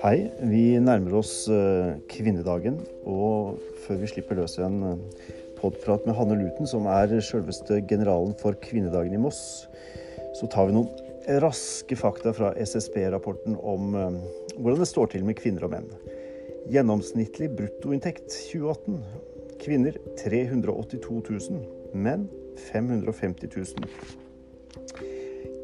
Hei. 0.00 0.30
Vi 0.48 0.78
nærmer 0.80 1.18
oss 1.18 1.44
eh, 1.52 1.90
kvinnedagen. 2.08 2.78
Og 3.04 3.58
før 3.84 3.98
vi 4.00 4.08
slipper 4.08 4.38
løs 4.38 4.54
en 4.64 4.78
eh, 4.88 5.26
podprat 5.58 6.06
med 6.08 6.16
Hanne 6.16 6.38
Luten, 6.40 6.64
som 6.64 6.86
er 6.88 7.12
selveste 7.20 7.82
generalen 7.84 8.32
for 8.40 8.56
kvinnedagen 8.64 9.12
i 9.12 9.20
Moss, 9.20 9.42
så 10.38 10.48
tar 10.48 10.70
vi 10.70 10.78
noen 10.78 10.88
raske 11.44 12.00
fakta 12.00 12.32
fra 12.32 12.54
SSB-rapporten 12.56 13.58
om 13.60 13.92
eh, 13.92 14.16
hvordan 14.56 14.80
det 14.80 14.88
står 14.88 15.12
til 15.12 15.28
med 15.28 15.36
kvinner 15.36 15.68
og 15.68 15.76
menn. 15.76 15.92
Gjennomsnittlig 16.72 17.52
bruttoinntekt 17.60 18.32
2018. 18.54 19.04
Kvinner 19.60 20.00
382 20.24 21.20
000. 21.28 21.60
Menn 21.92 22.24
550 22.72 23.52
000. 23.52 23.84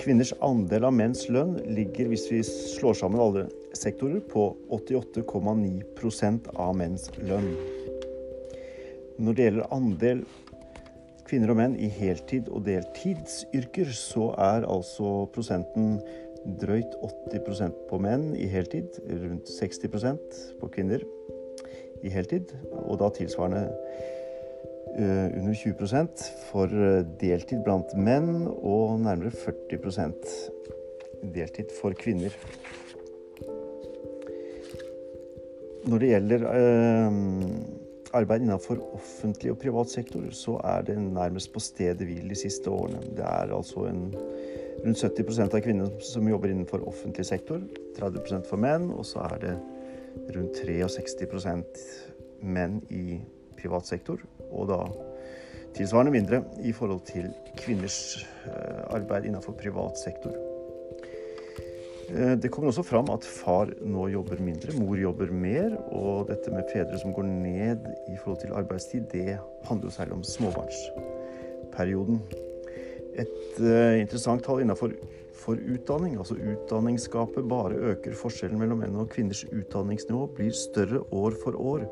Kvinners 0.05 0.37
andel 0.45 0.85
av 0.85 0.93
menns 0.93 1.25
lønn 1.33 1.57
ligger, 1.73 2.13
hvis 2.13 2.29
vi 2.29 2.45
slår 2.45 3.01
sammen 3.01 3.25
alle 3.25 3.49
sektorer, 3.79 4.21
på 4.21 4.49
88,9% 4.75 6.51
av 6.57 6.75
menns 6.79 7.09
lønn. 7.21 7.53
Når 9.17 9.37
det 9.37 9.47
gjelder 9.47 9.73
andel 9.75 10.25
kvinner 11.27 11.53
og 11.53 11.59
menn 11.59 11.77
i 11.81 11.89
heltid- 11.91 12.51
og 12.53 12.67
deltidsyrker, 12.69 13.91
så 13.97 14.31
er 14.39 14.69
altså 14.69 15.27
prosenten 15.35 15.97
drøyt 16.61 16.93
80% 17.33 17.87
på 17.91 17.99
menn 18.03 18.29
i 18.39 18.47
heltid, 18.51 19.01
rundt 19.11 19.51
60% 19.51 20.43
på 20.61 20.71
kvinner 20.77 21.03
i 22.05 22.13
heltid, 22.13 22.53
og 22.87 23.01
da 23.01 23.11
tilsvarende 23.17 23.65
Eh, 24.97 25.27
under 25.39 25.53
20 25.53 26.09
for 26.49 26.73
eh, 26.73 27.03
deltid 27.21 27.61
blant 27.67 27.91
menn 28.01 28.47
og 28.49 29.03
nærmere 29.05 29.29
40% 29.29 30.31
deltid 31.35 31.75
for 31.83 31.93
kvinner. 31.93 32.33
Når 35.87 36.03
det 36.03 36.09
gjelder 36.11 36.45
eh, 36.51 37.19
arbeid 38.19 38.43
innenfor 38.43 38.81
offentlig 38.97 39.53
og 39.53 39.61
privat 39.63 39.93
sektor, 39.93 40.25
så 40.35 40.57
er 40.67 40.87
det 40.89 40.97
nærmest 40.99 41.53
på 41.55 41.63
stedet 41.63 42.07
hvil 42.09 42.27
de 42.33 42.39
siste 42.39 42.71
årene. 42.71 43.03
Det 43.15 43.23
er 43.27 43.55
altså 43.55 43.87
en, 43.91 44.09
rundt 44.83 45.05
70% 45.05 45.55
av 45.55 45.63
kvinner 45.65 45.93
som 46.05 46.27
jobber 46.29 46.53
innenfor 46.53 46.83
offentlig 46.91 47.27
sektor, 47.29 47.63
30% 47.99 48.49
for 48.51 48.61
menn, 48.61 48.91
og 48.91 49.07
så 49.07 49.23
er 49.29 49.39
det 49.45 49.55
rundt 50.35 50.59
63% 50.59 51.87
menn 52.43 52.81
i 52.91 53.21
privat 53.57 53.87
sektor 53.89 54.21
og 54.51 54.69
da 54.71 54.81
tilsvarende 55.77 56.13
mindre 56.13 56.43
i 56.65 56.73
forhold 56.73 57.03
til 57.09 57.31
kvinners 57.61 58.19
eh, 58.49 58.83
arbeid 58.97 59.29
innenfor 59.29 59.57
privat 59.61 59.99
sektor. 60.01 60.35
Eh, 62.09 62.35
det 62.39 62.51
kommer 62.53 62.71
også 62.71 62.85
fram 62.87 63.11
at 63.11 63.27
far 63.27 63.73
nå 63.83 64.07
jobber 64.13 64.41
mindre, 64.43 64.75
mor 64.79 64.99
jobber 65.01 65.33
mer. 65.35 65.75
Og 65.91 66.29
dette 66.31 66.53
med 66.55 66.69
fedre 66.73 66.99
som 67.03 67.15
går 67.17 67.27
ned 67.27 67.87
i 68.13 68.17
forhold 68.21 68.41
til 68.45 68.55
arbeidstid, 68.55 69.09
det 69.13 69.39
handler 69.67 69.91
jo 69.91 69.97
særlig 69.97 70.19
om 70.19 70.25
småbarnsperioden. 70.25 72.23
Et 73.17 73.61
uh, 73.65 73.97
interessant 73.97 74.45
tall 74.45 74.61
innenfor 74.61 74.93
for 75.37 75.61
utdanning, 75.73 76.17
altså 76.19 76.37
utdanningsgapet 76.37 77.49
bare 77.49 77.79
øker 77.93 78.17
forskjellen 78.17 78.59
mellom 78.61 78.83
menn 78.83 78.97
og 78.99 79.09
kvinners 79.13 79.45
utdanningsnivå, 79.49 80.27
blir 80.37 80.53
større 80.57 81.01
år 81.15 81.37
for 81.43 81.57
år. 81.61 81.87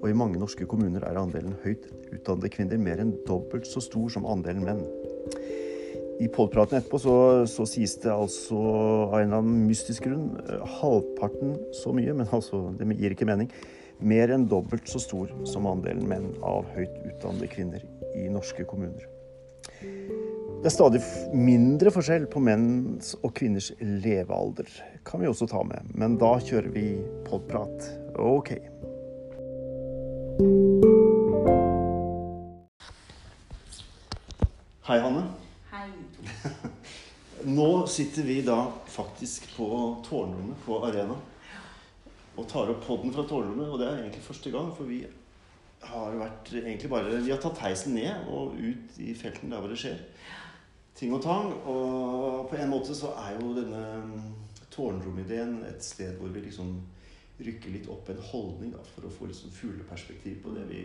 Og 0.00 0.08
i 0.10 0.16
mange 0.16 0.38
norske 0.40 0.66
kommuner 0.66 1.04
er 1.06 1.18
andelen 1.20 1.54
høyt 1.64 1.86
utdannede 2.12 2.50
kvinner 2.52 2.80
mer 2.82 3.02
enn 3.02 3.14
dobbelt 3.28 3.68
så 3.68 3.82
stor 3.84 4.10
som 4.12 4.26
andelen 4.28 4.66
menn. 4.66 4.82
I 6.16 6.28
podpraten 6.32 6.78
etterpå 6.78 6.98
så, 7.00 7.14
så, 7.50 7.66
sies 7.68 7.98
det 8.00 8.12
altså 8.12 8.56
av 8.56 9.18
en 9.18 9.26
eller 9.26 9.42
annen 9.42 9.66
mystisk 9.68 10.06
grunn 10.06 10.30
eh, 10.46 10.62
halvparten 10.78 11.56
så 11.76 11.92
mye, 11.96 12.14
men 12.16 12.30
altså, 12.32 12.70
det 12.78 12.88
gir 12.96 13.12
ikke 13.12 13.28
mening. 13.28 13.50
Mer 14.00 14.32
enn 14.32 14.46
dobbelt 14.48 14.88
så 14.88 15.00
stor 15.00 15.32
som 15.48 15.68
andelen 15.68 16.08
menn 16.08 16.30
av 16.44 16.64
høyt 16.76 16.96
utdannede 17.02 17.50
kvinner 17.52 17.84
i 18.16 18.26
norske 18.32 18.64
kommuner. 18.68 19.04
Det 19.76 20.70
er 20.70 20.72
stadig 20.72 21.02
mindre 21.36 21.92
forskjell 21.92 22.24
på 22.32 22.40
menns 22.44 23.12
og 23.20 23.34
kvinners 23.36 23.70
levealder, 23.80 24.72
kan 25.06 25.20
vi 25.20 25.28
også 25.28 25.48
ta 25.52 25.60
med. 25.68 25.92
Men 25.94 26.16
da 26.20 26.32
kjører 26.40 26.72
vi 26.72 26.88
podprat. 27.28 27.90
Ok. 28.16 28.56
Hei, 34.86 35.02
Hanne. 35.02 35.45
Nå 37.46 37.70
sitter 37.86 38.26
vi 38.26 38.40
da 38.42 38.58
faktisk 38.90 39.50
på 39.56 39.68
tårnrommet 40.06 40.62
på 40.64 40.80
Arena 40.86 41.16
og 42.36 42.48
tar 42.50 42.68
opp 42.72 42.82
podden 42.84 43.12
fra 43.14 43.24
tårnrommet. 43.28 43.68
Og 43.68 43.80
det 43.80 43.88
er 43.88 44.00
egentlig 44.02 44.24
første 44.24 44.52
gang, 44.52 44.72
for 44.76 44.88
vi 44.88 45.02
har 45.86 46.16
vært 46.18 46.50
egentlig 46.56 46.90
bare 46.90 47.20
Vi 47.22 47.32
har 47.32 47.40
tatt 47.42 47.60
heisen 47.64 47.94
ned 47.96 48.28
og 48.32 48.56
ut 48.56 48.98
i 49.02 49.14
felten 49.16 49.52
der 49.52 49.62
hvor 49.62 49.72
det 49.72 49.80
skjer 49.80 50.00
ting 50.96 51.14
og 51.14 51.22
tang. 51.24 51.52
Og 51.68 52.48
på 52.50 52.58
en 52.58 52.72
måte 52.72 52.96
så 52.96 53.12
er 53.20 53.36
jo 53.38 53.54
denne 53.56 53.84
tårnromideen 54.72 55.62
et 55.68 55.84
sted 55.84 56.16
hvor 56.20 56.32
vi 56.32 56.44
liksom 56.48 56.76
rykker 57.36 57.72
litt 57.72 57.88
opp 57.92 58.08
en 58.08 58.22
holdning 58.30 58.72
da, 58.72 58.82
for 58.94 59.04
å 59.04 59.12
få 59.12 59.28
litt 59.28 59.36
sånn 59.36 59.52
fugleperspektiv 59.52 60.40
på 60.44 60.54
det 60.56 60.64
vi, 60.70 60.82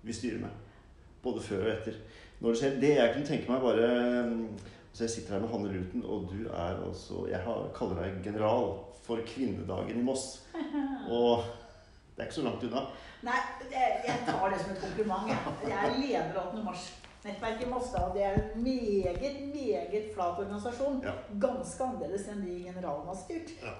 vi, 0.00 0.14
styrer 0.16 0.40
med. 0.46 0.64
Både 1.24 1.42
før 1.44 1.66
og 1.66 1.72
etter. 1.74 1.98
Når 2.40 2.54
det 2.54 2.58
skjer, 2.58 2.76
det 2.80 2.90
jeg 2.94 3.14
kunne 3.14 3.26
tenke 3.26 3.50
meg 3.50 3.62
bare 3.62 3.86
Så 4.92 5.04
jeg 5.04 5.10
sitter 5.10 5.34
her 5.34 5.40
med 5.42 5.50
Hanne 5.52 5.72
Luten, 5.72 6.04
og 6.04 6.28
du 6.32 6.46
er 6.46 6.78
altså 6.86 7.26
Jeg 7.30 7.40
har, 7.46 7.66
kaller 7.74 8.02
deg 8.02 8.20
general 8.24 8.76
for 9.02 9.18
kvinnedagen 9.26 10.00
i 10.00 10.04
Moss. 10.04 10.44
Og 11.18 11.44
det 12.14 12.24
er 12.24 12.28
ikke 12.28 12.34
så 12.34 12.42
langt 12.44 12.64
unna. 12.66 12.82
Nei, 13.24 13.38
jeg 13.72 14.16
tar 14.26 14.50
det 14.52 14.58
som 14.60 14.72
et 14.74 14.80
kompliment. 14.82 15.30
Jeg 15.30 15.70
jeg 15.70 15.78
er 15.78 16.00
leder 16.02 16.40
av 16.40 16.50
8. 16.50 16.64
mars. 16.66 16.88
Nettverket 17.24 17.70
Mossdal 17.70 18.12
det 18.14 18.22
er 18.24 18.36
en 18.36 18.62
meget, 18.62 19.38
meget 19.54 20.04
flat 20.14 20.38
organisasjon. 20.38 21.00
Ja. 21.02 21.14
Ganske 21.40 21.84
annerledes 21.84 22.28
enn 22.30 22.44
de 22.46 22.58
generalene 22.66 23.10
har 23.10 23.18
styrt. 23.22 23.54
Ja. 23.62 23.72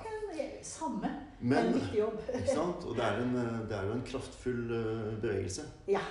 Samme. 0.62 1.12
Men, 1.40 1.58
en 1.58 1.74
viktig 1.74 1.98
jobb. 1.98 2.18
ikke 2.34 2.54
sant? 2.54 2.88
Og 2.88 2.96
det 2.96 3.04
er, 3.04 3.20
en, 3.22 3.36
det 3.68 3.76
er, 3.76 3.86
jo 3.86 3.92
en 3.94 4.04
kraftfull 4.10 4.74
eh, 4.74 5.20
bevegelse. 5.22 5.68
Ja. 5.88 6.02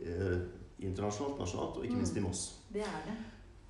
Eh, 0.00 0.38
internasjonalt, 0.78 1.38
nasjonalt, 1.40 1.78
og 1.78 1.88
ikke 1.88 2.02
minst 2.02 2.16
i 2.16 2.24
Moss. 2.24 2.44
Det 2.72 2.84
er 2.84 3.00
det. 3.06 3.16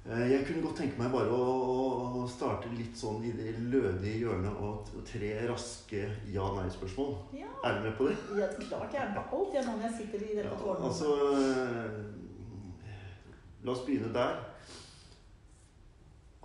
Eh, 0.06 0.32
jeg 0.32 0.46
kunne 0.46 0.62
godt 0.62 0.80
tenke 0.82 1.00
meg 1.00 1.10
bare 1.10 1.34
å 1.34 2.26
starte 2.30 2.70
litt 2.74 2.94
sånn 2.98 3.24
i 3.26 3.32
det 3.34 3.56
lødige 3.70 4.20
hjørnet 4.22 4.60
og 4.62 4.92
tre 5.06 5.32
raske 5.48 6.04
ja-nei-spørsmål. 6.34 7.16
Ja. 7.34 7.50
Er 7.66 7.78
du 7.78 7.88
med 7.88 7.96
på 7.98 8.06
det? 8.10 8.16
Ja, 8.38 8.50
klart 8.60 8.94
jeg 8.94 9.02
er 9.02 9.14
med 9.16 9.34
alt 9.38 9.56
jeg 9.56 9.66
når 9.66 9.82
jeg 9.86 9.96
sitter 10.00 10.22
i 10.22 10.36
dette 10.38 10.52
ja, 10.52 10.60
tårnet. 10.60 10.86
Altså, 10.90 11.08
La 13.66 13.72
oss 13.72 13.82
begynne 13.82 14.12
der. 14.14 14.36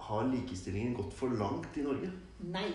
Har 0.02 0.24
likestillingen 0.32 0.96
gått 0.98 1.14
for 1.14 1.30
langt 1.38 1.76
i 1.78 1.84
Norge? 1.86 2.10
Nei. 2.50 2.72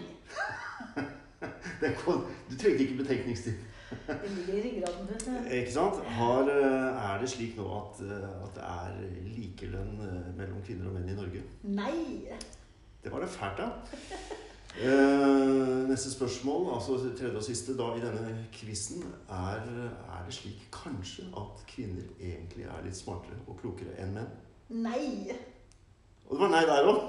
du 1.83 2.55
trengte 2.55 2.85
ikke 2.85 3.01
betenkningstid. 3.01 3.59
Det 4.07 4.31
ligger 4.37 4.55
i 4.55 4.63
ryggraden. 4.63 5.53
Ikke 5.53 5.73
sant? 5.73 6.05
Har, 6.05 6.43
eh, 6.43 7.11
er 7.11 7.21
det 7.21 7.31
slik 7.31 7.57
nå 7.57 7.67
at, 7.79 8.01
eh, 8.07 8.29
at, 8.45 8.55
det 8.55 8.65
er 8.65 8.97
likelønn 9.37 10.01
eh, 10.03 10.33
mellom 10.39 10.63
kvinner 10.67 10.91
og 10.91 10.97
menn 10.99 11.09
i 11.13 11.15
Norge? 11.19 11.43
Nei. 11.63 12.33
Det 13.05 13.13
var 13.13 13.23
det 13.23 13.31
fælt, 13.31 13.63
da. 13.63 13.71
Uh, 14.77 15.89
neste 15.89 16.11
spørsmål, 16.13 16.75
altså 16.75 16.99
tredje 17.17 17.37
og 17.37 17.45
siste 17.45 17.73
da 17.79 17.87
i 17.97 18.01
denne 18.03 18.35
quizen, 18.53 19.05
er, 19.29 19.63
er, 19.65 20.25
det 20.27 20.35
slik 20.37 20.67
kanskje 20.75 21.25
at 21.33 21.63
kvinner 21.71 22.05
egentlig 22.21 22.67
er 22.69 22.83
litt 22.85 22.99
smartere 22.99 23.39
og 23.47 23.57
klokere 23.63 23.95
enn 24.03 24.13
menn? 24.19 24.29
Nei. 24.69 25.33
Og 26.27 26.35
det 26.35 26.43
var 26.43 26.53
nei 26.53 26.61
der 26.69 26.91
òg. 26.91 27.01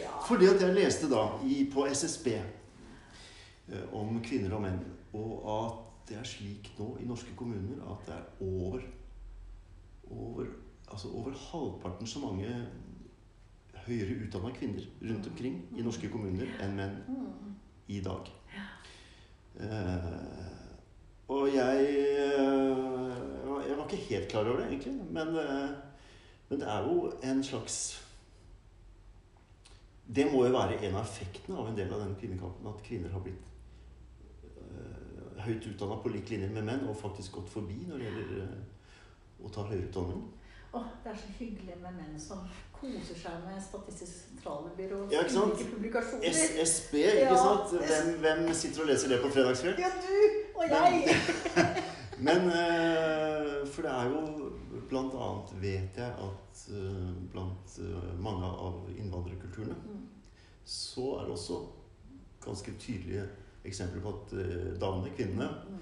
Ja. 0.00 0.16
Fordi 0.26 0.50
at 0.50 0.64
jeg 0.64 0.74
leste 0.74 1.12
da 1.12 1.28
i, 1.46 1.60
på 1.70 1.86
SSB 1.86 2.32
uh, 2.40 3.86
om 4.00 4.18
kvinner 4.24 4.58
og 4.58 4.66
menn, 4.66 4.82
og 5.14 5.46
at 5.60 5.91
det 6.08 6.18
er 6.18 6.26
slik 6.26 6.72
nå 6.78 6.96
i 7.00 7.06
norske 7.08 7.34
kommuner 7.38 7.82
at 7.92 8.06
det 8.08 8.14
er 8.14 8.46
over, 8.46 8.80
over, 10.10 10.46
altså 10.90 11.08
over 11.08 11.36
halvparten 11.50 12.06
så 12.06 12.22
mange 12.22 12.50
høyere 13.86 14.18
utdanna 14.24 14.52
kvinner 14.54 14.86
rundt 15.02 15.26
omkring 15.26 15.58
i 15.76 15.84
norske 15.84 16.10
kommuner 16.12 16.50
enn 16.62 16.76
menn 16.78 16.98
i 17.90 18.00
dag. 18.04 18.30
Uh, 19.52 20.52
og 21.28 21.48
jeg 21.52 21.82
uh, 22.40 23.58
Jeg 23.68 23.76
var 23.76 23.84
ikke 23.84 24.04
helt 24.08 24.28
klar 24.28 24.48
over 24.48 24.62
det, 24.62 24.68
egentlig. 24.70 24.94
Men, 25.10 25.28
uh, 25.28 25.68
men, 26.48 26.60
det 26.60 26.68
er 26.68 26.86
jo 26.88 27.12
en 27.22 27.44
slags 27.44 27.76
Det 30.16 30.26
må 30.32 30.46
jo 30.46 30.52
være 30.52 30.80
en 30.86 30.94
av 30.94 31.04
effektene 31.04 31.58
av 31.58 31.68
en 31.68 31.76
del 31.76 31.92
av 31.92 32.00
den 32.00 32.16
kvinnekampen. 32.20 32.66
At 32.68 32.82
kvinner 32.86 33.12
har 33.12 33.20
blitt 33.20 33.51
høyt 35.46 35.66
utdanna 35.72 35.96
på 36.02 36.12
lik 36.14 36.30
linje 36.30 36.48
med 36.52 36.64
menn 36.68 36.86
og 36.88 36.96
faktisk 36.96 37.32
gått 37.38 37.48
forbi 37.52 37.80
når 37.88 37.98
det 37.98 38.06
gjelder 38.10 38.54
å 39.42 39.50
ta 39.54 39.64
høyere 39.68 39.88
utdanning. 39.88 40.22
Åh, 40.74 40.84
det 41.04 41.10
er 41.12 41.16
så 41.20 41.32
hyggelig 41.38 41.74
med 41.82 41.96
menn 41.98 42.18
som 42.20 42.38
koser 42.72 43.18
seg 43.20 43.42
med 43.44 43.58
Statistisk 43.60 44.12
sentralbyrå 44.30 45.02
Ja, 45.12 45.20
ikke 45.20 45.34
sant? 45.34 45.58
publikasjoner. 45.74 46.24
SSB, 46.32 46.94
ikke 47.02 47.26
Ja. 47.26 47.36
sant? 47.36 47.74
Hvem, 47.82 48.14
hvem 48.22 48.54
sitter 48.54 48.80
og 48.82 48.88
leser 48.88 49.08
det 49.12 49.18
på 49.22 49.28
fredagskveld? 49.34 49.78
Ja, 49.78 49.90
du 50.00 50.16
og 50.56 50.64
jeg. 50.70 51.18
Men 52.26 52.48
eh, 52.54 53.66
For 53.66 53.82
det 53.82 53.90
er 53.92 54.08
jo 54.12 54.50
blant 54.88 55.14
annet 55.14 55.52
vet 55.62 55.96
jeg 55.96 56.12
at 56.24 56.64
eh, 56.72 57.12
blant 57.32 57.76
eh, 57.82 58.08
mange 58.20 58.44
av 58.46 58.88
innvandrerkulturene 58.96 59.76
Mm. 59.84 60.02
så 60.64 61.06
er 61.18 61.24
det 61.26 61.32
også 61.36 61.60
ganske 62.44 62.72
tydelige 62.78 63.24
eksempler 63.64 64.02
på 64.02 64.08
at 64.08 64.32
uh, 64.32 64.80
damene, 64.80 65.10
kvinnene, 65.16 65.48
Mm. 65.68 65.78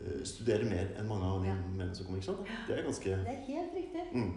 eh, 0.00 0.24
studerer 0.24 0.64
mer 0.64 0.86
enn 0.98 1.08
mange 1.08 1.24
av 1.24 1.40
de 1.42 1.48
Ja. 1.48 1.54
mennene 1.54 1.94
som 1.94 2.06
kommer. 2.06 2.20
ikke 2.20 2.26
sant? 2.32 2.46
Det 2.68 2.78
er 2.78 2.82
ganske 2.82 3.04
Det 3.10 3.28
er 3.28 3.42
helt 3.46 3.74
riktig. 3.74 4.02
mm, 4.12 4.32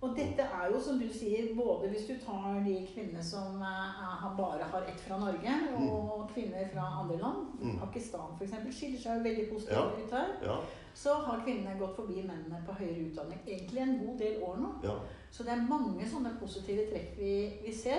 Og 0.00 0.16
dette 0.16 0.42
er 0.42 0.68
jo, 0.72 0.80
som 0.80 0.98
du 1.00 1.08
sier, 1.12 1.54
både 1.56 1.88
hvis 1.90 2.06
du 2.06 2.14
tar 2.26 2.62
de 2.64 2.86
kvinnene 2.94 3.22
som 3.22 3.60
eh, 3.62 4.26
er, 4.26 4.34
bare 4.36 4.62
har 4.64 4.82
ett 4.82 5.00
fra 5.00 5.18
Norge, 5.18 5.54
og 5.76 6.30
kvinner 6.34 6.68
fra 6.72 7.00
andre 7.00 7.16
land. 7.18 7.46
Mm. 7.62 7.78
Pakistan 7.78 8.36
f.eks. 8.38 8.52
skiller 8.76 8.98
seg 9.00 9.16
jo 9.18 9.22
veldig 9.24 9.48
positivt 9.52 9.76
Ja. 9.76 10.04
ut 10.04 10.10
her. 10.10 10.28
Ja. 10.42 10.56
Så 10.94 11.14
har 11.14 11.42
kvinnene 11.46 11.78
gått 11.78 11.96
forbi 11.96 12.14
mennene 12.22 12.62
på 12.66 12.72
høyere 12.78 13.10
utdanning 13.10 13.40
egentlig 13.46 13.78
en 13.82 13.98
god 14.06 14.18
del 14.18 14.42
år 14.42 14.56
nå. 14.58 14.70
ja, 14.84 14.94
Så 15.30 15.42
det 15.44 15.52
er 15.52 15.68
mange 15.68 16.06
sånne 16.06 16.38
positive 16.40 16.86
trekk 16.92 17.18
vi, 17.18 17.58
vi 17.66 17.72
ser 17.72 17.98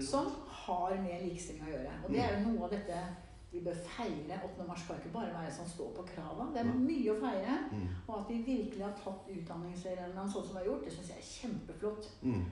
som 0.00 0.26
har 0.66 0.96
med 1.02 1.22
likestilling 1.24 1.64
å 1.68 1.72
gjøre. 1.72 1.94
Og 2.04 2.10
det 2.12 2.20
er 2.24 2.34
jo 2.36 2.50
noe 2.50 2.64
av 2.66 2.74
dette 2.76 3.00
vi 3.52 3.60
bør 3.64 3.78
feire. 3.86 4.36
8. 4.44 4.66
mars 4.68 4.82
Kan 4.86 4.98
ikke 5.00 5.12
bare 5.14 5.32
være 5.32 5.52
sånn 5.54 5.68
stå 5.70 5.86
på 5.96 6.04
krava. 6.10 6.48
Det 6.52 6.60
er 6.60 6.70
mye 6.74 7.12
å 7.14 7.18
feire. 7.22 7.56
Mm, 7.72 7.88
Og 8.08 8.14
at 8.18 8.30
vi 8.30 8.42
virkelig 8.42 8.82
har 8.84 8.94
tatt 9.00 9.30
utdanningsreglene 9.32 10.26
sånn 10.28 10.44
som 10.46 10.54
vi 10.56 10.60
har 10.62 10.66
gjort, 10.70 10.84
det 10.84 10.92
syns 10.96 11.10
jeg 11.14 11.18
er 11.22 11.32
kjempeflott. 11.32 12.08
mm, 12.22 12.44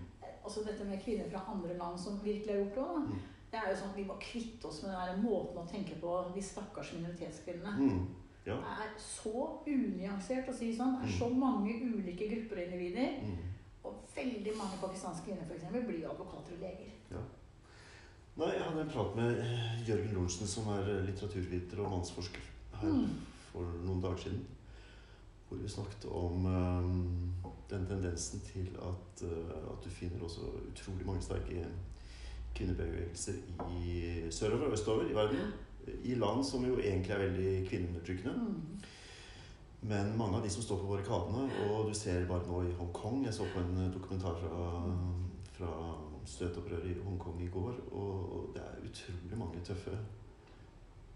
Altså 0.44 0.62
dette 0.64 0.84
med 0.84 1.00
kvinner 1.02 1.28
fra 1.30 1.40
andre 1.52 1.74
land 1.78 1.98
som 2.00 2.18
virkelig 2.22 2.52
har 2.52 2.60
gjort 2.62 2.74
det 2.74 2.84
òg. 2.84 3.06
Mm. 3.08 3.22
Det 3.50 3.60
er 3.60 3.70
jo 3.70 3.76
sånn 3.80 3.90
at 3.90 3.96
Vi 3.96 4.04
må 4.04 4.16
kvitte 4.20 4.66
oss 4.68 4.82
med 4.82 4.92
den 5.08 5.22
måten 5.24 5.58
å 5.62 5.68
tenke 5.70 5.94
på 6.00 6.10
de 6.34 6.42
stakkars 6.42 6.92
minoritetskvinnene. 6.92 7.76
mm, 7.78 8.06
ja. 8.46 8.56
Det 8.56 8.72
er 8.84 8.90
så 8.98 9.60
unyansert 9.66 10.48
å 10.48 10.54
si 10.54 10.72
sånn. 10.76 10.98
Det 11.00 11.08
er 11.08 11.18
så 11.18 11.28
mange 11.30 11.72
ulike 11.80 12.28
grupper 12.28 12.60
og 12.60 12.64
individer. 12.66 13.20
Mm. 13.22 13.38
Og 13.84 13.94
veldig 14.16 14.56
mange 14.56 14.76
pakistanske 14.80 15.24
kvinner 15.26 15.46
for 15.46 15.54
eksempel, 15.54 15.84
blir 15.86 16.08
advokater 16.10 16.52
og 16.56 16.60
leger. 16.60 16.92
Nei, 18.34 18.50
Jeg 18.50 18.64
hadde 18.66 18.82
en 18.82 18.90
prat 18.90 19.14
med 19.14 19.36
eh, 19.38 19.88
Jørgen 19.88 20.14
Lorentzen, 20.16 20.48
som 20.50 20.66
er 20.74 20.88
eh, 20.90 21.04
litteraturviter 21.06 21.78
og 21.84 21.90
mannsforsker, 21.92 22.40
her 22.80 22.88
Mm. 22.90 23.12
for 23.52 23.68
noen 23.84 24.00
dager 24.02 24.16
siden. 24.24 24.40
Hvor 25.48 25.60
vi 25.60 25.68
snakket 25.68 26.06
om 26.10 26.46
eh, 26.50 26.88
den 27.70 27.86
tendensen 27.86 28.40
til 28.40 28.68
at, 28.82 29.22
uh, 29.22 29.72
at 29.72 29.84
du 29.84 29.90
finner 29.90 30.22
også 30.22 30.40
utrolig 30.72 31.06
mange 31.06 31.22
sterke 31.22 31.66
kvinnebevegelser 32.54 33.38
i 33.80 34.30
sørover 34.30 34.66
og 34.66 34.72
østover 34.72 35.10
i 35.10 35.14
verden. 35.14 35.52
I 36.04 36.14
land 36.14 36.44
som 36.44 36.64
jo 36.64 36.78
egentlig 36.78 37.10
er 37.10 37.18
veldig 37.18 37.68
kvinneundertrykkende. 37.68 38.34
Mm. 38.34 38.82
Men 39.82 40.18
mange 40.18 40.36
av 40.36 40.42
de 40.44 40.50
som 40.50 40.62
står 40.62 40.78
på 40.82 40.90
barrikadene, 40.90 41.48
og 41.70 41.88
du 41.88 41.94
ser 41.94 42.26
bare 42.28 42.46
nå 42.46 42.62
i 42.62 42.74
Hongkong 42.78 43.24
Jeg 43.24 43.34
så 43.34 43.46
på 43.54 43.60
en 43.60 43.92
dokumentar 43.92 44.36
fra, 44.40 44.84
fra 45.56 45.72
støtopprøret 46.26 46.86
i 46.90 46.94
Hongkong 47.04 47.42
i 47.42 47.48
går, 47.48 47.74
og, 47.92 48.50
det 48.54 48.62
er 48.62 48.84
utrolig 48.88 49.38
mange 49.38 49.60
tøffe 49.64 49.90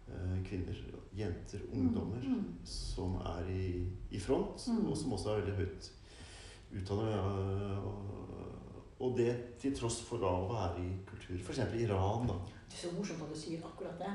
eh, 0.09 0.39
kvinner, 0.45 0.75
jenter, 1.17 1.59
ungdommer, 1.73 2.21
Mm. 2.23 2.45
som 2.65 3.15
er 3.17 3.49
i, 3.51 3.87
i 4.11 4.19
front, 4.21 4.69
Mm. 4.69 4.87
og 4.91 4.97
som 4.97 5.13
også 5.13 5.29
er 5.31 5.41
veldig 5.41 5.55
høyt 5.57 5.93
utdanna. 6.77 7.21
og, 7.21 8.05
og 9.01 9.17
det 9.19 9.37
til 9.61 9.75
tross 9.77 10.01
for 10.03 10.19
da 10.19 10.27
å 10.27 10.49
være 10.53 10.81
i 10.83 10.89
kultur. 11.07 11.37
F.eks. 11.39 11.59
Iran, 11.75 12.27
da. 12.27 12.35
Det 12.69 12.75
er 12.75 12.89
så 12.89 12.95
morsomt 12.97 13.23
at 13.23 13.29
du 13.35 13.39
sier 13.41 13.61
akkurat 13.65 13.99
det. 13.99 14.13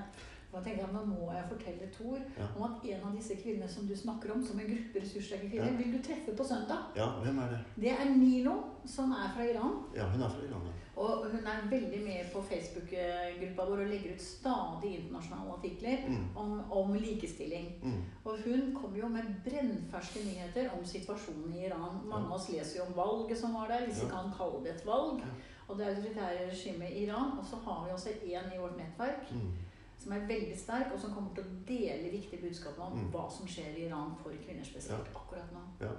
Jeg 0.54 0.64
tenker 0.64 0.84
at 0.86 0.94
Nå 0.94 1.00
må 1.06 1.32
jeg 1.34 1.46
fortelle 1.50 1.88
Tor 1.98 2.18
Ja. 2.38 2.46
om 2.58 2.64
at 2.68 2.84
en 2.86 3.04
av 3.08 3.16
disse 3.16 3.34
kvinnene 3.36 3.68
som 3.70 3.88
du 3.88 3.96
snakker 3.96 4.32
om, 4.36 4.44
som 4.46 4.60
en 4.60 4.68
gruppe 4.70 5.02
ressurssterke 5.02 5.56
Ja. 5.56 5.66
vil 5.78 5.94
du 5.98 6.04
treffe 6.04 6.36
på 6.38 6.44
søndag. 6.44 6.92
Ja, 6.96 7.08
hvem 7.24 7.40
er 7.40 7.50
det? 7.50 7.60
Det 7.76 7.92
er 7.92 8.10
Nilo, 8.16 8.54
som 8.86 9.12
er 9.12 9.32
fra 9.36 9.44
Iran. 9.50 9.84
Ja, 9.96 10.06
hun 10.12 10.22
er 10.22 10.30
fra 10.30 10.44
Iran. 10.46 10.62
ja. 10.66 10.74
Og 10.96 11.24
hun 11.32 11.48
er 11.48 11.64
veldig 11.70 12.00
med 12.06 12.28
på 12.34 12.42
Facebook-gruppa 12.42 13.64
vår 13.66 13.80
og 13.82 13.88
legger 13.90 14.14
ut 14.14 14.22
stadig 14.22 14.92
internasjonale 15.00 15.54
artikler 15.58 15.98
Mm. 16.08 16.28
om, 16.38 16.72
om 16.72 16.94
likestilling. 16.94 17.80
Mm. 17.84 18.04
Og 18.26 18.38
hun 18.46 18.76
kommer 18.82 18.98
jo 19.00 19.08
med 19.08 19.24
brennferske 19.46 20.20
nyheter 20.26 20.70
om 20.78 20.86
situasjonen 20.86 21.54
i 21.54 21.66
Iran. 21.66 21.98
Mange 22.06 22.28
av 22.28 22.34
oss 22.34 22.50
leser 22.50 22.78
jo 22.80 22.86
om 22.86 22.94
valget 22.98 23.38
som 23.38 23.54
var 23.54 23.68
der, 23.68 23.86
hvis 23.88 24.02
vi 24.04 24.08
Ja. 24.08 24.12
kan 24.22 24.32
kalle 24.38 24.64
det 24.64 24.76
et 24.76 24.86
valg. 24.86 25.20
Ja. 25.20 25.26
Og 25.68 25.78
det 25.78 25.88
autoritære 25.88 26.50
regimet 26.52 26.90
i 26.92 27.04
Iran. 27.08 27.38
Og 27.40 27.46
så 27.46 27.56
har 27.66 27.86
vi 27.86 27.92
også 27.94 28.10
en 28.24 28.54
i 28.54 28.58
vårt 28.62 28.78
nettverk 28.78 29.32
Mm. 29.32 29.52
som 29.98 30.12
er 30.12 30.20
veldig 30.28 30.58
sterk, 30.58 30.92
og 30.94 31.00
som 31.00 31.14
kommer 31.14 31.34
til 31.36 31.44
å 31.44 31.66
dele 31.68 32.12
viktige 32.12 32.42
budskap 32.42 32.80
om 32.80 32.94
Mm. 33.00 33.12
hva 33.12 33.30
som 33.32 33.48
skjer 33.48 33.76
i 33.78 33.88
Iran 33.88 34.12
for 34.24 34.30
kvinner 34.46 34.64
spesielt 34.66 35.08
akkurat 35.16 35.50
nå. 35.54 35.60
Ja. 35.86 35.92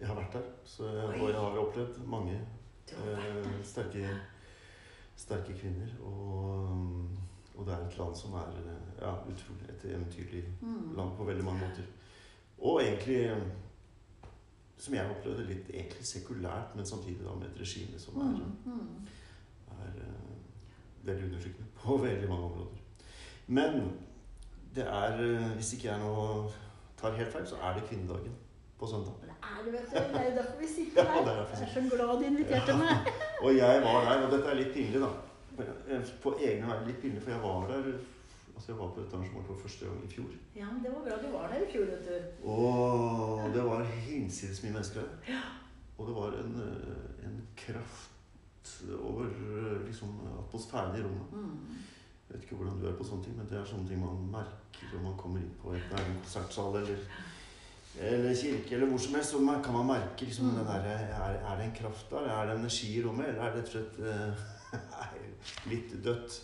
Jeg 0.00 0.08
har 0.08 0.14
vært 0.16 0.32
der, 0.32 0.42
så 0.64 0.82
og 0.84 1.28
jeg 1.30 1.34
har 1.36 1.58
opplevd 1.58 2.06
mange 2.06 2.40
Eh, 2.92 3.64
sterke, 3.64 4.08
sterke 5.16 5.52
kvinner. 5.58 5.88
Og, 6.00 7.08
og 7.56 7.66
det 7.66 7.74
er 7.74 7.86
et 7.86 7.98
land 7.98 8.14
som 8.16 8.32
er 8.38 8.48
eh, 8.62 9.02
ja, 9.02 9.12
utrolig 9.26 9.68
et 9.72 9.84
eventyrlig 9.94 10.44
Mm. 10.60 10.96
land 10.96 11.16
på 11.16 11.24
veldig 11.24 11.44
mange 11.44 11.60
måter. 11.60 11.82
Og 12.58 12.80
egentlig, 12.82 13.16
eh, 13.24 13.42
som 14.78 14.94
jeg 14.94 15.10
opplevde, 15.10 15.44
litt 15.46 15.70
egentlig 15.70 16.06
sekulært, 16.06 16.76
men 16.76 16.86
samtidig 16.86 17.24
da 17.24 17.34
med 17.34 17.46
et 17.50 17.60
regime 17.60 17.98
som 17.98 18.16
er, 18.20 18.24
Mm. 18.66 18.72
Mm. 18.72 19.06
er 19.70 20.00
uh, 20.00 21.06
veldig 21.06 21.24
undertrykkende 21.24 21.66
på 21.74 21.96
veldig 21.96 22.28
mange 22.28 22.44
områder. 22.44 22.76
Men 23.46 23.92
det 24.74 24.86
er, 24.86 25.12
eh, 25.20 25.54
hvis 25.54 25.72
ikke 25.74 25.88
jeg 25.88 25.98
nå 26.00 26.50
tar 26.96 27.16
helt 27.16 27.32
feil, 27.32 27.46
så 27.46 27.56
er 27.62 27.74
det 27.74 27.88
kvinnedagen 27.88 28.32
på 28.78 28.86
søndag. 28.86 29.14
Det 29.22 29.30
er 29.30 29.62
det, 29.64 29.72
vet 29.72 29.86
du. 29.90 29.96
Det 29.96 30.20
er 30.20 30.28
jo 30.30 30.34
derfor 30.40 30.58
vi 30.60 30.66
sitter 30.68 31.04
her. 31.04 31.22
ja, 31.26 31.36
Jeg 31.36 31.62
er 31.62 31.72
så 31.74 31.80
glad 31.96 32.18
du 32.20 32.24
inviterte 32.30 32.72
Ja. 32.72 32.76
meg. 32.82 33.12
Og 33.44 33.56
jeg 33.56 33.82
var 33.84 34.04
der, 34.08 34.26
og 34.26 34.32
dette 34.32 34.48
er 34.50 34.54
litt 34.60 34.72
pinlig, 34.74 35.00
da. 35.00 35.10
På 36.22 36.34
egne 36.40 36.66
vegne 36.68 36.86
litt 36.90 37.00
pinlig, 37.02 37.22
for 37.22 37.30
jeg 37.30 37.42
var 37.42 37.66
der 37.72 37.92
Altså, 38.56 38.72
jeg 38.72 38.78
var 38.80 38.88
på 38.94 39.00
dette 39.02 39.16
arrangementet 39.16 39.46
for 39.50 39.62
første 39.68 39.84
gang 39.84 40.04
i 40.04 40.08
fjor. 40.08 40.28
Ja, 40.56 40.66
men 40.72 40.82
Det 40.84 40.90
var 40.94 41.02
bra 41.04 41.16
du 41.20 41.32
var 41.32 41.48
der 41.52 41.64
i 41.66 41.72
fjor, 41.72 41.84
vet 41.90 42.06
du. 42.08 42.48
Og 42.48 43.50
det 43.54 43.64
var 43.66 43.82
hinsides 43.84 44.62
mye 44.64 44.72
mennesker 44.72 45.00
der. 45.00 45.42
Og 45.98 46.06
det 46.08 46.14
var 46.16 46.38
en, 46.40 46.54
eh, 46.64 47.26
en 47.26 47.36
kraft 47.56 48.72
over 49.00 49.24
eh, 49.28 49.86
liksom, 49.86 50.08
atmosfæren 50.38 50.96
i 50.96 51.02
rommet. 51.04 51.32
Mm. 51.32 51.76
Jeg 52.28 52.34
vet 52.34 52.42
ikke 52.48 52.56
hvordan 52.56 52.80
du 52.80 52.86
er 52.88 52.96
på 52.96 53.04
sånne 53.04 53.24
ting, 53.24 53.36
men 53.36 53.46
det 53.50 53.58
er 53.60 53.64
sånne 53.68 53.88
ting 53.88 54.00
man 54.00 54.24
merker 54.32 54.88
når 54.94 55.02
man 55.04 55.18
kommer 55.20 55.38
inn 55.44 55.52
på 55.62 55.72
et, 55.76 55.92
en 55.92 56.16
konsertsal 56.24 56.80
eller, 56.80 57.04
eller 58.00 58.34
kirke 58.34 58.74
eller 58.74 58.86
hvor 58.86 58.98
som 58.98 59.14
helst. 59.14 59.30
Så 59.30 59.60
kan 59.64 59.72
man 59.74 59.86
merke 59.86 60.24
liksom, 60.24 60.46
Mm. 60.46 60.64
der, 60.66 60.72
er, 60.72 61.32
er 61.52 61.56
det 61.56 61.64
en 61.64 61.76
kraft 61.82 62.10
der? 62.10 62.28
Er 62.28 62.46
det 62.46 62.58
energi 62.58 62.98
i 62.98 63.04
rommet? 63.06 63.28
Eller 63.28 63.42
er 63.42 63.54
det 63.54 63.62
rett 63.62 63.66
og 63.66 63.72
slett 63.72 63.98
eh, 64.06 64.44
litt 65.72 66.04
dødt? 66.04 66.42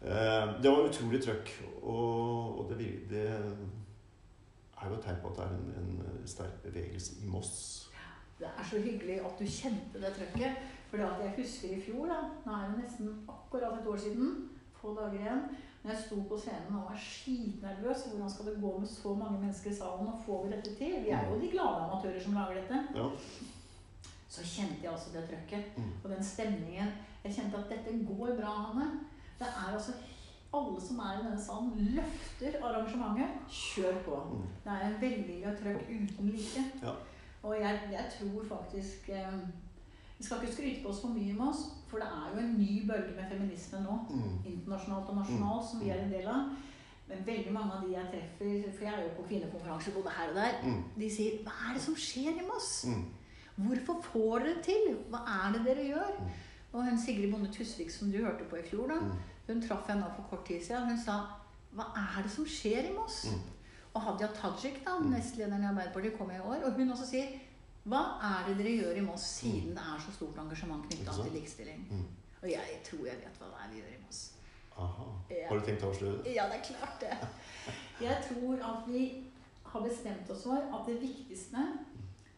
Uh, 0.00 0.62
det 0.62 0.70
var 0.70 0.86
utrolig 0.88 1.18
trøkk, 1.20 1.50
og, 1.82 2.60
og 2.60 2.70
det, 2.70 2.86
det 3.10 3.26
er 3.28 4.88
jo 4.88 4.94
et 4.94 5.02
tegn 5.04 5.18
på 5.20 5.28
at 5.28 5.36
det 5.36 5.44
er 5.44 5.50
en, 5.50 5.98
en 6.22 6.28
sterk 6.28 6.62
bevegelse 6.64 7.18
i 7.20 7.26
Moss. 7.28 7.90
Det 8.38 8.48
er 8.48 8.64
så 8.70 8.80
hyggelig 8.80 9.18
at 9.20 9.34
du 9.38 9.44
kjente 9.44 10.00
det 10.00 10.14
trøkket. 10.16 10.62
For 10.90 10.96
jeg 10.96 11.34
husker 11.36 11.74
i 11.76 11.80
fjor, 11.84 12.06
da, 12.08 12.16
nå 12.46 12.54
er 12.56 12.70
det 12.70 12.78
nesten 12.80 13.10
akkurat 13.28 13.76
et 13.76 13.86
år 13.86 13.96
siden, 13.96 14.48
få 14.80 14.94
dager 14.96 15.20
igjen, 15.20 15.42
når 15.82 15.90
jeg 15.90 16.02
sto 16.02 16.16
på 16.28 16.36
scenen 16.38 16.76
og 16.76 16.90
var 16.90 16.98
skitnervøs. 17.00 18.02
Hvordan 18.10 18.30
skal 18.30 18.46
det 18.50 18.60
gå 18.62 18.72
med 18.78 18.88
så 18.88 19.14
mange 19.14 19.38
mennesker 19.40 19.70
i 19.70 19.74
salen, 19.74 20.08
og 20.12 20.18
får 20.26 20.44
vi 20.46 20.52
dette 20.52 20.74
til? 20.76 20.92
Vi 21.04 21.10
er 21.16 21.28
jo 21.30 21.40
de 21.40 21.48
glade 21.54 21.84
amatører 21.86 22.20
som 22.22 22.34
lager 22.36 22.54
dette. 22.60 22.80
Ja. 22.94 23.06
Så 24.30 24.44
kjente 24.46 24.82
jeg 24.84 24.92
altså 24.92 25.10
det 25.14 25.24
trøkket 25.30 25.64
Mm. 25.76 25.92
og 26.04 26.10
den 26.10 26.24
stemningen. 26.24 26.90
Jeg 27.24 27.32
kjente 27.34 27.56
at 27.58 27.70
dette 27.70 28.04
går 28.06 28.36
bra, 28.40 28.52
Hanne. 28.66 28.90
Det 29.38 29.46
er 29.48 29.72
altså 29.74 29.92
alle 30.54 30.80
som 30.80 30.98
er 30.98 31.12
i 31.18 31.24
denne 31.24 31.40
salen, 31.40 31.72
løfter 31.96 32.60
arrangementet. 32.64 33.28
Kjør 33.48 34.02
på. 34.04 34.20
Mm. 34.30 34.44
Det 34.64 34.72
er 34.72 34.86
en 34.86 35.00
velvilja 35.00 35.54
trøkk 35.62 35.82
uten 35.90 36.26
like. 36.30 36.64
Ja. 36.82 36.92
Og 37.42 37.54
jeg, 37.60 37.80
jeg 37.92 38.04
tror 38.18 38.44
faktisk 38.56 39.08
eh, 39.08 39.38
Vi 40.20 40.24
skal 40.26 40.42
ikke 40.42 40.52
skryte 40.52 40.82
på 40.84 40.90
oss 40.92 40.98
for 41.00 41.08
mye 41.16 41.32
med 41.32 41.46
oss, 41.48 41.60
for 41.88 41.96
det 42.02 42.08
er 42.12 42.26
jo 42.34 42.40
en 42.42 42.58
ny 42.58 42.74
bølge 42.88 43.14
med 43.16 43.30
feminisme 43.30 43.78
nå. 43.80 43.94
Mm. 44.10 44.34
Internasjonalt 44.50 45.08
og 45.08 45.16
nasjonalt, 45.16 45.70
som 45.70 45.80
vi 45.80 45.88
er 45.88 46.02
en 46.02 46.12
del 46.12 46.26
av. 46.28 46.50
Men 47.08 47.22
veldig 47.26 47.52
mange 47.54 47.72
av 47.72 47.86
de 47.86 47.94
jeg 47.94 48.10
treffer, 48.12 48.66
for 48.76 48.84
jeg 48.84 48.94
er 48.98 49.06
jo 49.06 49.14
på 49.16 49.24
kvinnekonferanser 49.30 49.96
både 49.96 50.12
her 50.18 50.28
og 50.28 50.34
der, 50.36 50.52
Mm. 50.62 50.82
de 51.00 51.08
sier 51.10 51.38
'Hva 51.42 51.54
er 51.68 51.72
det 51.74 51.82
som 51.82 51.94
skjer 51.96 52.36
i 52.36 52.46
Moss?' 52.50 52.84
Mm. 52.86 53.04
Hvorfor 53.64 54.02
får 54.02 54.38
dere 54.38 54.54
det 54.54 54.64
til? 54.64 54.96
Hva 55.10 55.20
er 55.26 55.52
det 55.52 55.64
dere 55.66 55.88
gjør? 55.88 56.10
Mm. 56.20 56.26
Og 56.72 56.84
hun 56.84 56.98
Sigrid 56.98 57.32
Bonde 57.32 57.52
Tusvik 57.52 57.90
som 57.90 58.12
du 58.12 58.18
hørte 58.18 58.44
på 58.44 58.56
i 58.56 58.62
fjor, 58.62 58.88
da, 58.88 58.94
Mm. 59.00 59.12
hun 59.46 59.62
traff 59.62 59.88
jeg 59.88 59.96
nå 59.96 60.06
for 60.16 60.22
kort 60.30 60.44
tid 60.46 60.60
siden. 60.62 60.86
Hun 60.88 60.98
sa 60.98 61.26
hva 61.74 61.84
er 61.96 62.22
det 62.22 62.30
som 62.30 62.44
skjer 62.44 62.90
i 62.90 62.92
Moss? 62.94 63.24
Mm. 63.32 63.40
Og 63.94 64.02
Hadia 64.02 64.26
Tajik, 64.26 64.84
da, 64.84 64.98
Mm. 64.98 65.10
nestlederen 65.10 65.62
i 65.62 65.66
Arbeiderpartiet, 65.66 66.18
kom 66.18 66.30
i 66.30 66.38
år. 66.38 66.64
Og 66.64 66.72
hun 66.72 66.90
også 66.90 67.06
sier 67.06 67.26
Hva 67.90 68.02
er 68.22 68.44
det 68.48 68.58
dere 68.60 68.74
gjør 68.78 68.98
i 69.00 69.04
Moss 69.04 69.24
siden 69.40 69.72
det 69.74 69.82
er 69.82 70.02
så 70.02 70.12
stort 70.14 70.38
engasjement 70.38 70.84
knytta 70.86 71.14
til 71.16 71.32
likestilling? 71.34 71.86
Mm. 71.90 72.04
Og 72.42 72.50
jeg 72.50 72.76
tror 72.86 73.06
jeg 73.08 73.22
vet 73.24 73.40
hva 73.40 73.48
det 73.50 73.62
er 73.64 73.72
vi 73.72 73.80
gjør 73.80 73.94
i 73.96 74.02
Moss. 74.04 74.20
Aha. 74.80 75.08
Har 75.48 75.58
du 75.58 75.66
tenkt 75.66 75.84
å 75.84 75.90
avsløre 75.90 76.20
det? 76.20 76.34
Ja, 76.36 76.46
det 76.48 76.60
er 76.60 76.68
klart 76.70 77.02
det. 77.02 77.16
Jeg 78.06 78.16
tror 78.24 78.62
at 78.64 78.86
vi 78.88 79.02
har 79.70 79.82
bestemt 79.84 80.30
oss 80.32 80.46
for 80.46 80.70
at 80.78 80.86
det 80.88 80.94
viktigste 81.02 81.64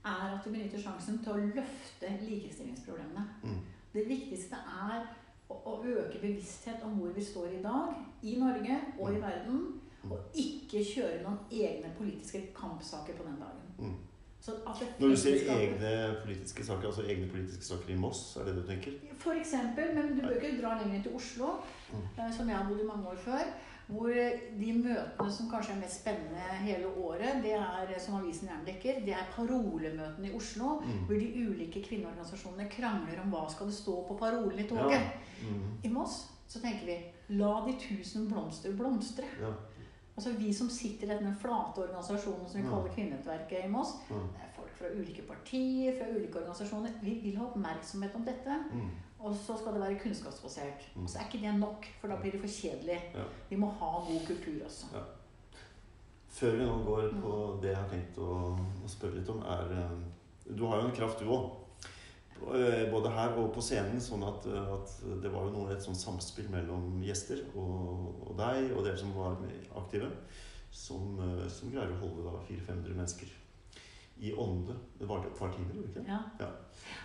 er 0.03 0.33
at 0.35 0.47
vi 0.47 0.51
benytter 0.57 0.83
sjansen 0.83 1.21
til 1.23 1.37
å 1.37 1.45
løfte 1.53 2.11
likestillingsproblemene. 2.25 3.23
Mm. 3.45 3.61
Det 3.93 4.03
viktigste 4.09 4.59
er 4.89 5.05
å, 5.47 5.55
å 5.55 5.77
øke 5.85 6.19
bevissthet 6.19 6.83
om 6.87 6.97
hvor 6.99 7.15
vi 7.15 7.25
står 7.25 7.59
i 7.59 7.63
dag, 7.63 7.95
i 8.27 8.35
Norge 8.41 8.81
og 8.97 9.15
i 9.15 9.23
verden, 9.23 9.63
og 10.11 10.35
ikke 10.35 10.83
kjøre 10.83 11.21
noen 11.23 11.39
egne 11.55 11.93
politiske 11.95 12.49
kampsaker 12.57 13.15
på 13.15 13.29
den 13.29 13.39
dagen. 13.39 13.62
Så 14.43 14.57
at 14.67 14.81
det 14.81 14.89
Når 14.99 15.13
du 15.13 15.17
sier 15.23 15.51
egne 15.55 15.91
politiske 16.25 16.65
saker, 16.67 16.89
altså 16.89 17.05
egne 17.07 17.29
politiske 17.31 17.65
saker 17.65 17.93
i 17.95 17.99
Moss, 17.99 18.23
er 18.37 18.45
det 18.49 18.57
det 18.57 18.63
du 18.65 18.71
tenker? 18.73 18.97
For 19.23 19.39
eksempel, 19.39 19.93
men 19.95 20.17
du 20.17 20.23
bør 20.25 20.35
ikke 20.41 20.57
dra 20.63 20.73
lenger 20.81 20.97
enn 20.99 21.05
til 21.05 21.15
Oslo, 21.15 21.53
Mm. 21.93 22.09
eh, 22.19 22.33
som 22.33 22.49
jeg 22.49 22.57
har 22.57 22.67
bodd 22.69 22.81
i 22.81 22.87
mange 22.89 23.07
år 23.13 23.17
før. 23.23 23.45
Hvor 23.93 24.09
de 24.61 24.73
møtene 24.73 25.33
som 25.33 25.51
kanskje 25.51 25.73
er 25.75 25.81
mest 25.81 26.01
spennende 26.01 26.43
hele 26.65 26.87
året, 26.97 27.43
det 27.45 27.53
er, 27.53 27.99
som 28.01 28.15
avisen 28.15 28.49
gjerne 28.49 28.67
dekker, 28.67 29.01
det 29.05 29.13
er 29.15 29.27
parolemøtene 29.37 30.31
i 30.31 30.35
Oslo. 30.35 30.81
Mm. 30.81 31.05
Hvor 31.07 31.15
de 31.15 31.47
ulike 31.49 31.83
kvinneorganisasjonene 31.87 32.69
krangler 32.71 33.21
om 33.23 33.31
hva 33.35 33.47
skal 33.53 33.67
det 33.67 33.75
stå 33.75 33.97
på 34.09 34.17
parolen 34.19 34.59
i 34.59 34.69
toget. 34.69 34.91
Ja. 34.97 35.11
Mm. 35.43 35.79
I 35.85 35.89
Moss 35.89 36.29
så 36.49 36.61
tenker 36.63 36.87
vi 36.87 36.99
la 37.39 37.53
de 37.67 37.73
tusen 37.79 38.29
blomster 38.31 38.73
blomstre. 38.77 39.25
Ja. 39.41 39.53
Altså 40.17 40.33
Vi 40.37 40.53
som 40.53 40.69
sitter 40.69 41.07
i 41.07 41.15
denne 41.17 41.33
flate 41.41 41.81
organisasjonen 41.87 42.49
som 42.49 42.61
vi 42.61 42.67
kaller 42.69 42.93
Kvinnenettverket 42.93 43.65
i 43.65 43.71
Moss, 43.73 43.95
Ja. 44.11 44.15
det 44.17 44.43
er 44.45 44.51
folk 44.57 44.75
fra 44.77 44.91
ulike 44.93 45.23
partier, 45.29 45.95
fra 45.99 46.11
ulike 46.13 46.39
organisasjoner. 46.39 46.91
Vi 47.03 47.15
vil 47.23 47.39
ha 47.39 47.47
oppmerksomhet 47.47 48.15
om 48.15 48.25
dette. 48.25 48.59
Mm. 48.73 48.91
Og 49.23 49.35
så 49.39 49.57
skal 49.57 49.73
det 49.73 49.81
være 49.81 49.99
kunnskapsbasert. 50.03 50.85
Mm. 50.97 51.03
Og 51.05 51.11
så 51.11 51.19
er 51.19 51.25
ikke 51.31 51.47
det 51.47 51.55
nok, 51.61 51.87
for 52.01 52.09
da 52.09 52.17
blir 52.21 52.33
det 52.33 52.41
for 52.41 52.49
kjedelig. 52.49 52.99
Vi 53.49 53.57
må 53.57 53.67
ha 53.81 53.91
god 54.09 54.27
kultur 54.27 54.65
også. 54.67 54.87
Ja. 54.93 55.03
Før 56.29 56.57
vi 56.57 56.65
nå 56.65 56.77
går 56.85 57.09
på 57.23 57.59
det 57.63 57.71
jeg 57.71 57.77
har 57.77 57.89
tenkt 57.93 58.19
å, 58.19 58.57
å 58.85 58.89
spørre 58.89 59.21
litt 59.21 59.29
om, 59.29 59.43
er 59.45 59.75
eh, 59.79 59.99
Du 60.57 60.67
har 60.67 60.81
jo 60.81 60.89
en 60.89 60.97
kraft, 60.97 61.21
du 61.21 61.29
òg. 61.31 61.51
Både 62.93 63.13
her 63.15 63.37
og 63.39 63.53
på 63.55 63.63
scenen. 63.65 64.01
Sånn 64.03 64.25
at, 64.27 64.47
eh, 64.47 64.73
at 64.77 64.95
det 65.23 65.33
var 65.33 65.47
jo 65.47 65.55
noe, 65.57 65.73
et 65.73 65.85
sånt 65.85 66.01
samspill 66.01 66.51
mellom 66.53 67.03
gjester 67.05 67.45
og, 67.55 68.09
og 68.27 68.35
deg 68.39 68.73
og 68.77 68.85
dere 68.87 68.99
som 68.99 69.15
var 69.17 69.39
aktive, 69.83 70.11
som, 70.71 71.15
eh, 71.21 71.47
som 71.53 71.71
greier 71.73 71.95
å 71.95 72.01
holde 72.03 72.27
da 72.27 72.43
400-500 72.49 72.99
mennesker 72.99 73.39
i 74.23 74.33
ånde. 74.39 74.75
Det 74.99 75.09
varte 75.09 75.31
et 75.33 75.39
par 75.39 75.51
timer, 75.55 75.75
gjorde 75.75 75.95
det 75.95 76.05
ikke? 76.05 76.21
Ja, 76.41 76.51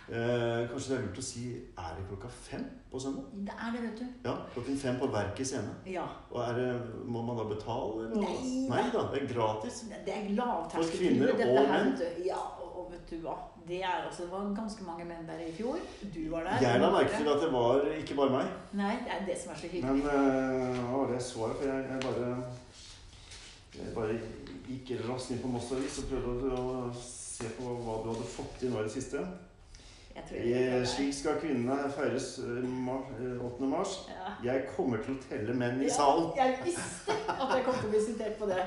Eh, 0.08 0.62
kanskje 0.72 0.94
det 0.94 0.98
er 0.98 1.02
lurt 1.04 1.18
å 1.20 1.24
si 1.26 1.42
Er 1.76 1.96
det 1.98 2.06
klokka 2.08 2.30
fem 2.32 2.62
på 2.88 3.00
søndag? 3.04 3.26
Det 3.44 3.52
er 3.52 3.74
det, 3.76 3.82
vet 3.84 4.00
du. 4.00 4.06
Ja, 4.24 4.36
klokken 4.54 4.78
fem 4.80 5.00
på 5.02 5.10
Verket 5.12 5.50
scene. 5.50 5.74
Ja. 5.86 6.06
Og 6.32 6.40
er 6.46 6.54
det, 6.56 6.68
Må 7.04 7.22
man 7.28 7.36
da 7.36 7.44
betale? 7.50 8.06
Eller? 8.06 8.22
Nei. 8.24 8.62
Nei 8.72 8.86
da, 8.94 9.04
det 9.12 9.22
er 9.22 9.28
gratis. 9.34 9.82
Det 9.92 10.14
er 10.16 10.30
lavterskeltilbud. 10.38 11.28
For 11.28 11.42
kvinner 11.44 11.60
og 11.60 11.70
menn. 11.74 11.92
Ja, 12.24 12.40
og, 12.78 12.88
vet 12.94 13.10
du 13.12 13.18
hva. 13.26 13.36
Det, 13.68 13.82
er 13.84 14.06
altså, 14.06 14.24
det 14.24 14.32
var 14.32 14.52
ganske 14.56 14.86
mange 14.88 15.06
menn 15.10 15.28
der 15.28 15.42
i 15.44 15.52
fjor. 15.58 15.82
Du 16.14 16.22
var 16.32 16.48
der. 16.48 16.62
Jeg 16.64 16.82
la 16.84 16.92
merke 16.94 17.18
til 17.18 17.32
at 17.34 17.44
det 17.44 17.50
var 17.54 17.90
ikke 17.98 18.18
bare 18.20 18.36
meg. 18.38 18.54
Nei, 18.80 18.94
det 19.04 19.16
er 19.16 19.26
det 19.28 19.38
som 19.42 19.52
er 19.54 19.62
så 19.62 19.72
hyggelig. 19.72 19.98
Men 19.98 20.06
eh, 20.14 20.80
hva 20.84 21.02
var 21.02 21.12
det 21.12 21.20
jeg 21.20 21.28
så 21.28 21.48
her? 21.48 21.58
For 21.60 21.72
jeg, 21.72 21.90
jeg 21.92 22.00
bare 22.08 22.30
Jeg 23.78 23.94
bare 23.94 24.14
gikk 24.68 24.94
raskt 25.06 25.34
inn 25.36 25.42
på 25.44 25.52
Moss 25.54 25.74
Avis 25.76 26.00
og 26.02 26.08
prøvde 26.10 26.56
å 26.58 26.64
se 26.98 27.52
på 27.58 27.76
hva 27.84 28.00
du 28.02 28.08
hadde 28.10 28.30
fått 28.32 28.56
til 28.62 28.72
nå 28.74 28.82
i 28.82 28.88
det 28.88 28.96
siste. 28.96 29.22
Slik 30.86 31.14
skal 31.14 31.38
kvinnene 31.42 31.90
feires 31.96 32.40
eh, 32.40 32.64
mar, 32.70 33.04
eh, 33.20 33.46
8. 33.46 33.62
mars. 33.70 33.94
Ja. 34.10 34.34
Jeg 34.54 34.66
kommer 34.76 34.98
til 35.04 35.16
å 35.16 35.20
telle 35.30 35.54
menn 35.54 35.82
i 35.82 35.88
Ja, 35.88 35.94
salen. 35.94 36.32
Jeg 36.38 36.58
visste 36.66 37.12
at 37.28 37.54
jeg 37.56 37.64
kom 37.66 37.74
til 37.80 37.88
å 37.90 37.92
bli 37.94 38.02
sitert 38.06 38.38
på 38.40 38.46
det. 38.50 38.60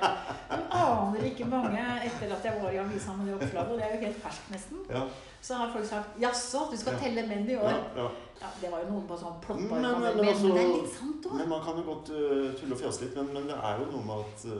Du 0.50 0.62
aner 0.70 1.26
ikke 1.30 1.44
mange 1.50 1.82
etter 2.06 2.32
at 2.36 2.44
jeg 2.44 2.62
var 2.62 2.70
i 2.70 2.78
avisa 2.82 3.12
med 3.16 3.26
det 3.26 3.34
oppslaget, 3.38 3.70
og 3.72 3.78
det 3.78 3.84
er 3.88 3.94
jo 3.96 4.00
helt 4.06 4.22
ferskt 4.24 4.50
nesten. 4.54 4.78
Ja, 4.90 5.04
Så 5.42 5.54
har 5.54 5.70
folk 5.72 5.86
sagt 5.86 6.18
'jaså, 6.20 6.58
du 6.70 6.76
skal 6.76 6.98
telle 7.00 7.26
menn 7.26 7.48
i 7.48 7.54
år'. 7.56 7.84
ja. 7.96 8.08
Ja, 8.40 8.46
Det 8.60 8.70
var 8.72 8.78
jo 8.80 8.86
noen 8.92 9.06
på 9.08 9.16
sånn 9.18 9.40
ploppa 9.40 9.60
Men- 9.60 9.82
men 9.82 10.00
men, 10.16 10.26
altså- 10.28 10.46
men 10.46 10.54
det 10.56 10.62
er 10.64 10.82
litt 10.82 10.92
sant 10.92 11.26
òg. 11.26 11.32
Men 11.36 11.48
man 11.48 11.62
kan 11.64 11.76
jo 11.76 11.82
godt 11.82 12.08
uh, 12.10 12.54
tulle 12.60 12.72
og 12.74 12.78
fjase 12.80 13.00
litt, 13.04 13.16
men, 13.16 13.26
men 13.34 13.42
det 13.48 13.56
er 13.56 13.78
jo 13.78 13.84
noe 13.90 14.04
med 14.04 14.16
at 14.24 14.44
uh, 14.46 14.52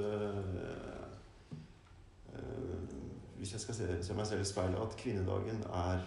uh, 2.35 2.89
Hvis 3.39 3.53
jeg 3.53 3.61
skal 3.61 3.75
se, 3.75 4.03
se 4.05 4.15
meg 4.15 4.27
selv 4.27 4.41
i 4.41 4.45
speilet, 4.45 4.77
at 4.83 4.97
kvinnedagen 4.97 5.65
er 5.73 5.99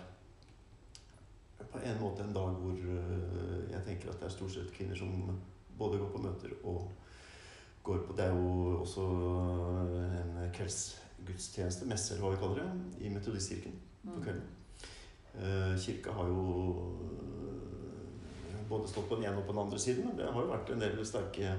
på 1.73 1.81
en 1.83 2.01
måte 2.01 2.23
en 2.23 2.35
dag 2.35 2.59
hvor 2.61 2.77
uh, 2.77 3.71
jeg 3.71 3.81
tenker 3.87 4.11
at 4.11 4.19
det 4.21 4.29
er 4.29 4.35
stort 4.35 4.53
sett 4.53 4.73
kvinner 4.75 4.95
som 4.95 5.09
både 5.77 5.99
går 5.99 6.11
på 6.13 6.21
møter 6.21 6.53
og 6.63 6.91
går 7.83 8.03
på 8.07 8.13
Det 8.17 8.25
er 8.25 8.35
jo 8.35 8.79
også 8.79 9.01
en 9.03 10.51
kveldsgudstjeneste, 10.55 11.87
messe 11.89 12.13
eller 12.13 12.23
hva 12.23 12.35
vi 12.35 12.39
kaller 12.39 12.61
det, 12.61 13.05
i 13.05 13.09
Metodistkirken 13.11 13.75
på 14.03 14.13
Mm. 14.13 14.23
kvelden. 14.23 14.43
Eh, 15.33 15.79
kirka 15.79 16.11
har 16.11 16.27
jo 16.27 16.43
eh, 18.49 18.67
både 18.69 18.87
stått 18.87 19.09
på 19.09 19.15
den 19.15 19.25
ene 19.25 19.37
og 19.37 19.45
på 19.45 19.51
den 19.51 19.61
andre 19.61 19.79
siden. 19.79 20.07
Men 20.07 20.17
det 20.17 20.31
har 20.31 20.41
jo 20.41 20.51
vært 20.51 20.69
en 20.69 20.79
del 20.79 21.05
sterke 21.05 21.55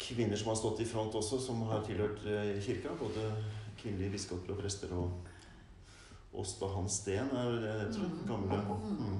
kvinner 0.00 0.36
som 0.36 0.48
har 0.48 0.56
stått 0.56 0.80
i 0.80 0.88
front 0.88 1.14
også, 1.14 1.40
som 1.40 1.62
har 1.68 1.84
tilhørt 1.84 2.24
eh, 2.26 2.56
kirka. 2.62 2.94
Både 2.98 3.34
kvinnelige 3.76 4.10
biskoper 4.10 4.54
og 4.54 4.62
prester 4.62 4.92
og 4.96 5.10
Åsta 6.34 6.66
Hansten 6.74 7.30
er 7.36 7.50
det 7.60 7.72
jeg 7.84 7.94
tror, 7.94 8.08
Mm. 8.08 8.26
gamle. 8.28 8.56
Mm. 8.56 8.96
Mm. 8.98 9.18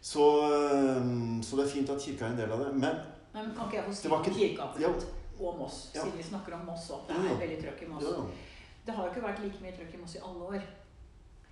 Så, 0.00 0.24
eh, 0.46 1.40
så 1.42 1.56
det 1.56 1.64
er 1.64 1.70
fint 1.70 1.90
at 1.90 2.00
kirka 2.02 2.24
er 2.26 2.30
en 2.30 2.36
del 2.38 2.52
av 2.52 2.58
det. 2.64 2.74
Men 2.74 2.94
Nei, 3.34 3.42
men 3.42 3.54
Kan 3.56 3.66
ikke 3.66 3.76
jeg 3.76 3.84
få 3.84 4.02
Det 4.02 4.12
om 4.12 4.22
ikke- 4.24 4.34
kirka 4.38 4.80
Ja. 4.80 4.88
Og 5.40 5.58
Moss, 5.58 5.90
Ja. 5.94 6.00
siden 6.02 6.16
vi 6.16 6.22
snakker 6.22 6.52
om 6.54 6.66
Moss 6.66 6.90
òg. 6.90 7.08
Det 7.08 7.16
er 7.16 7.24
ja, 7.24 7.34
veldig 7.34 7.58
trøkk 7.64 7.82
i 7.82 7.86
Moss. 7.90 8.04
Det 8.86 8.94
har 8.94 9.04
jo 9.04 9.10
ikke 9.10 9.22
vært 9.26 9.42
like 9.42 9.58
mye 9.62 9.72
trøkk 9.72 9.94
i 9.94 9.96
Moss 9.96 10.14
i 10.14 10.18
alle 10.18 10.44
år. 10.44 10.54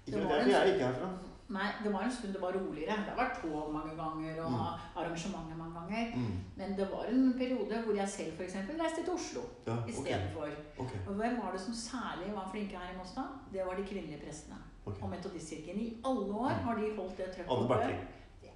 ikke 0.07 0.19
Det 0.19 0.31
er, 0.31 0.41
en- 0.41 0.51
jeg 0.51 0.61
er 0.69 0.73
ikke 0.75 0.87
herfra. 0.87 1.09
Nei, 1.53 1.69
det 1.85 1.91
var 1.93 2.03
en 2.07 2.13
stund 2.17 2.33
det 2.35 2.41
var 2.41 2.53
roligere. 2.57 2.97
Det 3.07 3.13
har 3.13 3.19
vært 3.19 3.41
tog 3.43 3.73
mange 3.73 3.93
ganger 4.03 4.39
og 4.45 4.51
Mm. 4.51 4.61
arrangementer 5.01 5.57
mange 5.63 5.75
ganger. 5.81 6.17
Mm. 6.17 6.39
Men 6.57 6.77
det 6.79 6.87
var 6.93 7.05
en 7.13 7.35
periode 7.39 7.83
hvor 7.85 7.95
jeg 7.97 8.09
selv 8.09 8.41
eksempel 8.41 8.81
reiste 8.81 9.05
til 9.05 9.13
Oslo 9.13 9.41
Ja, 9.67 9.77
istedenfor. 9.89 10.49
okay. 10.79 10.99
Og 11.09 11.15
hvem 11.15 11.35
var 11.43 11.51
det 11.53 11.61
som 11.61 11.75
særlig 11.75 12.35
var 12.35 12.49
flinke 12.53 12.77
her 12.77 12.95
i 12.95 12.97
Mosta? 12.99 13.23
Det 13.53 13.61
var 13.67 13.75
de 13.77 13.85
kvinnelige 13.85 14.21
prestene. 14.25 14.57
Okay. 14.87 15.03
Og 15.03 15.09
Metodistkirken. 15.11 15.81
I 15.81 15.97
alle 16.05 16.27
år 16.45 16.49
har 16.67 16.75
de 16.75 16.97
holdt 16.97 17.17
det 17.19 17.27
trøkket 17.35 17.53
Anne. 17.57 17.69
Bertling. 17.69 18.01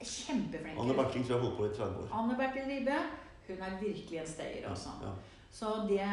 Er 0.01 0.05
Kjempeflinke. 0.05 0.81
Anne 0.81 0.95
Bertling 0.95 1.23
tror 1.27 1.35
jeg 1.35 1.41
har 1.41 1.47
holdt 1.47 1.59
på 1.61 1.65
i 1.65 1.75
30 1.79 1.97
år. 2.03 2.09
Anne 2.19 2.35
Bertling 2.41 2.67
Ribe, 2.73 2.97
hun 3.49 3.59
er 3.67 3.79
virkelig 3.81 4.19
en 4.21 4.27
stayer, 4.27 4.69
altså. 4.71 4.89
Ja. 5.03 5.13
Så 5.57 5.67
det 5.89 6.05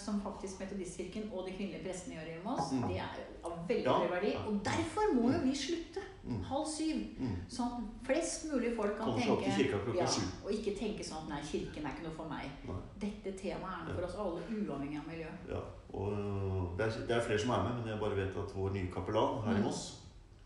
som 0.00 0.20
faktisk 0.24 0.60
Metodistkirken 0.62 1.26
og 1.32 1.44
de 1.46 1.52
kvinnelige 1.52 1.82
prestene 1.84 2.14
gjør 2.16 2.28
i 2.32 2.36
Moss, 2.44 2.70
Mm. 2.72 2.88
det 2.88 2.96
er 2.96 3.18
av 3.44 3.52
veldig 3.68 3.84
Ja. 3.84 3.92
høy 4.00 4.08
verdi. 4.08 4.30
Og 4.48 4.54
derfor 4.64 5.04
må 5.14 5.32
jo 5.32 5.40
vi 5.44 5.54
slutte 5.54 6.00
Mm. 6.24 6.42
halv 6.42 6.66
syv. 6.66 6.96
Mm. 7.20 7.36
Sånn 7.48 7.72
at 7.76 8.06
flest 8.06 8.46
mulig 8.52 8.74
folk 8.76 8.96
kan 8.96 9.06
Kommer 9.06 9.20
tenke 9.20 9.96
ja. 9.96 10.06
Og 10.44 10.50
ikke 10.50 10.74
tenke 10.78 11.04
sånn 11.04 11.22
at 11.22 11.28
nei, 11.28 11.40
kirken 11.42 11.84
er 11.84 11.90
ikke 11.90 12.02
noe 12.02 12.12
for 12.16 12.28
meg. 12.28 12.50
Nei. 12.66 12.74
Dette 12.98 13.32
temaet 13.38 13.80
er 13.80 13.84
noe 13.86 13.94
for 13.94 14.04
oss 14.04 14.14
alle, 14.14 14.40
uavhengig 14.50 14.98
av 14.98 15.06
miljø. 15.06 15.28
Ja, 15.48 15.60
og 15.92 16.78
det 16.78 16.86
er, 16.86 17.06
det 17.06 17.10
er 17.16 17.20
flere 17.20 17.38
som 17.38 17.50
er 17.50 17.62
med, 17.62 17.74
men 17.78 17.88
jeg 17.88 18.00
bare 18.00 18.16
vet 18.16 18.36
at 18.36 18.54
vår 18.56 18.70
nye 18.72 18.90
kapellan 18.90 19.42
her 19.44 19.52
i 19.54 19.58
Mm. 19.58 19.62
Moss, 19.64 20.00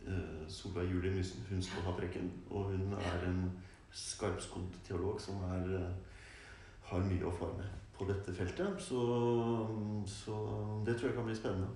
eh, 0.07 0.49
Solveig 0.49 0.91
Julie 0.91 1.13
Mysen, 1.13 1.41
hun 1.49 1.63
skal 1.63 1.83
ha 1.83 1.93
prekken. 1.93 2.31
Og 2.51 2.65
hun 2.65 2.93
er 2.95 3.27
en 3.27 3.53
skarpskodd 3.93 4.73
teolog 4.89 5.21
som 5.21 5.35
er, 5.45 5.77
eh, 5.77 5.93
har 6.85 6.99
mye 7.01 7.23
å 7.23 7.33
fare 7.39 7.57
med 7.57 7.67
på 8.01 8.09
dette 8.09 8.33
feltet. 8.35 8.81
Så, 8.83 9.01
så 10.09 10.37
det 10.87 10.97
tror 10.99 11.11
jeg 11.11 11.17
kan 11.21 11.29
bli 11.29 11.37
spennende. 11.39 11.69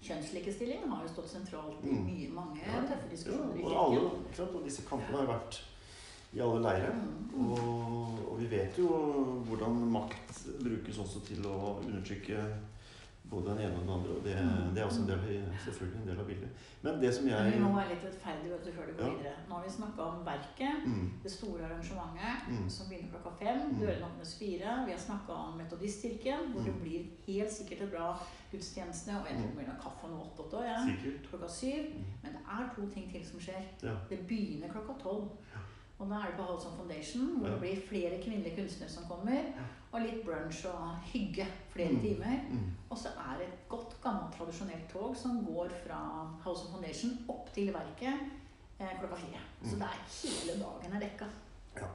Kjønnslikestilling 0.00 0.86
har 0.88 1.02
jo 1.04 1.10
stått 1.12 1.28
sentralt 1.28 1.82
i 1.84 1.90
Mm. 1.92 2.04
mye, 2.06 2.28
mange 2.32 2.60
Ja, 2.64 2.80
tøffe 2.88 3.10
diskusjoner 3.10 3.58
i 3.58 3.64
og, 3.64 3.74
alle, 3.82 4.10
kirken. 4.32 4.54
og 4.56 4.64
disse 4.64 4.82
kampene 4.88 5.18
har 5.18 5.26
vært 5.28 5.58
i 6.32 6.40
alle 6.40 6.60
leirer. 6.64 6.94
Mm. 7.34 7.50
Og, 7.52 8.20
og 8.30 8.38
vi 8.40 8.46
vet 8.48 8.78
jo 8.80 8.88
hvordan 9.48 9.76
makt 9.92 10.40
brukes 10.62 10.98
også 11.04 11.20
til 11.26 11.44
å 11.50 11.80
undertrykke 11.84 12.44
både 13.30 13.44
den 13.50 13.58
ene 13.64 13.74
og 13.76 13.82
den 13.84 13.90
andre. 13.96 14.10
Og 14.18 14.22
det, 14.24 14.34
Mm. 14.40 14.74
det 14.74 14.78
er 14.82 14.86
også 14.86 15.00
en 15.02 15.08
del, 15.08 15.20
selvfølgelig 15.64 15.98
en 16.02 16.08
del 16.08 16.18
av 16.22 16.26
bildet. 16.26 16.48
Men 16.82 17.00
det 17.02 17.14
som 17.14 17.24
Men 17.24 17.32
jeg 17.34 17.52
vi 17.52 17.58
må 17.64 17.70
være 17.74 17.88
litt 17.94 18.04
rettferdige 18.08 18.50
vet 18.52 18.64
du, 18.66 18.70
før 18.72 18.86
det 18.86 18.96
går 18.96 19.04
Ja. 19.06 19.10
videre. 19.16 19.34
Nå 19.48 19.54
har 19.54 19.62
vi 19.64 19.70
snakka 19.80 20.00
om 20.12 20.18
verket, 20.32 20.74
mm, 20.86 21.06
det 21.24 21.30
store 21.32 21.60
arrangementet 21.68 22.48
Mm. 22.48 22.68
som 22.76 22.88
begynner 22.88 23.10
klokka 23.14 23.30
fem. 23.44 23.58
Mm. 23.70 23.78
Dørene 23.80 24.04
åpnes 24.10 24.32
fire. 24.40 24.68
Vi 24.86 24.90
har 24.96 24.98
snakka 25.08 25.32
om 25.32 25.50
Metodistkirken, 25.60 26.40
hvor 26.52 26.60
det 26.64 26.74
Mm. 26.74 26.80
blir 26.82 27.00
helt 27.26 27.52
sikkert 27.52 27.80
et 27.82 27.90
bra 27.94 28.08
gudstjeneste. 28.52 29.10
Og 29.20 29.26
jeg 29.28 29.34
tror 29.38 29.46
det 29.50 29.56
blir 29.58 29.66
noe 29.70 29.80
kaffe 29.86 30.02
og 30.04 30.10
noe 30.10 30.22
åtte 30.26 30.56
òg, 30.56 30.64
ja. 30.72 30.80
Klokka 31.30 31.48
syv. 31.48 31.82
Mm. 31.94 32.04
Men 32.22 32.30
det 32.32 32.42
er 32.56 32.64
to 32.74 32.82
ting 32.94 33.06
til 33.12 33.22
som 33.26 33.38
skjer. 33.40 33.62
Ja. 33.82 33.94
Det 34.10 34.18
begynner 34.26 34.68
klokka 34.68 34.94
tolv. 35.02 35.28
Og 36.00 36.08
nå 36.08 36.16
er 36.16 36.30
det 36.30 36.36
på 36.38 36.42
Holson 36.48 36.76
Foundation, 36.78 37.26
hvor 37.38 37.48
det 37.52 37.58
blir 37.60 37.80
flere 37.88 38.16
kvinnelige 38.22 38.56
kunstnere 38.56 38.88
som 38.90 39.04
kommer. 39.08 39.50
Og 39.92 40.00
litt 40.00 40.22
brunch 40.24 40.62
og 40.70 40.96
hygge 41.12 41.44
flere 41.74 41.92
Mm. 41.92 42.00
timer. 42.00 42.40
Mm. 42.50 42.70
Og 42.90 42.98
så 42.98 43.08
er 43.08 43.38
det 43.38 43.46
et 43.48 43.68
godt, 43.68 43.96
gammelt, 44.02 44.32
tradisjonelt 44.38 44.88
tog 44.92 45.16
som 45.16 45.44
går 45.44 45.68
fra 45.86 45.98
House 46.44 46.64
of 46.64 46.70
Foundation 46.72 47.18
opp 47.28 47.52
til 47.54 47.72
verket 47.74 48.14
eh, 48.80 48.92
klokka 49.00 49.16
fire. 49.16 49.40
Så 49.64 49.74
Mm. 49.76 49.80
det 49.80 49.88
er 49.88 49.98
hele 50.22 50.62
dagen 50.64 50.92
er 50.96 51.00
dekka. 51.00 51.26
Ja. 51.76 51.86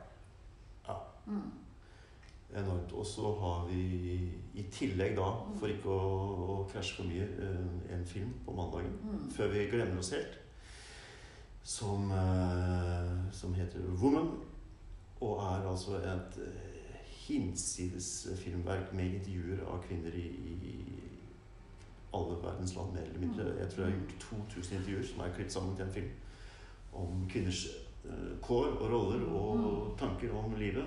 Ja. 0.88 0.94
Mm. 1.26 1.52
Enormt. 2.56 2.92
Og 2.94 3.06
så 3.06 3.34
har 3.40 3.66
vi 3.68 4.32
i 4.54 4.64
tillegg 4.72 5.16
da, 5.18 5.32
for 5.60 5.68
ikke 5.68 5.90
å, 5.90 6.60
å 6.62 6.70
krasje 6.72 6.96
for 6.96 7.04
mye, 7.04 7.24
eh, 7.24 7.96
en 7.98 8.06
film 8.06 8.34
på 8.46 8.52
mandagen. 8.56 8.94
Mm. 9.04 9.32
Før 9.32 9.48
vi 9.48 9.66
glemmer 9.72 9.98
oss 10.00 10.12
helt. 10.12 10.38
Som, 11.66 12.12
eh, 12.12 13.32
som 13.32 13.54
heter 13.54 13.80
'Woman'. 13.80 14.38
Og 15.22 15.38
er 15.38 15.70
altså 15.70 15.96
et 15.98 16.38
eh, 16.38 16.76
hinsides 17.28 18.28
filmverk 18.38 18.94
med 18.94 19.06
intervjuer 19.06 19.66
av 19.66 19.84
kvinner 19.84 20.14
i, 20.14 20.28
i 20.62 20.76
alle 22.14 22.38
verdens 22.44 22.76
land, 22.76 22.94
mer 22.94 23.02
eller 23.02 23.20
mindre. 23.20 23.60
Jeg 23.60 23.70
tror 23.70 23.84
jeg 23.84 23.94
har 23.94 24.00
gjort 24.00 24.20
2000 24.20 24.78
intervjuer 24.78 25.08
som 25.08 25.20
er 25.20 25.34
klippet 25.34 25.54
sammen 25.54 25.76
til 25.76 25.86
en 25.86 25.94
film 25.94 26.12
om 26.94 27.30
kvinners 27.30 27.68
uh, 28.06 28.40
kår 28.42 28.66
og 28.66 28.92
roller 28.92 29.26
og 29.28 29.98
tanker 30.00 30.34
om 30.34 30.56
livet. 30.56 30.86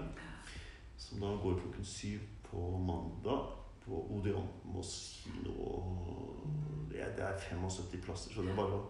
Som 0.97 1.21
da 1.21 1.27
går 1.27 1.59
klokken 1.59 1.85
syv 1.85 2.21
på 2.51 2.71
mandag 2.79 3.41
på 3.85 4.07
Odeon 4.11 4.49
Moss 4.65 5.23
kino. 5.25 5.53
Det 6.91 7.01
er 7.01 7.39
75 7.39 8.05
plasser, 8.05 8.35
så 8.35 8.43
det 8.43 8.51
er 8.51 8.57
bare 8.57 8.79
å 8.79 8.87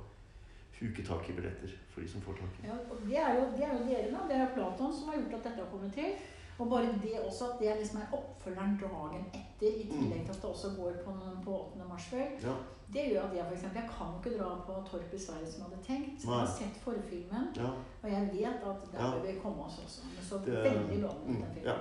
huke 0.81 1.03
tak 1.07 1.29
i 1.29 1.33
billetter 1.37 1.71
for 1.91 2.01
de 2.01 2.09
som 2.09 2.21
får 2.21 2.33
tak 2.41 2.59
i. 2.63 2.67
Ja, 2.67 2.77
og 2.91 2.97
det 3.07 3.19
er, 3.19 3.33
jo, 3.39 3.45
det 3.57 3.65
er 3.65 3.73
jo 3.77 3.85
dere, 3.89 4.11
da. 4.15 4.21
Det 4.29 4.37
er 4.37 4.43
jo 4.45 4.55
Platon 4.55 4.93
som 4.93 5.09
har 5.09 5.17
gjort 5.21 5.35
at 5.41 5.45
dette 5.49 5.63
har 5.65 5.71
kommet 5.73 5.93
til. 5.95 6.11
Og 6.59 6.67
bare 6.71 6.89
det 7.03 7.21
også, 7.23 7.45
at 7.53 7.61
det 7.61 7.75
liksom 7.79 8.01
er 8.03 8.15
oppfølgeren 8.19 8.73
dagen 8.83 9.27
etter, 9.39 9.75
i 9.83 9.85
tillegg 9.93 10.25
til 10.27 10.33
at 10.35 10.41
det 10.43 10.49
også 10.51 10.69
går 10.77 10.97
på, 11.05 11.13
på 11.45 11.53
8. 11.79 11.85
mars. 11.89 12.09
Ja. 12.43 12.55
Det 12.95 13.05
gjør 13.11 13.23
at 13.29 13.37
jeg 13.37 13.53
eksempel, 13.53 13.79
jeg 13.83 13.91
kan 13.99 14.11
ikke 14.19 14.39
dra 14.39 14.49
på 14.67 14.73
Torp 14.91 15.13
i 15.15 15.21
Sverige 15.27 15.51
som 15.53 15.63
jeg 15.63 15.69
hadde 15.71 15.85
tenkt. 15.87 16.25
Jeg 16.25 16.33
har 16.35 16.51
sett 16.59 16.77
forfilmen, 16.83 17.47
ja. 17.57 17.71
og 18.03 18.09
jeg 18.11 18.31
vet 18.33 18.67
at 18.71 18.89
der 18.93 18.99
Ja. 19.05 19.11
vil 19.15 19.23
vi 19.35 19.41
komme 19.45 19.65
oss 19.69 19.79
også. 19.85 20.01
Men 20.15 20.25
så 20.31 20.39
Det- 20.45 20.65
veldig 20.65 20.99
lovende 21.05 21.35
mm, 21.35 21.43
den 21.43 21.55
filmen. 21.55 21.75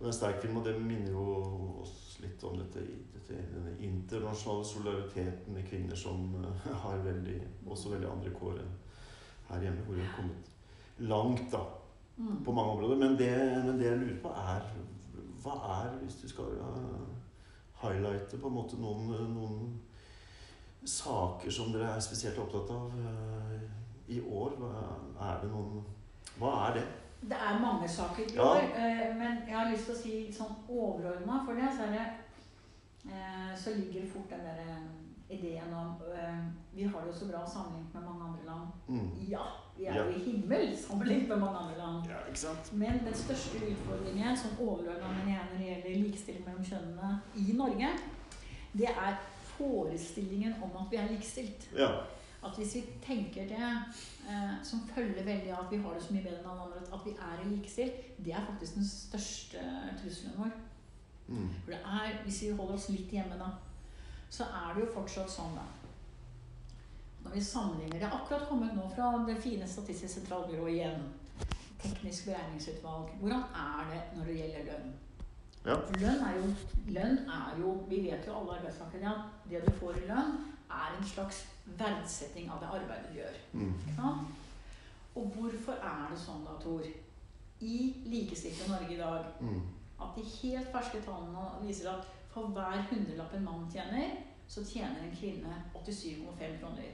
Det 0.00 0.06
er 0.06 0.12
en 0.12 0.16
sterk 0.16 0.38
film, 0.42 0.56
og 0.56 0.64
det 0.64 0.76
minner 0.80 1.12
jo 1.12 1.24
oss 1.82 2.18
litt 2.22 2.44
om 2.48 2.56
dette, 2.56 2.82
dette 3.14 3.40
denne 3.52 3.74
internasjonale 3.84 4.64
solidariteten 4.64 5.54
med 5.54 5.66
kvinner 5.68 5.96
som 5.96 6.30
eh, 6.40 6.70
har 6.84 7.04
veldig, 7.04 7.36
også 7.66 7.92
veldig 7.94 8.08
andre 8.10 8.32
kår 8.38 8.62
enn 8.62 8.72
her 9.50 9.66
hjemme, 9.66 9.84
hvor 9.84 9.98
vi 9.98 10.06
har 10.06 10.16
kommet 10.16 10.56
langt 11.10 11.46
da, 11.52 11.66
Mm. 12.20 12.44
på 12.44 12.52
mange 12.52 12.70
områder. 12.70 12.96
Men 12.96 13.18
det, 13.18 13.30
men 13.64 13.78
det 13.78 13.86
jeg 13.86 13.98
lurer 13.98 14.16
på, 14.22 14.28
er 14.28 14.60
Hva 15.40 15.54
er, 15.80 15.94
hvis 16.02 16.18
du 16.20 16.28
skal 16.28 16.50
highlighte 17.80 18.36
på 18.36 18.48
en 18.50 18.54
måte 18.54 18.76
noen, 18.76 19.06
noen 19.32 19.80
saker 20.84 21.50
som 21.50 21.72
dere 21.72 21.94
er 21.94 22.02
spesielt 22.04 22.38
opptatt 22.42 22.74
av 22.74 22.92
eh, 23.00 23.62
i 24.12 24.20
år? 24.20 24.58
Hva 24.60 25.30
er 25.30 25.40
det 25.40 25.48
noen 25.54 25.80
Hva 26.36 26.52
er 26.66 26.76
det? 26.76 26.84
Det 27.22 27.36
er 27.36 27.60
mange 27.60 27.88
saker 27.88 28.22
i 28.22 28.34
Ja. 28.34 28.42
år, 28.42 28.56
eh, 28.56 29.16
men 29.16 29.36
jeg 29.48 29.56
har 29.58 29.70
lyst 29.70 29.84
til 29.84 29.94
å 29.94 29.98
si 30.02 30.32
sånn 30.32 30.54
overordna 30.68 31.42
for 31.44 31.52
det, 31.54 31.68
så 31.76 31.86
det 31.92 32.06
eh, 33.12 33.56
Så 33.56 33.70
ligger 33.76 34.00
det 34.00 34.10
fort 34.12 34.30
den 34.30 34.40
der 34.40 34.60
eh, 34.60 35.36
ideen 35.36 35.74
om 35.74 35.94
Vi 36.74 36.82
har 36.84 37.00
det 37.00 37.06
jo 37.06 37.12
så 37.18 37.26
bra 37.30 37.46
sammenlignet 37.46 37.94
med 37.94 38.02
mange 38.02 38.24
andre 38.24 38.44
land. 38.46 38.66
Mm. 38.88 39.10
Ja, 39.28 39.42
vi 39.78 39.84
er 39.84 39.94
Ja. 39.94 40.04
jo 40.04 40.10
i 40.10 40.18
himmel 40.30 40.76
sammenlignet 40.78 41.28
med 41.28 41.38
mange 41.38 41.58
andre 41.58 41.78
land. 41.78 42.04
Ja, 42.08 42.16
ikke 42.28 42.38
sant? 42.38 42.72
Men 42.72 42.98
den 43.04 43.14
største 43.14 43.58
utfordringen 43.70 44.36
som 44.36 44.50
overordna 44.60 45.08
mener 45.24 45.44
når 45.52 45.58
det 45.58 45.66
gjelder 45.66 46.02
likestilling 46.02 46.44
mellom 46.44 46.64
kjønnene 46.64 47.20
i 47.36 47.52
Norge, 47.52 47.88
det 48.72 48.88
er 48.88 49.16
forestillingen 49.58 50.54
om 50.62 50.70
at 50.80 50.90
vi 50.90 50.96
er 50.96 51.08
likestilt. 51.08 51.68
Ja. 51.78 51.88
At 52.44 52.56
hvis 52.56 52.74
vi 52.74 52.82
tenker 53.04 53.48
det 53.48 53.68
eh, 54.28 54.54
som 54.64 54.80
følger 54.94 55.24
veldig 55.24 55.50
av 55.52 55.64
at 55.64 55.72
vi 55.72 55.80
har 55.82 55.94
det 55.94 56.02
så 56.02 56.14
mye 56.14 56.24
bedre 56.24 56.38
enn 56.40 56.52
alle 56.52 56.62
andre, 56.68 56.84
at 56.96 57.02
vi 57.04 57.12
er 57.12 57.42
i 57.42 57.48
likestilt, 57.50 57.98
det 58.24 58.32
er 58.32 58.46
faktisk 58.46 58.78
den 58.78 58.86
største 58.88 59.64
trusselen 60.00 60.38
vår. 60.38 60.54
Mm. 61.28 61.50
For 61.64 61.74
det 61.74 61.80
er, 61.80 62.22
Hvis 62.22 62.42
vi 62.42 62.50
holder 62.50 62.74
oss 62.74 62.88
litt 62.88 63.12
hjemme, 63.12 63.36
da, 63.38 63.50
så 64.30 64.44
er 64.44 64.72
det 64.74 64.86
jo 64.86 64.94
fortsatt 64.94 65.30
sånn, 65.30 65.52
da 65.54 65.66
Når 67.24 67.36
vi 67.36 67.42
sammenligner 67.44 68.00
Det 68.00 68.08
er 68.08 68.16
akkurat 68.16 68.48
kommet 68.48 68.74
nå 68.74 68.88
fra 68.94 69.12
det 69.28 69.36
fine 69.42 69.68
Statistisk 69.68 70.14
sentralbyrå 70.14 70.66
igjen. 70.72 71.04
Teknisk 71.80 72.26
beregningsutvalg. 72.30 73.12
Hvordan 73.20 73.44
er 73.56 73.92
det 73.92 74.00
når 74.16 74.30
det 74.30 74.38
gjelder 74.40 74.66
lønn? 74.70 74.90
Ja. 75.64 75.76
Lønn 76.00 76.24
er, 76.24 76.40
jo, 76.40 76.50
lønn 76.96 77.18
er 77.36 77.60
jo 77.60 77.76
Vi 77.92 78.02
vet 78.08 78.26
jo 78.26 78.40
alle 78.40 78.58
arbeidstakere 78.58 79.12
at 79.12 79.50
det 79.50 79.62
du 79.66 79.72
får 79.78 80.00
i 80.00 80.08
lønn, 80.08 80.34
er 80.70 80.96
en 80.96 81.06
slags 81.06 81.44
verdsetting 81.78 82.50
av 82.50 82.60
det 82.62 82.70
arbeidet 82.78 83.10
du 83.12 83.18
gjør. 83.18 83.36
Mm. 83.52 83.74
Og 85.16 85.26
hvorfor 85.34 85.72
er 85.82 86.08
det 86.10 86.18
sånn, 86.22 86.44
da, 86.46 86.56
Tor, 86.62 86.86
i 87.60 87.76
likestilte 88.06 88.70
Norge 88.70 88.94
i 88.94 88.98
dag, 88.98 89.24
Mm. 89.40 89.60
at 90.00 90.16
de 90.16 90.22
helt 90.22 90.72
ferske 90.72 91.02
tallene 91.04 91.66
viser 91.66 91.90
at 91.90 92.06
for 92.30 92.46
hver 92.54 92.82
hundrelapp 92.90 93.34
en 93.34 93.44
mann 93.44 93.70
tjener, 93.72 94.16
så 94.48 94.64
tjener 94.64 95.02
en 95.02 95.16
kvinne 95.16 95.54
87,5 95.74 96.58
kroner. 96.60 96.92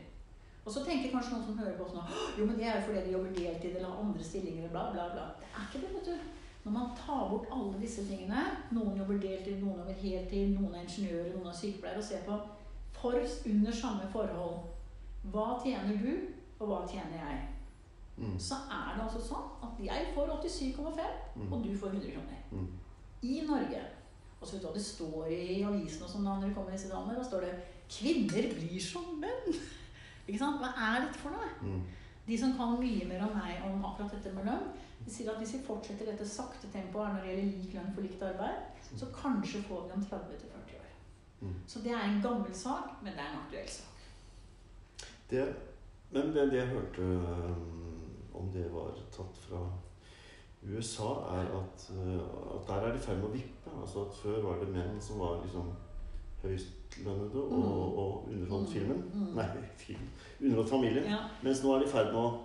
Og 0.65 0.73
så 0.73 0.85
tenker 0.85 1.13
kanskje 1.13 1.33
noen 1.33 1.45
som 1.47 1.59
hører 1.59 1.77
på 1.79 1.85
nå 1.95 2.03
jo, 2.39 2.47
men 2.47 2.57
det 2.57 2.67
er 2.67 2.81
jo 2.81 2.87
fordi 2.87 3.05
de 3.05 3.13
jobber 3.13 3.33
deltid 3.37 3.77
eller 3.77 3.89
har 3.89 4.01
andre 4.03 4.25
stillinger, 4.25 4.69
bla, 4.69 4.91
bla, 4.93 5.05
bla. 5.13 5.27
Det 5.39 5.47
er 5.55 5.69
ikke 5.69 5.87
det, 5.87 5.95
vet 5.95 6.07
du. 6.07 6.19
Når 6.65 6.73
man 6.73 6.97
tar 6.99 7.29
bort 7.31 7.47
alle 7.53 7.81
disse 7.81 8.03
tingene 8.09 8.41
Noen 8.73 8.97
jobber 8.99 9.21
deltid, 9.23 9.61
noen 9.63 9.79
jobber 9.79 9.93
heltid, 10.01 10.57
noen 10.59 10.75
er 10.75 10.83
ingeniører, 10.83 11.37
noen 11.37 11.47
er 11.47 11.55
sykepleiere. 11.55 11.99
Og 11.99 12.05
ser 12.05 12.25
på 12.27 12.41
for 13.07 13.51
under 13.51 13.73
samme 13.73 14.09
forhold. 14.13 14.59
Hva 15.33 15.47
tjener 15.63 15.99
du, 16.03 16.13
og 16.59 16.69
hva 16.69 16.87
tjener 16.89 17.19
jeg? 17.23 17.49
Mm. 18.17 18.39
Så 18.41 18.55
er 18.73 18.95
det 18.97 19.05
altså 19.05 19.21
sånn 19.21 19.49
at 19.63 19.81
jeg 19.85 20.07
får 20.15 20.31
87,5, 20.41 21.01
Mm. 21.37 21.53
og 21.53 21.65
du 21.65 21.77
får 21.77 21.89
100 21.89 22.11
kroner. 22.13 22.39
Mm. 22.51 22.69
I 23.23 23.41
Norge. 23.47 23.83
Og 24.41 24.47
så 24.47 24.53
vet 24.57 24.63
du 24.63 24.67
hva 24.69 24.75
det 24.75 24.85
står 24.85 25.27
i 25.33 25.63
avisen 25.63 26.03
og 26.03 26.09
sånn 26.11 26.25
når 26.25 26.47
det 26.47 26.55
kommer 26.55 26.71
disse 26.73 26.89
damene? 26.89 27.17
Da 27.17 27.25
står 27.25 27.41
det 27.41 27.55
'Kvinner 27.89 28.55
blir 28.55 28.81
som 28.81 29.05
menn'. 29.23 29.55
Ikke 30.29 30.39
sant? 30.39 30.61
Hva 30.61 30.73
er 30.77 31.01
dette 31.07 31.19
for 31.19 31.31
noe? 31.31 31.49
Mm. 31.63 31.83
De 32.27 32.39
som 32.39 32.53
kan 32.57 32.81
mye 32.81 33.07
mer 33.07 33.23
om 33.23 33.35
meg 33.37 33.63
om 33.65 33.85
akkurat 33.85 34.11
dette 34.13 34.35
med 34.35 34.45
lønn, 34.45 34.67
de 35.05 35.11
sier 35.11 35.31
at 35.31 35.39
hvis 35.39 35.53
vi 35.55 35.59
fortsetter 35.67 36.07
dette 36.07 36.27
sakte 36.29 36.67
tempoet 36.73 37.13
når 37.15 37.21
det 37.23 37.31
gjelder 37.31 37.59
lik 37.59 37.75
lønn 37.75 37.95
for 37.95 38.03
likt 38.03 38.23
arbeid, 38.23 38.57
så 38.97 39.07
kanskje 39.15 39.63
får 39.63 39.87
vi 39.87 39.93
om 39.93 40.03
30 40.05 40.39
til 40.41 40.49
40 40.51 40.75
år. 40.75 40.76
Mm. 41.41 41.55
Så 41.67 41.81
det 41.85 41.93
er 41.93 42.05
en 42.05 42.23
gammel 42.23 42.55
sak, 42.55 42.95
men 43.03 43.13
det 43.13 43.21
er 43.21 43.33
en 43.33 43.41
aktuell 43.45 43.69
sak. 43.69 44.05
Det, 45.31 45.43
men 46.13 46.31
det, 46.35 46.47
det 46.53 46.59
jeg 46.63 46.67
hørte 46.73 47.03
um, 47.03 48.07
om 48.35 48.49
det 48.55 48.69
var 48.73 48.95
tatt 49.13 49.37
fra 49.49 49.61
USA, 50.67 51.11
er 51.37 51.51
at, 51.59 51.85
uh, 51.93 52.57
at 52.57 52.69
der 52.69 52.75
er 52.87 52.93
det 52.95 53.01
i 53.03 53.05
ferd 53.07 53.19
med 53.21 53.29
å 53.29 53.35
vippe. 53.35 53.75
Altså 53.83 54.07
at 54.07 54.15
Før 54.23 54.41
var 54.47 54.63
det 54.63 54.69
menn 54.75 54.97
som 55.01 55.19
var 55.21 55.41
liksom 55.45 55.69
høystlønnede 56.43 57.43
og, 57.43 57.53
Mm. 57.53 57.99
og 57.99 58.29
underholdt 58.33 58.69
Mm. 58.69 58.73
filmen. 58.73 59.05
Mm. 59.15 59.35
Nei, 59.35 59.47
film. 59.77 60.09
Underholdt 60.43 60.71
familien. 60.71 61.05
Ja. 61.05 61.19
Mens 61.43 61.63
nå 61.63 61.75
er 61.75 61.79
det 61.79 61.89
i 61.89 61.91
ferd 61.93 62.13
med 62.13 62.23
å, 62.23 62.41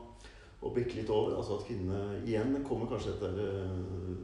å 0.62 0.74
bikke 0.74 0.96
litt 0.96 1.10
over. 1.10 1.38
Altså 1.38 1.58
at 1.60 1.66
kvinnene 1.68 2.22
igjen 2.26 2.64
kommer 2.68 2.86
kanskje 2.92 3.14
etter 3.16 3.40
uh, 3.40 4.16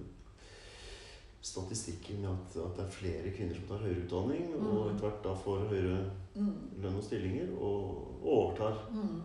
statistikken 1.52 2.22
med 2.22 2.30
at, 2.30 2.56
at 2.66 2.78
det 2.78 2.86
er 2.86 2.90
flere 3.00 3.32
kvinner 3.36 3.56
som 3.56 3.68
tar 3.70 3.84
høyere 3.86 4.04
utdanning, 4.06 4.54
og 4.56 4.62
Mm. 4.86 4.90
etter 4.96 5.04
hvert 5.10 5.24
da 5.24 5.34
får 5.34 5.68
høyere 5.74 6.00
Mm. 6.36 6.54
lønn 6.84 6.98
og 6.98 7.04
stillinger, 7.04 7.48
og 7.60 8.22
overtar 8.24 8.76
Mm. 8.92 9.22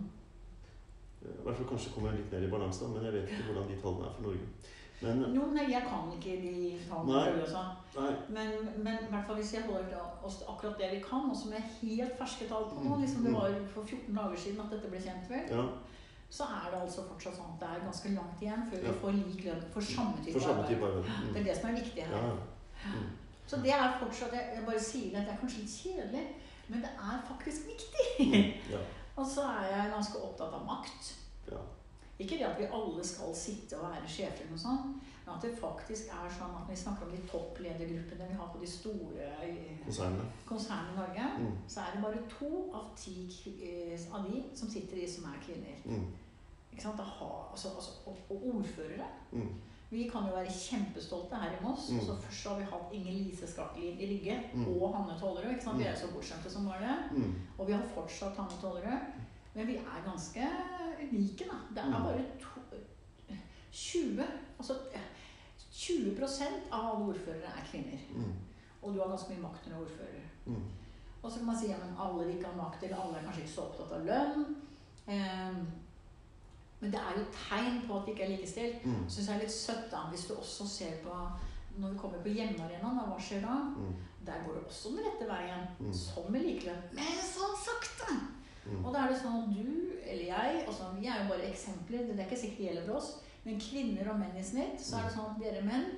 I 1.22 1.42
hvert 1.44 1.56
fall 1.56 1.66
kanskje 1.70 1.92
kommer 1.94 2.10
litt 2.16 2.32
mer 2.32 2.42
i 2.42 2.50
balanse, 2.50 2.88
men 2.88 3.04
jeg 3.04 3.12
vet 3.14 3.28
ikke 3.30 3.44
hvordan 3.48 3.68
de 3.70 3.76
tallene 3.82 4.06
er 4.08 4.14
for 4.16 4.22
Norge. 4.22 4.46
Men 5.02 5.34
Jo, 5.34 5.42
nei, 5.54 5.64
jeg 5.70 5.82
kan 5.86 6.10
ikke 6.14 6.34
de 6.42 6.78
tallene 6.88 7.12
Nei. 7.12 7.42
også. 7.42 7.62
nei, 7.96 8.12
Men, 8.28 8.48
men 8.84 8.94
i 9.06 9.10
hvert 9.10 9.26
fall 9.26 9.36
hvis 9.36 9.52
jeg 9.54 9.62
holder 9.62 10.02
oss 10.24 10.42
akkurat 10.48 10.78
det 10.78 10.90
vi 10.96 11.00
kan, 11.02 11.30
og 11.30 11.36
som 11.36 11.52
er 11.52 11.62
helt 11.82 12.14
ferske 12.18 12.48
tall 12.48 12.64
på 12.70 12.82
nå, 12.84 12.94
Mm. 12.96 13.02
liksom 13.02 13.22
det 13.24 13.30
Mm. 13.32 13.38
var 13.40 13.50
for 13.74 13.82
14 13.84 14.14
dager 14.14 14.36
siden 14.36 14.60
at 14.64 14.70
dette 14.70 14.90
ble 14.90 14.98
kjent 14.98 15.28
vel, 15.30 15.46
ja, 15.56 15.64
så 16.32 16.44
er 16.48 16.70
det 16.72 16.78
altså 16.80 17.02
fortsatt 17.10 17.34
sånn 17.36 17.50
at 17.54 17.60
det 17.60 17.68
er 17.68 17.82
ganske 17.84 18.12
langt 18.16 18.40
igjen 18.44 18.62
før 18.70 18.84
vi 18.86 18.92
får 19.02 19.16
lik 19.18 19.42
lønn 19.44 19.64
for 19.74 19.84
samme 19.84 20.22
type 20.24 20.32
for 20.38 20.46
samme 20.48 20.62
type 20.68 20.86
arbeid. 20.88 21.04
Det 21.04 21.36
er 21.36 21.42
Mm. 21.42 21.44
det 21.48 21.56
som 21.58 21.68
er 21.70 21.76
viktig 21.82 22.06
her. 22.08 22.30
Mm. 22.86 23.10
Så 23.46 23.56
det 23.62 23.72
er 23.74 23.98
fortsatt 24.00 24.32
Jeg, 24.32 24.62
bare 24.66 24.80
sier 24.80 25.18
at 25.18 25.26
det 25.26 25.34
er 25.34 25.40
kanskje 25.42 25.60
litt 25.60 25.76
kjedelig, 25.82 26.24
men 26.68 26.80
det 26.80 26.90
er 27.10 27.20
faktisk 27.28 27.60
viktig. 27.68 28.06
Mm. 28.32 28.72
ja, 28.72 28.78
og 29.20 29.26
så 29.26 29.42
er 29.44 29.66
jeg 29.76 29.92
ganske 29.92 30.18
opptatt 30.24 30.52
av 30.60 30.64
makt. 30.66 31.14
ja. 31.52 31.58
Ikke 32.22 32.36
det 32.38 32.44
at 32.46 32.58
vi 32.60 32.66
alle 32.72 33.02
skal 33.04 33.34
sitte 33.34 33.76
og 33.80 33.90
være 33.90 34.06
sjefer, 34.08 34.44
noe 34.50 34.58
sånt, 34.60 35.00
men 35.26 35.34
at 35.34 35.42
det 35.42 35.56
faktisk 35.58 36.04
er 36.12 36.28
sånn 36.30 36.52
at 36.54 36.60
når 36.68 36.70
vi 36.70 36.76
snakker 36.76 37.06
om 37.06 37.10
de 37.10 37.22
toppledergruppene 37.26 38.28
vi 38.28 38.34
har 38.38 38.48
på 38.52 38.60
de 38.60 38.66
store 38.68 39.30
Konsernene. 39.84 40.26
konsernene 40.46 40.92
i 40.92 40.96
Norge, 41.00 41.24
Mm. 41.38 41.56
så 41.68 41.80
er 41.80 41.90
det 41.94 42.02
bare 42.04 42.22
to 42.38 42.70
av 42.74 42.84
ti 42.96 43.16
eh, 43.62 43.98
av 44.14 44.24
de 44.30 44.44
som 44.54 44.68
sitter 44.70 44.96
i, 45.02 45.06
som 45.08 45.24
er 45.24 45.38
kvinner. 45.46 45.76
Mm. 45.84 46.06
Ikke 46.72 46.82
sant? 46.82 47.00
Ha, 47.00 47.28
altså, 47.52 47.68
altså, 47.76 47.90
og, 48.06 48.16
og 48.30 48.46
ordførere. 48.54 49.06
Mm. 49.32 49.48
Vi 49.90 50.06
kan 50.08 50.24
jo 50.28 50.34
være 50.34 50.48
kjempestolte 50.56 51.36
her 51.36 51.50
i 51.52 51.62
Moss. 51.64 51.90
Mm. 51.92 52.00
så 52.00 52.14
først 52.16 52.46
har 52.48 52.58
vi 52.58 52.64
hatt 52.64 52.92
Inger 52.96 53.12
Lise 53.12 53.46
Skakkelid 53.46 54.00
i 54.00 54.06
Rygge 54.12 54.38
Mm. 54.54 54.68
og 54.68 54.94
Hanne 54.96 55.18
Tollerød. 55.20 55.50
ikke 55.50 55.64
sant? 55.64 55.78
Vi 55.78 55.84
er 55.84 55.92
Mm. 55.92 56.00
så 56.00 56.06
bortskjemte 56.14 56.50
som 56.50 56.66
var 56.66 56.78
det. 56.80 56.96
Mm. 57.18 57.34
Og 57.58 57.66
vi 57.66 57.72
har 57.72 57.82
fortsatt 57.94 58.36
Hanne 58.36 58.60
Tollerød. 58.62 59.00
Men 59.54 59.66
vi 59.66 59.76
er 59.76 60.02
ganske 60.10 60.48
unike, 61.12 61.44
da. 61.50 61.56
Det 61.74 61.78
er 61.78 61.98
Mm. 61.98 62.04
bare 62.04 62.24
to, 62.40 62.60
20 63.72 64.24
Altså 64.58 64.74
20 65.72 66.22
av 66.72 66.80
alle 66.96 67.04
ordførere 67.08 67.48
er 67.58 67.64
kvinner. 67.70 67.98
Mm. 68.14 68.32
Og 68.82 68.94
du 68.94 69.00
har 69.00 69.08
ganske 69.08 69.32
mye 69.32 69.42
makt 69.42 69.66
når 69.66 69.72
du 69.72 69.76
er 69.76 69.84
ordfører. 69.84 70.24
Mm. 70.46 70.64
Og 71.22 71.30
så 71.32 71.36
kan 71.38 71.46
man 71.46 71.56
si 71.58 71.66
at 71.72 71.80
alle 72.00 72.24
vil 72.26 72.36
ikke 72.36 72.46
ha 72.50 72.56
makt, 72.62 72.82
eller 72.82 72.96
alle 72.96 73.18
er 73.18 73.22
kanskje 73.24 73.42
ikke 73.42 73.52
så 73.54 73.60
opptatt 73.60 73.92
av 73.92 74.04
lønn. 74.06 74.56
Ehm, 75.08 75.66
men 76.82 76.90
det 76.90 76.98
er 76.98 77.18
jo 77.18 77.24
tegn 77.30 77.76
på 77.86 77.96
at 77.96 78.06
vi 78.06 78.12
ikke 78.12 78.24
er 78.26 78.32
likestilt. 78.34 78.84
Mm. 78.84 79.02
Syns 79.06 79.28
jeg 79.28 79.36
er 79.36 79.42
litt 79.44 79.54
søtt 79.54 79.84
da, 79.92 80.00
hvis 80.10 80.24
du 80.26 80.34
også 80.34 80.66
ser 80.66 80.96
på 81.04 81.16
Når 81.78 81.92
vi 81.94 81.98
kommer 81.98 82.18
på 82.20 82.28
hjemmearenaen, 82.28 82.98
hva 83.08 83.18
skjer 83.22 83.44
da? 83.46 83.54
Mm. 83.72 83.92
Der 84.26 84.42
går 84.44 84.58
det 84.58 84.64
også 84.66 84.90
den 84.92 85.06
rette 85.06 85.28
veien. 85.28 85.62
Mm. 85.78 85.92
Som 85.96 86.26
med 86.34 86.42
likelønn. 86.44 86.82
Men 86.98 87.22
sånn 87.24 87.54
sakte! 87.56 88.16
Mm. 88.66 88.82
Og 88.82 88.90
da 88.92 89.04
er 89.04 89.12
det 89.12 89.20
sånn 89.22 89.38
at 89.40 89.54
du 89.54 89.70
eller 90.02 90.26
jeg 90.26 90.58
altså 90.66 90.90
Vi 90.98 91.08
er 91.08 91.22
jo 91.22 91.30
bare 91.30 91.48
eksempler. 91.48 92.04
Det 92.10 92.18
er 92.18 92.26
ikke 92.26 92.40
sikkert 92.42 92.58
det 92.58 92.66
gjelder 92.66 92.88
for 92.90 92.98
oss. 92.98 93.12
Men 93.46 93.62
kvinner 93.62 94.10
og 94.12 94.20
menn 94.20 94.36
i 94.38 94.44
snitt, 94.46 94.82
så 94.82 94.98
er 94.98 95.06
det 95.06 95.14
sånn 95.14 95.32
at 95.32 95.40
dere 95.42 95.64
menn 95.66 95.88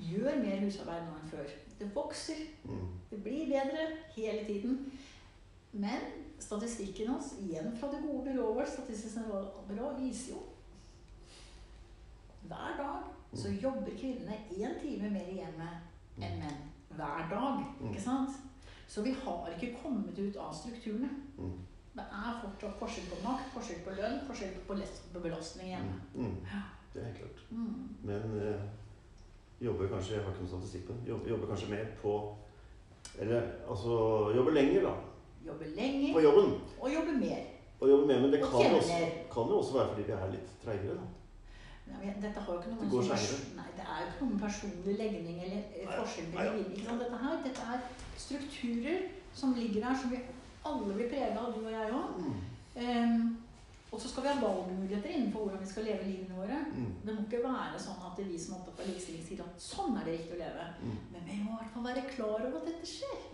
gjør 0.00 0.38
mer 0.40 0.62
husarbeid 0.62 1.08
nå 1.08 1.16
enn 1.18 1.32
før. 1.32 1.50
Det 1.80 1.90
vokser. 1.96 2.44
Mm. 2.68 2.86
Det 3.10 3.20
blir 3.24 3.50
bedre 3.50 3.88
hele 4.14 4.44
tiden. 4.46 4.78
Men 5.72 6.06
statistikken 6.44 7.08
hans, 7.12 7.32
igjen 7.40 7.72
fra 7.80 7.88
det 7.92 8.02
gode 8.04 8.24
byrået 8.28 8.56
vårt, 8.60 8.72
Statistisk 8.72 9.14
sentralbyrå, 9.14 9.94
viser 9.98 10.34
jo 10.34 10.42
Hver 12.44 12.76
dag 12.78 13.14
så 13.34 13.50
jobber 13.50 13.90
kvinnene 13.98 14.36
én 14.50 14.80
time 14.80 15.10
mer 15.10 15.28
i 15.30 15.38
hjemmet 15.40 16.22
enn 16.22 16.38
menn. 16.38 16.60
Hver 16.94 17.24
dag. 17.30 17.62
Mm. 17.80 17.88
Ikke 17.88 18.02
sant? 18.02 18.36
Så 18.86 19.02
vi 19.02 19.14
har 19.24 19.48
ikke 19.50 19.78
kommet 19.82 20.18
ut 20.18 20.36
av 20.36 20.52
strukturene. 20.54 21.08
Mm. 21.38 21.56
Det 21.94 22.04
er 22.04 22.38
fortsatt 22.42 22.78
forskjell 22.78 23.10
på 23.10 23.18
makt, 23.24 23.50
forskjell 23.54 23.82
på 23.86 23.96
lønn, 23.98 24.20
forskjell 24.28 24.54
på 24.68 25.22
belastning 25.22 25.72
hjemme. 25.72 25.98
Mm. 26.14 26.30
Mm. 26.30 26.62
Det 26.92 27.02
er 27.02 27.08
helt 27.08 27.18
klart. 27.18 27.42
Mm. 27.50 27.88
Men 28.02 28.38
eh, 28.38 28.62
jobber 29.60 29.90
kanskje 29.90 30.14
Jeg 30.14 30.24
har 30.24 30.32
ikke 30.32 30.46
noe 30.46 30.52
statistikk 30.54 30.86
på 30.86 30.94
det. 30.94 31.08
Jobber, 31.10 31.30
jobber 31.34 31.50
kanskje 31.50 31.70
mer 31.70 31.90
på 32.02 32.14
Eller 33.18 33.50
altså 33.70 33.98
jobber 34.36 34.54
lenger, 34.54 34.88
da. 34.88 34.94
Jobber 35.44 35.66
På 35.66 35.76
lenger 35.80 36.20
jobben. 36.22 36.54
og 36.80 36.94
jobbe 36.94 37.18
mer. 37.20 37.42
Og 37.80 37.90
jobbe 37.90 38.06
mer, 38.06 38.20
men 38.20 38.32
det 38.32 38.40
kan 38.40 38.70
jo 38.70 38.76
også, 38.76 38.98
kan 39.34 39.52
jo 39.52 39.58
også 39.58 39.72
være 39.78 39.88
fordi 39.92 40.06
vi 40.08 40.12
er 40.16 40.32
litt 40.32 40.56
treigere, 40.64 40.96
da. 41.00 41.06
Nei, 41.84 42.06
men 42.06 42.22
Dette 42.22 42.40
har 42.40 42.54
jo 42.54 42.60
ikke 42.60 42.70
noe 42.70 42.78
Det 42.80 42.86
med 42.86 42.94
går 42.94 43.02
sånn 43.10 43.56
Nei, 43.58 43.66
det 43.76 43.84
er 43.84 43.98
jo 44.00 44.06
ikke 44.08 44.24
noe 44.24 44.32
med 44.34 44.44
personlig 44.44 44.94
legning 45.00 45.40
eller 45.44 45.60
eh, 45.68 45.90
forskjell 45.90 46.30
på 46.32 46.46
sant? 46.46 47.02
Dette 47.02 47.18
her, 47.24 47.42
dette 47.44 47.66
er 47.74 47.82
strukturer 48.24 49.02
som 49.34 49.52
ligger 49.58 49.84
her, 49.84 49.98
som 50.00 50.14
vi 50.14 50.20
alle 50.64 50.94
blir 50.96 51.10
prega 51.12 51.40
av, 51.40 51.52
du 51.52 51.66
og 51.66 51.72
jeg 51.74 51.92
òg. 51.92 52.28
Mm. 52.74 53.24
og 53.92 54.00
så 54.00 54.08
skal 54.10 54.24
vi 54.24 54.30
ha 54.32 54.40
valgmuligheter 54.42 55.10
innenfor 55.12 55.44
hvordan 55.44 55.60
vi 55.60 55.68
skal 55.70 55.84
leve 55.86 56.06
livene 56.08 56.38
våre. 56.38 56.56
Mm. 56.72 56.88
Det 57.04 57.12
må 57.14 57.26
ikke 57.26 57.42
være 57.44 57.82
sånn 57.82 58.00
at 58.08 58.22
vi 58.24 58.38
som 58.40 58.54
er 58.54 58.62
opptatt 58.62 58.80
av 58.80 58.88
likestilling 58.90 59.26
sier 59.26 59.44
at 59.44 59.62
sånn 59.62 59.98
er 60.00 60.08
det 60.08 60.16
riktig 60.16 60.38
å 60.38 60.40
leve. 60.40 60.64
Mm. 60.80 60.96
Men 61.12 61.28
vi 61.28 61.36
må 61.44 61.52
i 61.52 61.60
hvert 61.60 61.76
fall 61.76 61.86
være 61.90 62.08
klar 62.14 62.34
over 62.40 62.58
at 62.62 62.66
dette 62.70 62.90
skjer. 62.94 63.28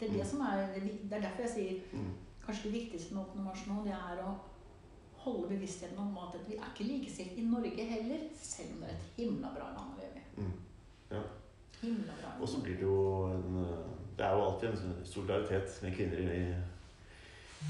Det 0.00 0.08
er, 0.08 0.12
det 0.12 0.20
Mm. 0.20 0.26
som 0.30 0.40
er, 0.40 0.66
det 0.74 1.12
er 1.12 1.20
derfor 1.20 1.42
jeg 1.42 1.50
sier 1.50 1.80
Mm. 1.92 2.10
kanskje 2.46 2.62
det 2.70 2.72
viktigste 2.72 3.14
med 3.14 3.22
Åpne 3.24 3.44
mars 3.44 3.66
nå, 3.66 3.84
det 3.84 3.92
er 3.92 4.22
å 4.24 4.34
holde 5.24 5.48
bevisstheten 5.48 5.98
om 5.98 6.18
at 6.18 6.34
vi 6.48 6.56
er 6.56 6.66
ikke 6.74 6.84
likestilt 6.92 7.38
i 7.38 7.44
Norge 7.46 7.84
heller, 7.84 8.18
selv 8.34 8.74
om 8.74 8.80
det 8.80 8.88
er 8.90 8.94
et 8.94 9.12
himla 9.16 9.48
bra 9.54 9.70
land 9.72 9.94
å 9.94 10.00
leve 10.00 10.18
i. 10.18 10.42
Mm. 10.42 10.52
Ja. 11.10 11.22
Og 12.40 12.48
så 12.48 12.60
blir 12.62 12.74
det 12.76 12.82
jo 12.82 13.26
en 13.26 13.64
eh, 13.64 13.84
Det 14.18 14.24
er 14.26 14.30
jo 14.36 14.44
alltid 14.44 14.68
en 14.68 15.04
solidaritet 15.04 15.82
med 15.82 15.94
kvinner 15.96 16.18
i, 16.18 16.54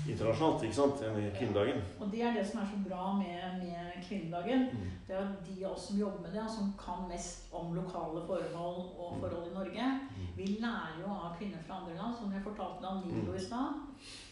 internasjonalt, 0.09 0.63
ikke 0.67 0.75
sant? 0.77 1.01
enn 1.03 1.17
i 1.23 1.31
kvinnedagen. 1.39 1.79
Og 2.01 2.11
det 2.13 2.23
er 2.23 2.35
det 2.37 2.45
som 2.47 2.61
er 2.61 2.67
så 2.71 2.79
bra 2.89 3.13
med, 3.17 3.63
med 3.63 4.03
kvinnedagen. 4.05 4.67
Mm. 4.73 4.91
Det 5.07 5.15
er 5.17 5.21
at 5.23 5.47
de 5.47 5.65
av 5.65 5.73
oss 5.73 5.87
som 5.89 5.99
jobber 5.99 6.21
med 6.23 6.33
det, 6.33 6.43
og 6.43 6.51
som 6.51 6.73
kan 6.81 7.07
mest 7.09 7.49
om 7.53 7.73
lokale 7.75 8.21
forhold 8.27 8.91
og 8.99 9.17
forhold 9.21 9.51
i 9.51 9.55
Norge, 9.55 9.87
Mm. 10.15 10.27
vi 10.37 10.47
lærer 10.61 11.01
jo 11.01 11.09
av 11.13 11.37
kvinner 11.39 11.63
fra 11.67 11.75
andre 11.81 11.95
land, 11.97 12.15
som 12.19 12.33
jeg 12.33 12.43
fortalte 12.43 12.87
om 12.87 13.03
Nilo 13.07 13.33
Mm. 13.33 13.37
i 13.37 13.41
stad. 13.41 13.69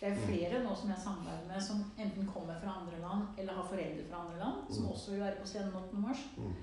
Det 0.01 0.09
er 0.09 0.15
Mm. 0.15 0.27
flere 0.29 0.65
nå 0.65 0.75
som 0.77 0.89
jeg 0.91 0.99
samarbeider 0.99 1.47
med, 1.49 1.61
som 1.63 1.77
enten 1.99 2.27
kommer 2.27 2.55
fra 2.61 2.77
andre 2.81 2.99
land 3.01 3.23
eller 3.39 3.53
har 3.53 3.65
foreldre 3.65 4.05
fra 4.11 4.21
andre 4.25 4.39
land, 4.39 4.57
som 4.71 4.85
Mm. 4.85 4.91
også 4.93 5.11
vil 5.11 5.21
være 5.21 5.41
på 5.41 5.47
scenen 5.47 5.75
8. 5.75 5.97
mars. 5.97 6.19
Mm. 6.37 6.55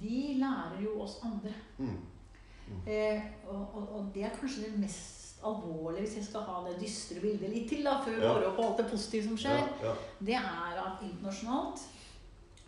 De 0.00 0.34
lærer 0.38 0.82
jo 0.84 1.00
oss 1.02 1.20
andre. 1.24 1.52
Mm. 1.78 1.98
Eh, 2.86 3.22
og, 3.48 3.74
og, 3.74 3.88
og 3.96 4.10
det 4.14 4.24
er 4.24 4.28
kanskje 4.40 4.64
det 4.70 4.78
mest 4.80 5.17
alvorlige, 5.44 6.00
hvis 6.06 6.16
jeg 6.16 6.24
skal 6.24 6.40
ha 6.40 6.62
det 6.66 6.80
dystre 6.80 7.20
bildet 7.20 7.50
litt 7.52 7.68
til, 7.70 7.84
da, 7.86 7.98
før 8.04 8.16
vi 8.16 8.26
går 8.26 8.46
opp 8.48 8.56
på 8.56 8.64
alt 8.66 8.80
det 8.82 8.88
positive 8.90 9.28
som 9.28 9.38
skjer. 9.38 9.60
Ja, 9.60 9.90
ja. 9.90 9.92
Det 10.30 10.34
er 10.34 10.80
at 10.82 11.04
internasjonalt 11.06 11.84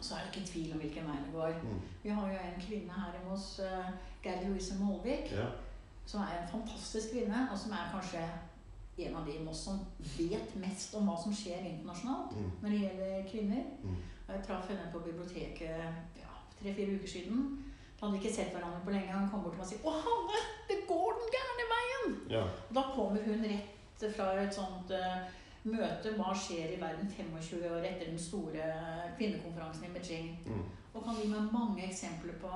så 0.00 0.14
er 0.14 0.18
det 0.18 0.30
ikke 0.32 0.48
tvil 0.48 0.72
om 0.72 0.78
hvilken 0.80 1.08
vei 1.10 1.16
det 1.24 1.32
går. 1.34 1.56
Mm. 1.62 1.80
Vi 2.02 2.12
har 2.16 2.28
jo 2.32 2.36
en 2.40 2.62
kvinne 2.62 3.00
her 3.00 3.10
hjemme 3.12 3.34
hos 3.34 3.48
uh, 3.60 3.90
Geir 4.24 4.46
Louise 4.48 4.76
Målvik, 4.78 5.32
ja. 5.36 5.48
som 6.06 6.22
er 6.24 6.38
en 6.38 6.48
fantastisk 6.48 7.12
kvinne, 7.12 7.48
og 7.52 7.58
som 7.58 7.74
er 7.76 7.90
kanskje 7.92 8.22
en 9.00 9.16
av 9.16 9.26
de 9.26 9.34
i 9.36 9.42
Moss 9.44 9.64
som 9.64 9.82
vet 10.16 10.56
mest 10.60 10.94
om 10.96 11.08
hva 11.08 11.16
som 11.20 11.34
skjer 11.34 11.66
internasjonalt 11.68 12.36
Mm. 12.36 12.50
når 12.62 12.70
det 12.70 12.80
gjelder 12.80 13.28
kvinner. 13.30 13.62
Mm. 13.82 13.96
Jeg 14.28 14.42
traff 14.46 14.68
henne 14.68 14.88
på 14.92 14.98
biblioteket 14.98 15.68
ja, 16.22 16.32
tre-fire 16.62 16.96
uker 16.96 17.08
siden. 17.08 17.64
Da 18.00 18.06
hadde 18.06 18.16
vi 18.16 18.22
ikke 18.22 18.36
sett 18.36 18.54
hverandre 18.54 18.80
på 18.84 18.94
lenge. 18.94 19.12
Han 19.12 19.28
kom 19.28 19.42
bort 19.44 19.52
til 19.52 19.60
meg 19.60 19.66
og 19.66 19.70
sier 19.70 19.84
'Å, 19.84 19.92
Hanne, 20.06 20.38
det 20.68 20.78
går 20.88 21.18
den 21.20 21.34
gærne 21.36 21.66
veien!' 21.74 22.16
ja. 22.32 22.44
Da 22.72 22.82
kommer 22.94 23.20
hun 23.26 23.44
rett 23.44 24.06
fra 24.16 24.32
et 24.40 24.54
sånt 24.54 24.90
uh, 24.96 25.28
møte 25.68 26.14
Hva 26.16 26.32
skjer 26.32 26.72
i 26.72 26.80
verden 26.80 27.10
25 27.12 27.66
år 27.68 27.84
etter 27.84 28.06
den 28.06 28.18
store 28.18 28.70
kvinnekonferansen 29.18 29.84
i 29.84 29.92
Beijing? 29.98 30.30
Mm. 30.46 30.64
Og 30.94 31.04
kan 31.04 31.20
gi 31.20 31.28
meg 31.28 31.52
mange 31.52 31.84
eksempler 31.84 32.40
på 32.40 32.48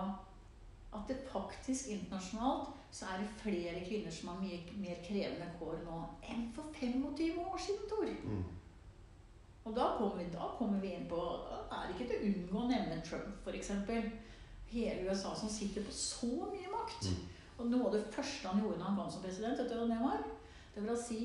at 0.94 1.08
det 1.08 1.20
faktisk 1.28 1.90
internasjonalt 1.92 2.72
så 2.94 3.04
er 3.10 3.20
det 3.20 3.30
flere 3.42 3.84
kvinner 3.84 4.10
som 4.10 4.28
har 4.28 4.40
mye 4.40 4.58
mer 4.78 5.00
krevende 5.04 5.48
kår 5.58 5.80
nå 5.84 5.96
enn 6.30 6.44
for 6.54 6.70
25 6.80 7.40
år 7.42 7.58
siden, 7.58 7.88
Tor. 7.90 8.06
Mm. 8.24 8.44
Og 9.64 9.76
da 9.76 9.88
kommer, 9.98 10.16
vi, 10.22 10.28
da 10.32 10.48
kommer 10.58 10.80
vi 10.80 10.92
inn 10.94 11.08
på 11.10 11.20
er 11.72 11.88
det 11.88 11.96
ikke 11.96 12.08
til 12.12 12.20
å 12.20 12.28
unngå 12.30 12.60
å 12.60 12.68
nevne 12.70 13.00
Trump, 13.02 13.42
f.eks. 13.42 13.72
Hele 14.74 15.06
USA 15.08 15.34
som 15.38 15.48
sitter 15.52 15.84
på 15.86 15.92
så 15.94 16.26
mye 16.50 16.70
makt. 16.72 17.08
Mm. 17.10 17.22
Og 17.58 17.70
noe 17.70 17.86
av 17.86 17.92
det 17.94 18.04
første 18.10 18.48
han 18.50 18.60
gjorde 18.62 18.80
da 18.80 18.88
han 18.88 18.96
kom 18.98 19.10
som 19.14 19.22
president, 19.22 19.58
vet 19.60 19.70
du 19.70 19.76
hva 19.78 19.86
det 19.86 20.00
var? 20.02 20.24
Det 20.74 20.82
var 20.82 20.96
å 20.96 21.02
si 21.04 21.20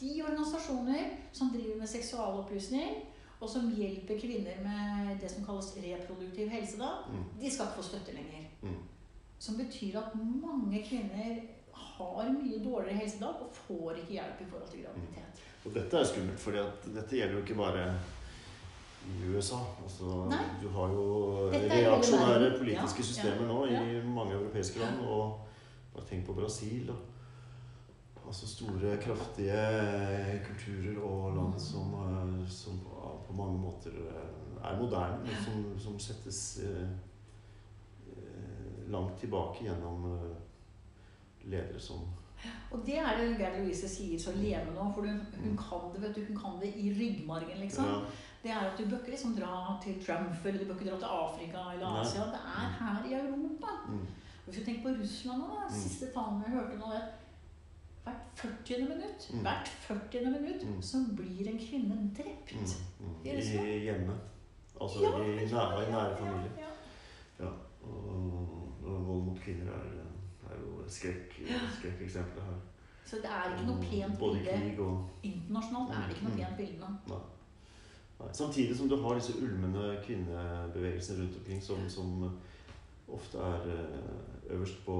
de 0.00 0.12
organisasjoner 0.24 1.12
som 1.36 1.52
driver 1.54 1.78
med 1.78 1.88
seksualopplysning, 1.92 2.96
og 3.42 3.50
som 3.50 3.68
hjelper 3.74 4.18
kvinner 4.22 4.58
med 4.62 5.18
det 5.22 5.30
som 5.30 5.44
kalles 5.46 5.72
reproduktiv 5.82 6.48
helse, 6.50 6.78
da, 6.78 7.04
Mm. 7.10 7.24
de 7.40 7.50
skal 7.50 7.66
ikke 7.66 7.78
få 7.82 7.82
støtte 7.82 8.14
lenger. 8.14 8.44
Mm. 8.62 8.76
Som 9.38 9.56
betyr 9.58 9.96
at 9.98 10.14
mange 10.14 10.82
kvinner 10.88 11.40
har 11.72 12.30
mye 12.30 12.58
dårligere 12.64 12.98
helse 12.98 13.18
da, 13.20 13.26
og 13.42 13.50
får 13.66 13.96
ikke 14.02 14.12
hjelp 14.18 14.40
i 14.40 14.44
forhold 14.50 14.70
til 14.70 14.84
graviditet. 14.84 15.42
Og 15.64 15.74
dette 15.74 15.94
er 15.98 16.04
skummelt, 16.04 16.38
for 16.40 16.52
dette 16.52 17.16
gjelder 17.16 17.34
jo 17.34 17.42
ikke 17.44 17.58
bare 17.58 17.86
i 19.08 19.28
USA. 19.34 19.58
Altså, 19.82 20.04
du 20.62 20.68
har 20.68 20.92
jo 20.94 21.06
reaksjonære 21.52 22.58
politiske 22.58 23.02
Ja, 23.02 23.08
systemer 23.10 23.46
ja, 23.46 23.48
nå 23.52 23.64
i 23.66 23.72
ja. 23.72 24.04
mange 24.04 24.34
europeiske 24.34 24.80
land. 24.80 25.00
Og 25.06 25.40
bare 25.94 26.04
tenk 26.10 26.26
på 26.26 26.32
Brasil. 26.32 26.90
Og, 26.90 28.26
altså 28.26 28.48
store, 28.48 28.96
kraftige 29.02 29.62
kulturer 30.46 31.02
og 31.02 31.36
land 31.36 31.60
som, 31.60 31.94
eh, 31.94 32.48
som 32.50 32.78
på 33.26 33.32
mange 33.36 33.58
måter 33.58 33.90
eh, 33.90 34.70
er 34.70 34.78
moderne, 34.80 35.18
men 35.24 35.44
som, 35.44 35.78
som 35.78 35.98
settes 35.98 36.60
eh, 36.64 36.88
eh, 38.08 38.90
langt 38.90 39.18
tilbake 39.20 39.64
gjennom 39.64 40.06
eh, 40.14 40.34
ledere 41.44 41.80
som 41.80 42.06
Og 42.72 42.80
det 42.86 42.96
er 42.98 43.18
det 43.18 43.36
Geir 43.38 43.60
Louise 43.60 43.88
sier 43.88 44.18
så 44.18 44.32
levende 44.34 44.74
nå, 44.74 44.88
for 44.94 45.06
hun, 45.06 45.20
hun 45.44 45.58
kan 45.58 45.90
det 45.94 46.02
vet 46.02 46.16
du, 46.16 46.24
hun 46.30 46.38
kan 46.40 46.56
det 46.62 46.72
i 46.74 46.90
ryggmargen, 46.96 47.60
liksom. 47.60 47.84
ja, 47.84 48.00
Det 48.42 48.50
er 48.50 48.58
at 48.70 48.78
du 48.78 48.84
bør 48.90 48.98
ikke 48.98 49.10
liksom 49.14 49.34
dra 49.38 49.78
til 49.82 49.94
Trump 50.06 50.46
eller 50.46 50.58
du 50.60 50.64
bør 50.68 50.74
ikke 50.80 50.90
dra 50.90 50.98
til 50.98 51.10
Afrika 51.24 51.58
eller. 51.74 52.00
Asia. 52.00 52.24
Det 52.34 52.40
er 52.58 52.68
her 52.80 53.04
i 53.10 53.12
Europa. 53.20 53.70
mm, 53.88 54.06
Hvis 54.44 54.56
du 54.58 54.64
tenker 54.64 54.82
på 54.82 55.00
Russland 55.02 55.38
nå, 55.42 55.46
da, 55.54 55.66
Mm. 55.68 55.74
siste 55.82 56.06
tallene 56.14 56.42
jeg 56.46 56.52
hørte 56.58 56.78
nå 56.78 56.88
det 56.96 57.02
Hvert 58.04 58.26
40. 58.34 58.88
minutt, 58.88 59.30
Mm. 59.32 59.40
hvert 59.40 59.68
40. 59.68 60.30
minutt 60.30 60.62
Mm. 60.66 60.82
så 60.82 60.96
blir 61.16 61.48
en 61.48 61.58
kvinne 61.58 62.10
drept. 62.18 62.54
mm, 63.00 63.14
I 63.24 63.28
i 63.30 63.78
hjemme. 63.86 64.14
Altså 64.80 65.00
Ja, 65.02 65.08
i 65.22 65.46
nære, 65.46 65.88
i 65.88 65.90
nære 65.92 66.16
familie. 66.16 66.50
ja. 66.58 66.70
Ja, 67.44 67.50
og, 67.82 68.82
og 68.84 69.06
vold 69.06 69.22
mot 69.24 69.38
kvinner 69.40 69.72
er, 69.72 70.02
er 70.50 70.56
jo 70.60 70.80
et 70.84 70.92
skrekk, 70.92 71.32
her. 71.48 72.58
Så 73.04 73.16
det 73.16 73.24
er 73.24 73.52
ikke 73.54 73.66
noe 73.66 73.80
pent 73.82 74.18
Både 74.18 74.34
bilde 74.38 74.50
krig 74.58 74.78
og 74.80 75.08
internasjonalt. 75.22 75.90
er 75.90 76.08
det 76.08 76.16
ikke 76.16 76.28
noe 76.28 76.36
pent 76.36 76.56
bilde 76.56 76.78
nå. 77.08 77.14
Nei. 78.22 78.32
Samtidig 78.36 78.76
som 78.78 78.88
du 78.88 78.96
har 79.02 79.18
disse 79.18 79.34
ulmende 79.42 79.96
kvinnebevegelsene 80.06 81.22
rundt 81.22 81.36
omkring 81.40 81.62
som, 81.62 81.84
som 81.90 82.24
ofte 83.12 83.38
er 83.38 83.68
eh, 83.74 84.56
øverst 84.56 84.84
på 84.86 84.96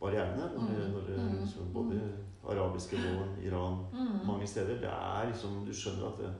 barrierene. 0.00 0.50
Når, 0.54 0.60
mm. 0.60 0.92
når 0.92 1.10
mm. 1.22 1.40
liksom, 1.40 1.72
både 1.72 2.00
arabiske 2.48 2.96
våren, 2.96 3.36
Iran, 3.42 3.78
mm. 3.92 4.26
mange 4.26 4.46
steder. 4.46 4.80
Det 4.80 4.90
er 4.90 5.26
liksom, 5.26 5.66
Du 5.66 5.74
skjønner 5.74 6.06
at 6.06 6.18
det 6.18 6.32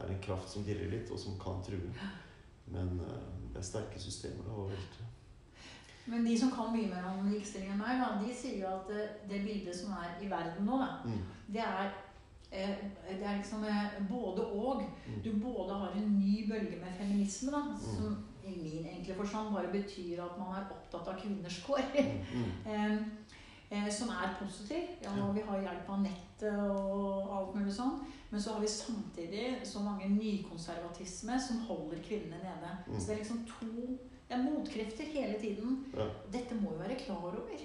er 0.00 0.12
en 0.14 0.22
kraft 0.22 0.50
som 0.50 0.64
dirrer 0.64 0.90
litt, 0.90 1.10
og 1.10 1.18
som 1.18 1.38
kan 1.38 1.62
true. 1.66 1.90
Men 2.66 3.00
uh, 3.00 3.50
det 3.52 3.58
er 3.58 3.66
sterke 3.66 4.00
systemer. 4.00 4.44
Da, 4.46 4.52
overalt. 4.52 5.00
Men 6.06 6.26
de 6.26 6.38
som 6.38 6.50
kan 6.50 6.72
mye 6.72 6.88
mer 6.88 7.04
om 7.10 7.28
likestilling 7.28 7.74
enn 7.74 7.82
meg, 7.82 8.00
de 8.22 8.34
sier 8.34 8.62
jo 8.62 8.70
at 8.70 8.88
det, 8.88 9.08
det, 9.30 9.42
bildet 9.44 9.76
som 9.76 9.92
er 9.94 10.16
i 10.22 10.30
verden 10.30 10.66
nå, 10.66 10.78
da, 10.80 10.88
mm. 11.04 11.20
det 11.54 11.60
er 11.66 11.82
eh, 11.84 11.98
det 12.50 13.22
er 13.22 13.36
liksom 13.36 13.64
både 14.10 14.46
og. 14.46 14.82
Mm. 15.06 15.20
Du 15.24 15.30
både 15.42 15.74
har 15.74 15.94
en 15.96 16.18
ny 16.18 16.48
bølge 16.50 16.80
med 16.80 16.98
feminisme, 16.98 17.52
da, 17.54 17.58
mm. 17.58 17.78
som 17.78 18.16
i 18.44 18.56
min 18.58 18.86
enkle 18.90 19.14
forstand 19.14 19.54
bare 19.54 19.72
betyr 19.72 20.22
at 20.24 20.38
man 20.38 20.56
er 20.56 20.70
opptatt 20.74 21.12
av 21.12 21.20
kvinners 21.20 21.60
kår. 21.66 21.84
um, 22.72 23.04
som 23.90 24.08
er 24.10 24.34
positiv. 24.40 24.88
Ja, 25.04 25.32
vi 25.32 25.44
har 25.46 25.60
hjelp 25.62 25.90
av 25.94 26.00
nettet 26.02 26.56
og 26.74 27.28
alt 27.36 27.52
mulig 27.54 27.74
sånn. 27.74 28.00
Men 28.30 28.42
så 28.42 28.56
har 28.56 28.64
vi 28.64 28.70
samtidig 28.70 29.44
så 29.66 29.82
mange 29.84 30.08
nykonservatisme 30.10 31.38
som 31.38 31.62
holder 31.68 32.02
kvinnene 32.02 32.42
nede. 32.42 32.72
Mm. 32.88 32.96
Så 32.96 33.04
det 33.06 33.14
er 33.14 33.22
liksom 33.22 33.44
to 33.46 33.98
det 34.30 34.38
er 34.38 34.44
motkrefter 34.46 35.08
hele 35.10 35.38
tiden. 35.42 35.78
Dette 36.30 36.54
må 36.54 36.70
vi 36.70 36.84
være 36.84 36.98
klar 37.00 37.24
over. 37.34 37.62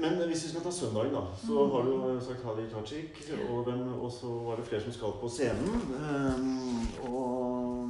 Men 0.00 0.16
hvis 0.26 0.44
vi 0.44 0.48
skal 0.48 0.62
ta 0.64 0.70
søndagen, 0.72 1.12
da, 1.12 1.20
så 1.36 1.52
mm. 1.64 1.70
har 1.70 1.82
du 1.82 1.90
jo 1.92 2.20
sagt 2.20 2.44
Hadi 2.44 2.62
Tajik. 2.70 3.32
Og, 3.50 3.66
og, 4.02 4.12
så 4.12 4.26
var 4.26 4.56
det 4.56 4.66
flere 4.66 4.82
som 4.82 4.92
skal 4.92 5.12
på 5.20 5.28
scenen. 5.28 5.74
Um, 6.00 6.88
og, 7.08 7.88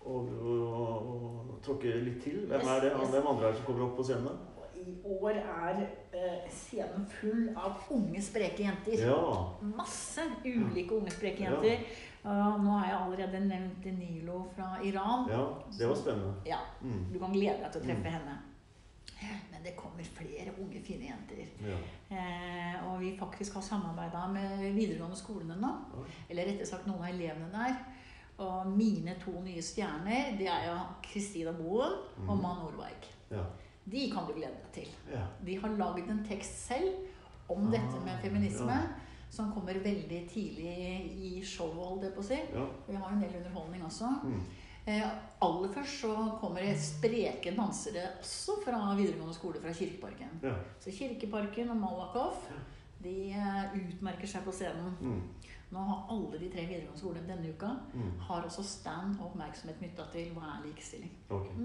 og, 0.00 0.32
og, 0.42 1.58
tråkke 1.62 1.94
litt 2.02 2.22
til. 2.24 2.40
Hvem 2.50 2.66
er 2.74 2.80
det? 2.82 2.94
Hvem 3.14 3.26
andre 3.34 3.46
er 3.46 3.52
det 3.52 3.60
som 3.60 3.68
kommer 3.68 3.86
opp 3.86 3.96
på 4.00 4.08
scenen? 4.10 4.40
I 4.82 4.96
år 5.06 5.38
er 5.38 5.84
uh, 6.10 6.48
scenen 6.50 7.06
full 7.20 7.52
av 7.54 7.86
unge, 7.94 8.22
spreke 8.22 8.66
jenter. 8.66 9.04
Ja. 9.06 9.20
Masse 9.76 10.26
ulike 10.42 10.96
unge, 10.98 11.14
spreke 11.14 11.46
jenter. 11.46 11.78
Ja. 11.78 12.10
Uh, 12.22 12.54
nå 12.62 12.70
har 12.76 12.86
jeg 12.86 12.98
allerede 13.00 13.38
nevnt 13.48 13.86
Nilo 13.98 14.44
fra 14.54 14.76
Iran. 14.86 15.26
Ja, 15.30 15.42
Det 15.78 15.88
var 15.88 15.96
spennende. 15.98 16.34
Ja, 16.46 16.58
mm. 16.80 17.04
Du 17.12 17.18
kan 17.18 17.32
glede 17.34 17.58
deg 17.64 17.72
til 17.72 17.82
å 17.82 17.86
treffe 17.88 18.08
mm. 18.08 18.12
henne. 18.14 18.36
Men 19.50 19.62
det 19.64 19.76
kommer 19.78 20.04
flere 20.04 20.52
unge, 20.58 20.80
fine 20.82 21.08
jenter. 21.10 21.42
Ja. 21.62 21.78
Eh, 22.10 22.78
og 22.88 23.00
vi 23.00 23.12
faktisk 23.18 23.54
har 23.54 23.62
samarbeida 23.62 24.26
med 24.32 24.64
videregående 24.74 25.18
skolene 25.18 25.56
nå. 25.60 25.72
Ja. 25.94 26.06
Eller 26.28 26.50
rettere 26.50 26.66
sagt 26.66 26.88
noen 26.90 27.04
av 27.04 27.10
elevene 27.12 27.50
der. 27.52 27.76
Og 28.42 28.70
mine 28.72 29.14
to 29.22 29.34
nye 29.44 29.62
stjerner 29.62 30.34
det 30.38 30.48
er 30.50 30.68
jo 30.70 30.78
Kristina 31.04 31.52
Boen 31.54 31.98
mm. 32.16 32.28
og 32.28 32.42
Man 32.42 32.62
Nordberg. 32.64 33.10
Ja. 33.30 33.44
De 33.84 34.06
kan 34.12 34.26
du 34.26 34.34
glede 34.34 34.54
deg 34.58 34.74
til. 34.76 34.90
Ja. 35.10 35.26
De 35.42 35.58
har 35.62 35.78
lagd 35.78 36.10
en 36.10 36.24
tekst 36.26 36.66
selv 36.68 37.50
om 37.50 37.66
ah, 37.66 37.72
dette 37.74 38.02
med 38.04 38.22
feminisme 38.22 38.78
som 39.32 39.52
kommer 39.52 39.78
veldig 39.80 40.18
tidlig 40.28 40.72
i 41.16 41.30
showet, 41.44 41.80
holdt 41.80 42.04
jeg 42.04 42.12
på 42.16 42.20
å 42.20 42.26
si. 42.26 42.40
Ja. 42.52 42.66
Vi 42.88 42.98
har 43.00 43.14
en 43.14 43.22
del 43.22 43.38
underholdning 43.38 43.86
også. 43.86 44.10
Mm. 44.28 44.42
Eh, 44.84 45.06
aller 45.46 45.70
først 45.72 46.02
så 46.02 46.12
kommer 46.40 46.64
det 46.66 46.74
spreke 46.82 47.54
dansere 47.56 48.02
også 48.18 48.58
fra 48.64 48.80
videregående 48.98 49.36
skole 49.36 49.62
fra 49.62 49.72
Kirkeparken. 49.72 50.36
Ja. 50.42 50.52
Så 50.82 50.92
Kirkeparken 50.92 51.70
og 51.72 51.80
Malakoff 51.80 52.44
de 53.02 53.14
eh, 53.30 53.78
utmerker 53.78 54.28
seg 54.28 54.44
på 54.44 54.52
scenen. 54.54 54.92
Mm. 55.00 55.22
Nå 55.72 55.86
har 55.88 56.04
alle 56.12 56.36
de 56.36 56.50
tre 56.52 56.66
videregående 56.66 57.00
skolene 57.00 57.30
denne 57.30 57.54
uka 57.54 57.70
mm. 57.94 58.10
har 58.28 58.44
også 58.44 58.66
stand 58.68 59.16
og 59.16 59.30
oppmerksomhet 59.30 59.80
knytta 59.80 60.10
til 60.12 60.34
hva 60.36 60.58
er 60.58 60.66
likestilling. 60.66 61.14
Okay. 61.32 61.56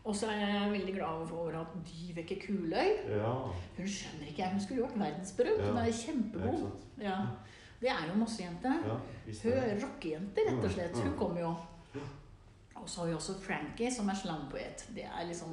Mm. 0.00 0.06
Og 0.08 0.16
så 0.16 0.26
er 0.32 0.38
jeg 0.40 0.72
veldig 0.72 0.94
glad 0.94 1.06
over 1.30 1.60
at 1.60 1.72
Dyveke 1.86 2.40
Kuløy 2.46 2.92
ja. 3.18 3.32
Hun 3.76 3.88
skjønner 3.88 4.26
ikke 4.28 4.42
jeg. 4.42 4.52
Hun 4.52 4.60
skulle 4.60 4.80
jo 4.80 4.86
vært 4.86 5.00
verdensberømt. 5.00 5.66
Hun 5.66 5.80
er 5.82 5.90
kjempegod. 5.92 6.70
Ja. 7.00 7.16
Det 7.80 7.88
er 7.88 8.06
jo 8.08 8.16
Mosse-jente. 8.20 8.72
Ja, 8.86 8.96
hun 9.42 9.82
rockejente, 9.84 10.46
rett 10.48 10.64
og 10.64 10.72
slett. 10.72 10.96
Hun 11.00 11.12
kommer 11.18 11.40
jo. 11.40 11.54
Og 12.80 12.88
så 12.88 13.00
har 13.00 13.08
vi 13.08 13.14
også 13.14 13.36
Frankie, 13.40 13.90
som 13.92 14.08
er 14.08 14.16
slampoet. 14.16 14.86
Det 14.94 15.04
er 15.04 15.26
liksom, 15.28 15.52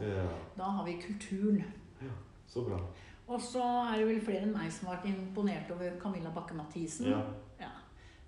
Da 0.58 0.64
har 0.64 0.86
vi 0.86 1.02
kulturen. 1.08 1.64
Ja, 2.02 2.16
så 2.48 2.64
bra. 2.64 2.80
Og 3.28 3.42
så 3.42 3.64
er 3.64 3.98
det 4.00 4.08
vel 4.08 4.22
flere 4.24 4.46
enn 4.48 4.54
meg 4.56 4.72
som 4.72 4.88
har 4.88 5.02
vært 5.02 5.10
imponert 5.12 5.72
over 5.76 5.98
Camilla 6.00 6.32
Bakke-Mathisen. 6.36 7.10
Ja. 7.12 7.20
Ja. 7.60 7.74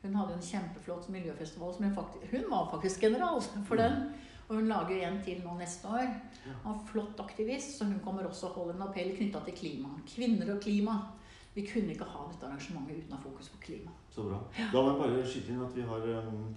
Hun 0.01 0.15
hadde 0.15 0.35
en 0.35 0.43
kjempeflott 0.43 1.07
miljøfestival. 1.09 1.73
Hun, 1.79 1.93
faktisk, 1.95 2.33
hun 2.33 2.51
var 2.51 2.67
faktisk 2.71 3.03
general 3.03 3.41
for 3.41 3.75
mm. 3.75 3.83
den. 3.83 4.01
Og 4.49 4.55
hun 4.57 4.69
lager 4.69 5.05
en 5.05 5.19
til 5.21 5.43
nå 5.45 5.53
neste 5.59 5.87
år. 5.87 6.09
Hun 6.63 6.71
er 6.73 6.85
flott 6.89 7.19
aktivist, 7.21 7.77
så 7.77 7.85
hun 7.85 7.99
kommer 8.03 8.25
også 8.25 8.49
og 8.49 8.55
holder 8.57 8.79
en 8.79 8.87
appell 8.87 9.11
knytta 9.17 9.43
til 9.45 9.57
klima. 9.59 9.91
Kvinner 10.09 10.55
og 10.55 10.61
klima. 10.63 10.95
Vi 11.53 11.65
kunne 11.67 11.93
ikke 11.93 12.07
ha 12.09 12.25
dette 12.31 12.47
arrangementet 12.47 13.03
uten 13.03 13.13
å 13.13 13.19
ha 13.19 13.21
fokus 13.21 13.51
på 13.53 13.61
klima. 13.67 13.93
Så 14.13 14.25
bra. 14.25 14.39
Da 14.57 14.81
må 14.81 14.93
jeg 14.93 14.99
bare 15.03 15.27
skyte 15.27 15.53
inn 15.53 15.61
at 15.65 15.77
vi 15.77 15.85
har, 15.85 16.07
um, 16.25 16.49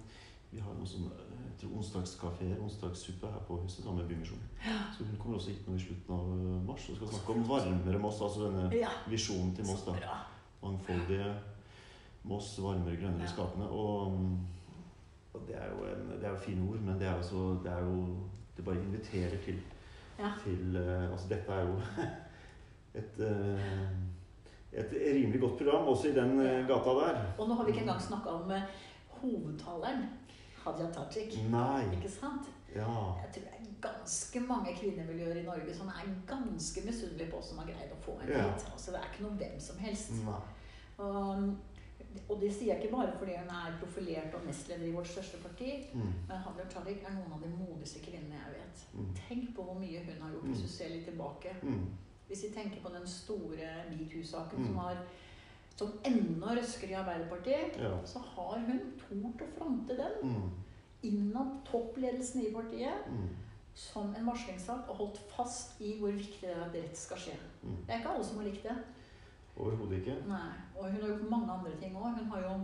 vi 0.51 0.61
har 0.63 0.73
noen 0.73 0.89
sånne 0.89 1.29
onsdagskafeer, 1.63 2.57
onsdagssuppe 2.59 3.29
her 3.31 3.43
på 3.47 3.59
huset 3.61 3.83
sammen 3.83 4.01
med 4.01 4.09
Bymisjonen. 4.09 4.49
Ja. 4.65 4.79
Så 4.97 5.05
hun 5.07 5.15
kommer 5.19 5.37
også 5.37 5.53
hit 5.53 5.67
nå 5.67 5.77
i 5.77 5.83
slutten 5.83 6.15
av 6.15 6.31
uh, 6.33 6.57
mars 6.65 6.89
og 6.89 6.97
skal 6.97 7.13
snakke 7.13 7.35
om 7.37 7.45
varmere 7.49 8.01
Moss. 8.01 8.21
Altså 8.25 8.49
denne 8.49 8.65
ja. 8.75 8.89
visjonen 9.09 9.53
til 9.55 9.69
Moss. 9.69 9.85
da. 9.85 10.17
Mangfoldige 10.63 11.29
Moss, 12.23 12.55
varmere, 12.63 12.97
grønnere 12.97 13.27
ja. 13.27 13.31
skapende. 13.35 13.69
Um, 13.69 13.77
og 13.77 14.62
det 15.47 15.55
er 15.57 15.69
jo, 15.71 15.85
en, 15.89 16.09
det 16.19 16.25
er 16.27 16.29
jo 16.29 16.41
fine 16.45 16.69
ord, 16.69 16.79
men 16.79 16.99
det 16.99 17.07
er, 17.07 17.13
også, 17.13 17.59
det 17.63 17.71
er 17.71 17.79
jo 17.85 18.17
Det 18.57 18.65
bare 18.65 18.75
inviterer 18.75 19.37
til, 19.45 19.61
ja. 20.19 20.31
til 20.43 20.77
uh, 20.77 21.11
Altså, 21.11 21.27
dette 21.29 21.51
er 21.51 21.61
jo 21.61 21.79
et 23.01 23.15
uh, 23.19 23.69
et 24.73 24.89
rimelig 24.91 25.41
godt 25.41 25.57
program, 25.57 25.87
også 25.87 26.07
i 26.07 26.13
den 26.13 26.39
uh, 26.39 26.67
gata 26.67 26.93
der. 26.99 27.17
Og 27.37 27.47
nå 27.47 27.53
har 27.53 27.63
vi 27.63 27.69
ikke 27.69 27.81
engang 27.81 28.01
snakka 28.01 28.29
om 28.29 28.51
hovedtaleren. 29.07 30.05
Hadia 30.63 30.91
Tajik. 30.91 31.35
Nei. 31.51 31.83
Ikke 31.97 32.11
sant? 32.11 32.47
Ja. 32.75 32.87
Jeg 33.21 33.29
tror 33.33 33.41
det 33.41 33.51
er 33.57 33.63
ganske 33.81 34.39
mange 34.39 34.75
kvinnemiljøer 34.79 35.35
i 35.41 35.45
Norge 35.45 35.75
som 35.75 35.87
er 35.87 36.07
ganske 36.27 36.81
misunnelige 36.85 37.31
på 37.31 37.37
oss 37.37 37.51
som 37.51 37.59
har 37.61 37.67
greid 37.69 37.91
å 37.93 37.99
få 38.05 38.15
en 38.21 38.31
ja. 38.31 38.47
hit. 38.47 38.65
Altså, 38.71 38.93
det 38.93 39.01
er 39.01 39.11
ikke 39.11 39.25
noe 39.27 39.39
hvem 39.41 39.59
som 39.61 39.81
helst. 39.83 40.15
Nei. 40.23 40.39
Og, 41.03 41.43
og 42.29 42.39
det 42.41 42.49
sier 42.53 42.73
jeg 42.73 42.83
ikke 42.83 42.95
bare 42.95 43.13
fordi 43.17 43.35
hun 43.39 43.51
er 43.55 43.75
profilert 43.81 44.35
og 44.37 44.45
nestleder 44.47 44.87
i 44.87 44.93
vårt 44.93 45.09
største 45.09 45.39
parti. 45.43 45.71
Mm. 45.93 46.13
Men 46.29 46.41
Hadia 46.45 46.65
Tajik 46.71 47.03
er 47.03 47.15
noen 47.17 47.35
av 47.35 47.43
de 47.43 47.51
modigste 47.51 48.01
kvinnene 48.05 48.39
jeg 48.39 48.55
vet. 48.57 48.85
Mm. 48.93 49.11
Tenk 49.19 49.51
på 49.57 49.67
hvor 49.67 49.77
mye 49.79 50.01
hun 50.05 50.23
har 50.25 50.33
gjort, 50.35 50.47
hvis 50.49 50.63
du 50.63 50.69
mm. 50.69 50.73
ser 50.77 50.93
litt 50.93 51.05
tilbake. 51.09 51.53
Mm. 51.61 51.85
Hvis 52.27 52.43
vi 52.47 52.51
tenker 52.55 52.81
på 52.81 52.93
den 52.93 53.07
store 53.09 53.69
metoo-saken 53.91 54.67
som, 54.67 54.77
har 54.81 55.01
som 55.75 55.95
ennå 56.07 56.57
røsker 56.57 56.93
i 56.93 56.97
Arbeiderpartiet, 56.97 57.79
ja. 57.81 57.95
så 58.09 58.21
har 58.33 58.61
hun 58.67 58.83
tort 59.01 59.45
å 59.45 59.49
fronte 59.57 59.97
den 59.99 60.33
mm. 60.33 60.51
innad 61.09 61.57
toppledelsen 61.69 62.45
i 62.45 62.53
partiet 62.53 63.09
som 63.73 64.13
en 64.13 64.27
varslingssak 64.29 64.89
og 64.89 64.99
holdt 64.99 65.19
fast 65.33 65.79
i 65.81 65.95
hvor 65.99 66.13
viktig 66.13 66.45
det 66.45 66.53
er 66.53 66.65
at 66.67 66.75
rett 66.77 66.97
skal 66.97 67.21
skje. 67.25 67.37
Det 67.63 67.89
er 67.89 68.01
ikke 68.01 68.13
alle 68.13 68.27
som 68.27 68.37
har 68.39 68.47
likt 68.47 68.67
det. 68.67 68.75
Overhodet 69.55 69.99
ikke. 70.01 70.15
Nei. 70.27 70.53
Og 70.75 70.87
hun 70.87 71.01
har 71.01 71.11
gjort 71.11 71.29
mange 71.29 71.51
andre 71.53 71.75
ting 71.81 71.97
òg. 71.97 72.17
Hun 72.17 72.31
har 72.31 72.47
jo 72.47 72.55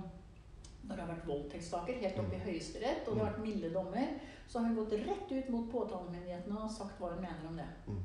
når 0.89 0.95
det 0.95 1.03
har 1.03 1.11
vært 1.11 1.27
voldtektssaker 1.27 1.99
helt 2.01 2.19
opp 2.21 2.31
i 2.33 2.37
mm. 2.39 2.45
Høyesterett, 2.47 3.07
og 3.07 3.15
det 3.15 3.21
har 3.21 3.27
vært 3.29 3.43
milde 3.43 3.69
dommer, 3.73 4.13
så 4.49 4.59
har 4.59 4.69
hun 4.69 4.77
gått 4.79 4.95
rett 5.03 5.33
ut 5.35 5.51
mot 5.53 5.67
påtalemyndighetene 5.69 6.63
og 6.63 6.71
sagt 6.73 6.97
hva 6.97 7.11
hun 7.13 7.21
mener 7.21 7.45
om 7.45 7.59
det. 7.59 7.67
Mm. 7.85 7.99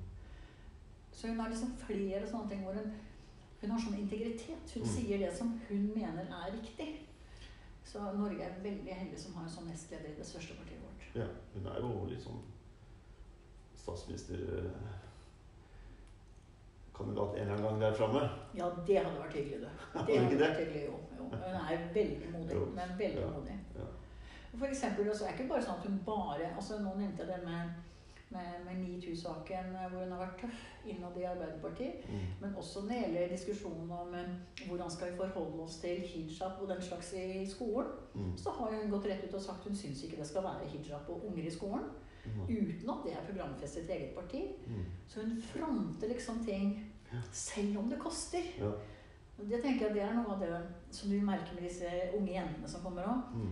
Så 1.15 1.31
hun 1.31 1.41
har 1.41 1.53
liksom 1.53 1.73
flere 1.81 2.27
sånne 2.29 2.51
ting 2.51 2.65
hvor 2.67 2.77
hun, 2.77 2.91
hun 3.63 3.73
har 3.73 3.81
sånn 3.81 4.01
integritet. 4.03 4.75
Hun 4.75 4.85
mm. 4.85 4.91
sier 4.99 5.23
det 5.23 5.31
som 5.39 5.55
hun 5.71 5.87
mener 5.95 6.29
er 6.43 6.53
riktig. 6.59 6.91
Så 7.89 8.03
Norge 8.19 8.45
er 8.45 8.61
veldig 8.65 8.99
heldig 8.99 9.21
som 9.23 9.39
har 9.39 9.47
en 9.47 9.55
sånn 9.55 9.71
nestleder 9.71 10.11
i 10.11 10.19
det 10.19 10.29
største 10.29 10.59
partiet 10.59 10.83
vårt. 10.83 11.09
Ja, 11.15 11.31
hun 11.55 11.71
er 11.71 11.81
jo 11.81 12.05
litt 12.11 12.25
sånn 12.25 12.43
statsminister 13.79 14.45
eh, 14.59 14.93
kandidat 16.97 17.35
en 17.35 17.41
eller 17.41 17.55
annen 17.55 17.69
gang 17.69 17.81
der 17.81 17.95
framme? 17.99 18.23
Ja, 18.55 18.71
det 18.87 18.99
hadde 18.99 19.19
vært 19.19 19.37
hyggelig, 19.39 19.61
det. 19.65 19.73
Det 19.95 20.19
hadde 20.19 20.39
vært 20.41 20.61
hyggelig, 20.63 20.85
jo. 20.87 20.99
jo. 21.19 21.25
Hun 21.33 21.57
er 21.61 21.89
veldig 21.95 22.31
modig. 22.33 22.59
Hun 22.59 22.79
er 22.79 22.97
veldig 22.99 23.25
ja. 23.25 23.31
modig. 23.39 23.59
Ja. 23.79 23.89
For 24.59 24.67
eksempel, 24.67 25.09
det 25.09 25.17
er 25.23 25.35
ikke 25.35 25.51
bare 25.51 25.65
sånn 25.65 25.81
at 25.81 25.89
hun 25.89 25.99
bare 26.07 26.53
altså 26.53 26.79
Nå 26.79 26.93
nevnte 26.95 27.25
jeg 27.25 27.33
det 27.33 27.41
med, 27.43 27.73
med, 28.35 28.53
med 28.67 28.79
metoo-saken, 28.85 29.73
hvor 29.91 30.05
hun 30.05 30.15
har 30.15 30.23
vært 30.23 30.45
tøff 30.45 30.61
innad 30.87 31.19
i 31.19 31.27
Arbeiderpartiet. 31.27 32.07
Mm. 32.07 32.29
Men 32.43 32.55
også 32.61 32.85
når 32.85 32.93
det 32.93 33.01
gjelder 33.01 33.35
diskusjonen 33.35 33.91
om 33.99 34.15
um, 34.15 34.37
hvordan 34.69 34.95
skal 34.95 35.11
vi 35.11 35.19
forholde 35.19 35.67
oss 35.67 35.81
til 35.83 36.07
hijab 36.13 36.63
og 36.63 36.71
den 36.71 36.83
slags 36.83 37.13
i 37.19 37.47
skolen, 37.51 37.91
mm. 38.15 38.33
så 38.39 38.55
har 38.61 38.77
hun 38.77 38.95
gått 38.95 39.11
rett 39.11 39.27
ut 39.27 39.35
og 39.35 39.47
sagt 39.49 39.67
hun 39.67 39.77
syns 39.77 40.05
ikke 40.07 40.23
det 40.23 40.31
skal 40.31 40.47
være 40.47 40.71
hijab 40.77 41.11
og 41.11 41.27
unger 41.31 41.51
i 41.51 41.57
skolen. 41.59 41.91
Uten 42.49 42.91
at 42.91 43.05
det 43.05 43.13
er 43.13 43.27
programfestet 43.29 43.89
i 43.89 43.93
eget 43.93 44.15
parti. 44.17 44.43
Mm. 44.67 44.85
Så 45.09 45.21
hun 45.21 45.37
fronter 45.43 46.09
liksom 46.09 46.45
ting 46.45 46.75
selv 47.33 47.79
om 47.79 47.89
det 47.91 47.99
koster. 47.99 48.43
Ja. 48.59 48.71
Og 49.39 49.49
det 49.51 49.63
tenker 49.63 49.87
jeg 49.87 49.95
det 49.95 50.03
er 50.03 50.15
noe 50.15 50.33
av 50.35 50.41
det 50.41 50.51
som 50.95 51.11
du 51.11 51.21
merker 51.21 51.55
med 51.55 51.63
disse 51.69 51.91
unge 52.17 52.33
jentene 52.33 52.69
som 52.69 52.81
kommer 52.83 53.03
òg. 53.03 53.35
Mm. 53.35 53.51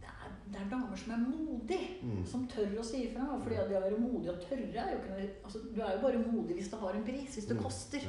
Det, 0.00 0.08
er- 0.10 0.36
det 0.52 0.60
er 0.60 0.68
damer 0.70 0.96
som 0.96 1.12
er 1.12 1.22
modige, 1.26 1.88
Mm. 2.02 2.24
som 2.26 2.46
tør 2.48 2.78
å 2.78 2.84
si 2.84 3.04
ifra. 3.08 3.26
Fordi 3.42 3.54
det 3.56 3.76
å 3.78 3.82
være 3.82 3.98
modig 3.98 4.30
og 4.30 4.40
tørre 4.48 4.78
er 4.84 4.92
jo 4.92 4.98
ikke 5.00 5.10
noe 5.10 5.28
altså, 5.44 5.58
Du 5.74 5.80
er 5.80 5.92
jo 5.96 6.00
bare 6.02 6.18
modig 6.32 6.54
hvis 6.56 6.68
det 6.70 6.78
har 6.80 6.94
en 6.94 7.04
pris, 7.04 7.34
hvis 7.34 7.46
det 7.50 7.58
koster, 7.62 8.00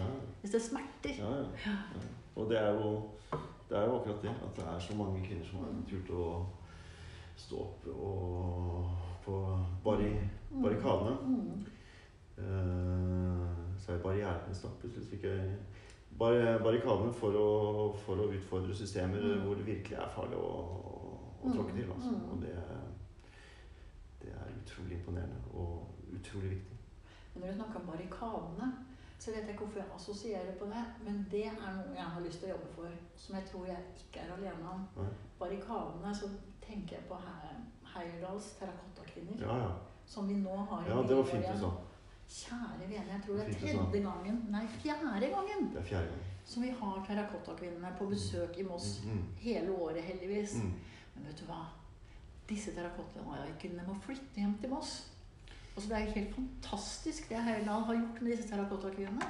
hvis 0.41 0.51
det 0.51 0.62
smerter. 0.62 1.15
ja, 1.17 1.32
ja, 1.38 1.45
ja. 1.65 1.77
Og 2.36 2.49
det 2.49 2.58
er, 2.60 2.71
jo, 2.73 3.10
det 3.69 3.77
er 3.77 3.86
jo 3.88 3.95
akkurat 3.99 4.21
det. 4.21 4.30
At 4.30 4.56
det 4.56 4.63
er 4.65 4.80
så 4.80 4.95
mange 4.95 5.23
kvinner 5.25 5.45
som 5.45 5.60
har 5.60 5.73
turt 5.89 6.10
å 6.13 6.45
stå 7.38 7.56
opp 7.62 7.88
og 7.88 8.86
på 9.28 9.38
barri, 9.84 10.10
barrikadene. 10.63 11.18
Mm. 11.28 11.66
Eh, 12.38 13.48
så 13.82 13.92
er 13.94 14.02
barrierene 14.04 14.56
snart 14.56 14.80
plutselig 14.82 15.08
fikk 15.12 15.24
jeg 15.28 15.56
bar- 16.20 16.60
barrikadene 16.63 17.13
for 17.13 17.36
å, 17.38 17.48
for 18.06 18.16
å 18.24 18.30
utfordre 18.34 18.76
systemer 18.76 19.22
Mm. 19.22 19.42
hvor 19.46 19.56
det 19.60 19.66
virkelig 19.68 19.98
er 19.98 20.10
farlig 20.16 20.38
å, 20.38 20.52
å 21.44 21.54
tråkke 21.54 21.74
til. 21.76 21.92
Altså. 21.96 22.10
Mm. 22.10 22.30
Og 22.32 22.42
det, 22.42 22.56
det 24.22 24.30
er 24.34 24.54
utrolig 24.62 24.98
imponerende 25.00 25.42
og 25.54 25.88
utrolig 26.13 26.50
viktig. 26.56 26.78
Men 27.34 27.44
når 27.44 27.52
du 27.52 27.58
snakker 27.60 27.80
om 27.80 27.88
barrikadene, 27.92 28.72
så 29.20 29.32
vet 29.32 29.44
jeg 29.46 29.50
ikke 29.56 29.66
hvorfor 29.66 29.80
jeg 29.80 29.96
assosierer 29.96 30.56
på 30.60 30.66
det. 30.66 30.84
Men 31.06 31.26
det 31.32 31.46
er 31.46 31.56
noe 31.62 31.96
jeg 31.98 32.06
har 32.13 32.22
lyst 32.26 32.40
til 32.42 32.50
å 32.50 32.56
jobbe 32.56 32.70
for, 32.76 32.90
som 33.18 33.36
jeg 33.36 33.46
tror 33.52 33.66
jeg 33.66 33.78
ikke 33.98 34.20
er 34.26 34.34
alene 34.38 34.70
om. 34.74 34.86
Barrikadene, 35.40 36.13
så 36.16 36.30
tenker 36.62 36.96
jeg 37.00 37.06
på 37.10 37.16
He- 37.16 37.63
Heierdals 37.98 38.54
terrakottakvinner. 38.60 39.42
Ja, 39.42 39.58
ja. 39.64 39.72
Som 40.08 40.28
vi 40.30 40.36
nå 40.40 40.56
har 40.70 40.86
i 40.86 40.90
ja 40.90 41.02
det 41.04 41.16
var 41.18 41.24
fint 41.24 41.46
du 41.54 41.60
sa. 41.60 41.72
Kjære 42.28 42.88
vene, 42.90 43.08
jeg 43.14 43.22
tror 43.26 43.36
det 43.40 43.44
er 43.48 43.60
tredje 43.60 44.02
gangen, 44.04 44.40
nei 44.52 44.66
fjerde 44.68 45.30
gangen, 45.32 45.70
Det 45.74 45.80
er 45.80 45.84
fjerde 45.84 46.08
gangen. 46.12 46.24
som 46.46 46.64
vi 46.64 46.70
har 46.80 47.06
terrakottakvinnene 47.08 47.92
på 48.00 48.06
besøk 48.10 48.58
i 48.58 48.64
Moss. 48.64 49.02
Mm, 49.06 49.24
Hele 49.40 49.72
året, 49.72 50.04
heldigvis. 50.04 50.54
mm, 50.56 50.62
mm. 50.62 50.74
Men 51.16 51.26
vet 51.28 51.40
du 51.40 51.46
hva? 51.46 51.62
Disse 52.50 52.72
terrakottakvinnene 52.76 53.88
må 53.88 53.96
flytte 54.04 54.36
hjem 54.36 54.58
til 54.62 54.70
Moss. 54.70 55.08
Altså, 55.76 55.90
det 55.90 55.98
er 55.98 56.06
jo 56.06 56.12
helt 56.12 56.36
fantastisk 56.36 57.30
det 57.30 57.44
Heierdal 57.44 57.82
har 57.84 57.94
gjort 57.96 58.22
med 58.22 58.32
disse 58.38 58.50
terrakottakvinnene. 58.50 59.26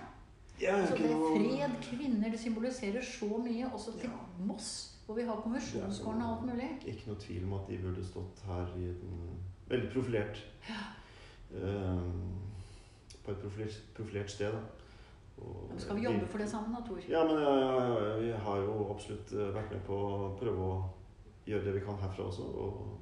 Ja, 0.62 0.76
Altså, 0.76 0.96
det 0.96 1.12
er 1.12 1.18
fred, 1.18 1.82
kvinner, 1.84 2.30
det 2.32 2.40
symboliserer 2.40 3.02
så 3.04 3.26
mye. 3.38 3.70
Også 3.74 3.92
til 4.00 4.10
Ja. 4.10 4.46
Moss, 4.46 4.97
hvor 5.08 5.15
vi 5.15 5.24
har 5.24 5.39
konvensjonsgården 5.41 6.22
og 6.22 6.32
alt 6.34 6.46
mulig. 6.50 6.70
Ikke 6.91 7.08
noe 7.08 7.20
tvil 7.24 7.46
om 7.48 7.54
at 7.58 7.70
de 7.72 7.78
burde 7.80 8.04
stått 8.04 8.41
her 8.48 8.74
i 8.76 8.89
den 8.91 9.22
veldig 9.72 9.89
profilert 9.93 10.41
eh, 10.67 12.02
På 13.24 13.32
et 13.32 13.39
profilert, 13.41 13.78
profilert 13.96 14.32
sted. 14.32 14.52
Da. 14.52 14.60
Og 15.38 15.67
Men 15.72 15.80
skal 15.80 15.96
vi 16.00 16.04
jobbe 16.08 16.28
for 16.28 16.38
det 16.41 16.50
sammen, 16.50 16.74
da, 16.76 16.82
Tor? 16.88 17.00
Ja, 17.10 17.24
men 17.28 17.39
ja, 17.43 17.52
ja, 17.62 17.82
ja, 18.04 18.13
vi 18.20 18.32
har 18.46 18.58
jo 18.63 18.78
absolutt 18.93 19.32
eh, 19.38 19.52
vært 19.56 19.72
med 19.76 19.84
på 19.88 19.98
å 19.98 20.32
prøve 20.39 20.70
å 20.72 20.78
gjøre 21.48 21.65
det 21.70 21.74
vi 21.78 21.84
kan 21.86 22.00
herfra 22.02 22.26
også. 22.28 22.48
Og, 22.63 22.98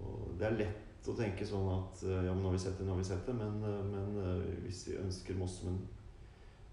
og 0.00 0.28
det 0.40 0.46
er 0.46 0.58
lett 0.60 1.08
å 1.10 1.14
tenke 1.18 1.46
sånn 1.48 1.66
at 1.74 2.04
eh, 2.06 2.20
ja, 2.28 2.32
men 2.32 2.40
nå 2.44 2.52
har 2.52 2.56
vi 2.56 2.62
sett 2.64 2.78
det, 2.78 2.86
nå 2.86 2.94
har 2.94 3.00
vi 3.02 3.08
sett 3.10 3.26
det. 3.26 3.34
Men, 3.34 3.60
men 3.90 4.62
hvis 4.66 4.84
vi 4.88 4.96
ønsker 5.00 5.36
Moss 5.40 5.58
som 5.60 5.72
en, 5.74 5.80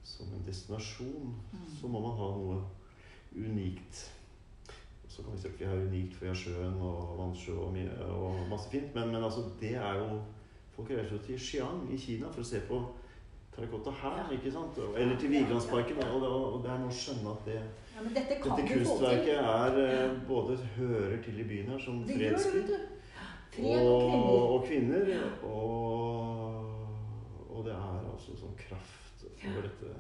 som 0.08 0.30
en 0.38 0.46
destinasjon, 0.48 1.34
Mm. 1.48 1.66
så 1.80 1.88
må 1.92 2.00
man 2.04 2.16
ha 2.20 2.28
noe 2.38 2.58
unikt. 3.36 4.04
Så 5.18 5.24
kan 5.26 5.34
vi 5.42 5.50
vi 5.60 5.66
har 5.66 5.80
unikt, 5.82 6.14
for 6.16 6.34
sjøen 6.38 6.76
og 6.78 7.16
vannsjø 7.18 7.56
og, 7.58 7.78
og 8.14 8.36
masse 8.52 8.70
fint. 8.70 8.94
Men, 8.96 9.08
men 9.10 9.24
altså, 9.24 9.48
det 9.62 9.74
er 9.76 9.98
jo 10.04 10.20
Folk 10.78 10.92
reiser 10.94 11.16
jo 11.16 11.22
til 11.26 11.40
Xi'an 11.42 11.88
i 11.90 11.98
Kina 11.98 12.28
for 12.30 12.44
å 12.44 12.46
se 12.46 12.60
på 12.68 12.78
terrakotta 13.56 13.90
her, 13.98 14.28
ikke 14.36 14.52
sant? 14.54 14.78
Eller 14.94 15.18
til 15.18 15.32
Vigelandsparken. 15.32 15.98
Og, 16.06 16.22
det- 16.22 16.30
og 16.30 16.60
det 16.64 16.70
er 16.70 16.78
nå 16.84 16.92
å 16.92 16.98
skjønne 17.00 17.32
at 17.34 17.48
det, 17.50 17.56
Ja, 17.96 18.04
men 18.04 18.14
dette 18.14 18.36
dette 18.44 18.68
kunstverket 18.70 19.40
er 19.42 19.80
ja. 19.82 20.04
både 20.28 20.58
hører 20.76 21.18
til 21.26 21.40
i 21.42 21.48
byen 21.50 21.72
her 21.74 21.80
som 21.82 22.04
fredsby. 22.06 22.62
Fred 23.56 23.88
og 23.90 24.54
og, 24.54 24.68
kvinner. 24.68 25.10
Og, 25.42 26.62
og 27.50 27.66
det 27.66 27.74
er 27.74 28.06
altså 28.14 28.38
sånn 28.38 28.54
kraft 28.62 29.26
for 29.42 29.66
dette, 29.66 29.96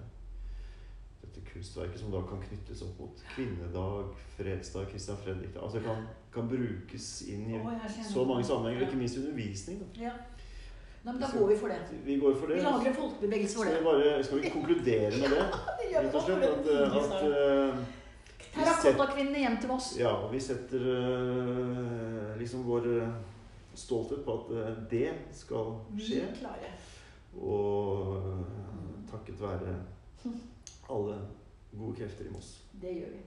dette 1.27 1.43
kunstverket 1.51 1.99
som 1.99 2.13
da 2.13 2.21
kan 2.29 2.39
knyttes 2.41 2.81
opp 2.85 2.99
mot 3.01 3.21
kvinnedag, 3.35 4.15
fredsdag, 4.37 4.87
Christian 4.89 5.19
Fredrik 5.23 5.53
da. 5.53 5.65
Altså 5.67 5.83
kan, 5.83 6.07
kan 6.33 6.49
brukes 6.49 7.11
inn 7.27 7.49
i 7.51 7.59
Å, 7.59 7.75
så 8.07 8.25
mange 8.25 8.47
sammenhenger, 8.47 8.85
Ja. 8.85 8.87
ikke 8.87 9.01
minst 9.03 9.19
undervisning. 9.21 9.83
Da. 9.83 10.07
Ja. 10.07 10.15
Nei, 11.03 11.13
men 11.13 11.21
da 11.21 11.29
går 11.31 11.47
vi 11.47 11.55
for 11.55 11.71
det. 11.71 11.99
Vi 12.03 12.17
går 12.19 12.33
for 12.35 12.47
det. 12.47 12.57
Vi 12.57 12.63
lager 12.65 12.89
en 12.89 12.95
folkebevegelse 12.95 13.55
for 13.55 13.69
det. 13.69 13.83
bare, 13.83 14.23
skal 14.23 14.41
vi 14.41 14.49
konkludere 14.49 15.21
med 15.21 15.29
det, 15.35 15.45
vi 15.79 15.93
rett 15.93 16.15
og 16.15 16.25
slett? 16.25 16.43
At, 16.43 16.67
at 16.97 17.29
eh, 17.29 17.85
Terrakottakvinnene 18.57 19.43
hjem 19.43 19.57
til 19.61 19.71
oss 19.75 19.87
Ja, 19.99 20.11
og 20.17 20.31
vi 20.33 20.39
setter 20.41 20.81
uh, 20.81 22.33
liksom 22.39 22.65
vår 22.65 22.89
eh, 22.95 23.15
stolthet 23.77 24.23
på 24.25 24.35
at 24.39 24.51
uh, 24.51 24.83
det 24.89 25.11
skal 25.37 25.75
skje. 25.95 26.23
Vi 26.25 26.39
klarer. 26.41 26.75
Og 27.37 28.17
takket 29.11 29.41
være 29.41 29.77
alle 30.89 31.17
gode 31.77 31.95
krefter 31.99 32.25
i 32.25 32.33
Moss. 32.33 32.53
Det 32.81 32.93
gjør 33.01 33.11
vi. 33.17 33.21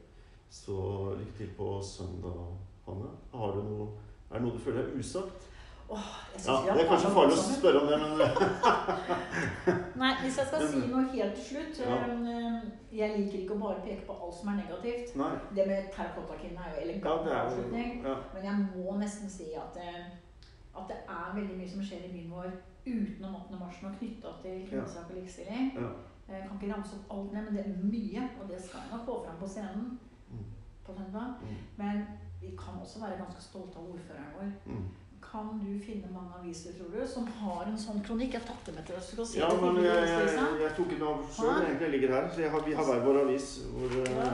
Så 0.50 0.76
lykke 1.18 1.36
til 1.38 1.50
på 1.56 1.68
søndag, 1.82 2.40
Hanne. 2.86 3.10
Har 3.34 3.52
du 3.54 3.62
noe, 3.62 3.88
er 4.30 4.34
det 4.38 4.42
noe 4.46 4.52
du 4.56 4.58
føler 4.64 4.82
er 4.88 4.98
usagt? 4.98 5.46
Åh, 5.90 6.08
jeg 6.34 6.40
synes 6.40 6.66
Ja, 6.66 6.74
Det 6.74 6.82
er 6.84 6.88
kanskje 6.88 7.08
farlig 7.10 7.34
å 7.34 7.44
spørre 7.50 7.80
om 7.80 7.88
det, 7.90 7.96
men 7.98 8.20
eh, 8.22 9.96
Nei, 10.02 10.10
hvis 10.22 10.36
jeg 10.38 10.46
skal 10.46 10.68
si 10.70 10.82
noe 10.86 11.02
helt 11.10 11.34
til 11.34 11.44
slutt 11.48 11.80
Ja. 11.82 11.96
eh, 12.06 12.68
Jeg 13.00 13.16
liker 13.18 13.38
ikke 13.40 13.56
å 13.56 13.62
bare 13.64 13.82
peke 13.82 14.06
på 14.06 14.14
alt 14.14 14.36
som 14.38 14.52
er 14.52 14.60
negativt. 14.60 15.16
Nei. 15.18 15.32
Det 15.56 15.66
med 15.66 15.90
terrakottakvinnene 15.96 16.66
er 16.68 16.76
jo 16.76 16.84
elegant 16.84 17.26
ja, 17.30 17.40
avslutning. 17.44 17.90
ja. 18.06 18.14
Men 18.34 18.46
jeg 18.48 18.66
må 18.76 18.96
nesten 19.02 19.30
si 19.30 19.48
at, 19.58 19.74
det, 19.74 19.94
at 20.78 20.86
det 20.92 21.00
er 21.10 21.34
veldig 21.40 21.58
mye 21.58 21.72
som 21.74 21.82
skjer 21.82 22.06
i 22.06 22.12
byen 22.14 22.30
vår 22.36 22.50
utenom 22.86 23.34
8. 23.42 23.58
mars 23.60 23.82
er 23.82 23.98
knytta 23.98 24.36
til 24.44 24.62
kvinnesak 24.70 25.10
og 25.10 25.18
likestilling. 25.18 25.72
Jeg 26.30 26.48
kan 26.48 26.58
ikke 26.60 26.74
ramse 26.74 26.96
opp 26.96 27.12
alt 27.18 27.32
ned, 27.32 27.42
men 27.44 27.56
det 27.56 27.64
er 27.66 27.84
mye, 27.94 28.22
og 28.40 28.48
det 28.48 28.58
skal 28.64 28.80
jeg 28.80 28.90
nok 28.92 29.04
få 29.06 29.24
fram 29.26 29.38
på 29.42 29.48
scenen 29.48 29.98
Mm, 30.30 30.44
på 30.86 30.92
søndag. 30.94 31.28
mm, 31.42 31.56
Men 31.76 32.06
vi 32.40 32.50
kan 32.56 32.74
også 32.82 33.00
være 33.00 33.16
ganske 33.18 33.42
stolte 33.42 33.76
av 33.78 33.88
ordføreren 33.92 34.34
vår. 34.38 34.50
mm. 34.66 34.84
Kan 35.30 35.48
du 35.62 35.78
finne 35.86 36.08
mange 36.12 36.32
aviser, 36.40 36.72
tror 36.78 36.90
du, 37.00 37.06
som 37.06 37.26
har 37.26 37.64
en 37.68 37.76
sånn 37.78 38.00
kronikk? 38.06 38.32
Jeg 38.34 38.42
tatt 38.42 38.62
det 38.66 38.74
med 38.74 38.86
til 38.86 38.94
deg, 38.96 39.04
så 39.04 39.26
se 39.26 39.38
Ja, 39.38 39.48
det. 39.50 39.60
men 39.62 39.76
hyggelig 39.76 40.08
jeg, 40.08 40.28
jeg, 40.38 40.60
jeg 40.62 40.72
tok 40.76 40.88
den 40.90 41.02
av 41.02 41.18
sjøl. 41.36 41.60
Egentlig 41.66 41.90
ligger 41.90 42.14
her. 42.14 42.28
Så 42.34 42.40
jeg 42.40 42.50
har, 42.50 42.60
vi 42.66 42.72
har 42.78 42.84
hver 42.88 43.04
vår 43.04 43.18
avis. 43.24 43.48
Hvor, 43.74 43.90
eh, 44.00 44.10
Ja. 44.16 44.30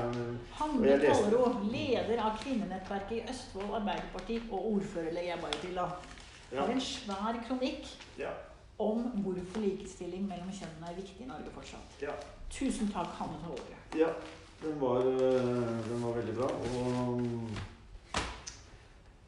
Hanne 0.61 0.87
jeg 0.87 1.01
leder 1.73 2.23
av 2.23 2.39
kvinnenettverket 2.45 3.13
i 3.19 3.23
Østfold 3.31 3.75
Arbeiderparti 3.81 4.39
og 4.53 4.61
ordfører, 4.73 5.13
legger 5.13 5.33
jeg 5.35 5.41
bare 5.41 5.59
til, 5.61 5.75
da. 5.75 5.87
ja. 6.53 6.63
er 6.65 6.71
en 6.73 6.81
svær 6.81 7.35
kronikk 7.49 7.85
Ja. 8.19 8.31
Om 8.79 9.03
hvorfor 9.25 9.61
likestilling 9.65 10.27
mellom 10.29 10.51
kjønnene 10.53 10.91
er 10.91 10.99
viktig 10.99 11.25
i 11.25 11.29
Norge 11.31 11.53
fortsatt. 11.55 11.95
Ja. 12.03 12.13
Tusen 12.53 12.91
takk, 12.93 13.09
Hanne 13.19 13.39
Tollero. 13.43 13.79
Ja, 13.97 14.11
den 14.63 14.77
var, 14.81 15.01
øh, 15.07 15.89
den 15.91 16.03
var 16.05 16.13
veldig 16.19 16.35
bra. 16.37 16.49
Og 16.81 17.23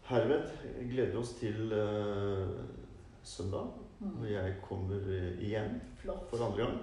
herved 0.09 0.43
gleder 0.91 1.19
oss 1.21 1.33
til 1.41 1.73
uh, 1.73 2.49
søndag. 3.23 3.67
Mm. 4.01 4.21
Og 4.21 4.29
jeg 4.33 4.55
kommer 4.63 4.95
øh, 5.07 5.43
igjen 5.43 5.81
Flott. 5.97 6.31
for 6.31 6.45
andre 6.45 6.57
gang. 6.57 6.77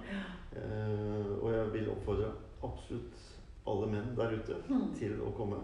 Uh, 0.52 1.44
og 1.44 1.52
jeg 1.52 1.72
vil 1.72 1.88
oppfordre 1.90 2.28
absolutt 2.64 3.22
alle 3.66 3.86
menn 3.90 4.12
der 4.16 4.34
ute 4.36 4.54
Mm. 4.68 4.92
til 4.98 5.16
å 5.22 5.30
komme. 5.36 5.56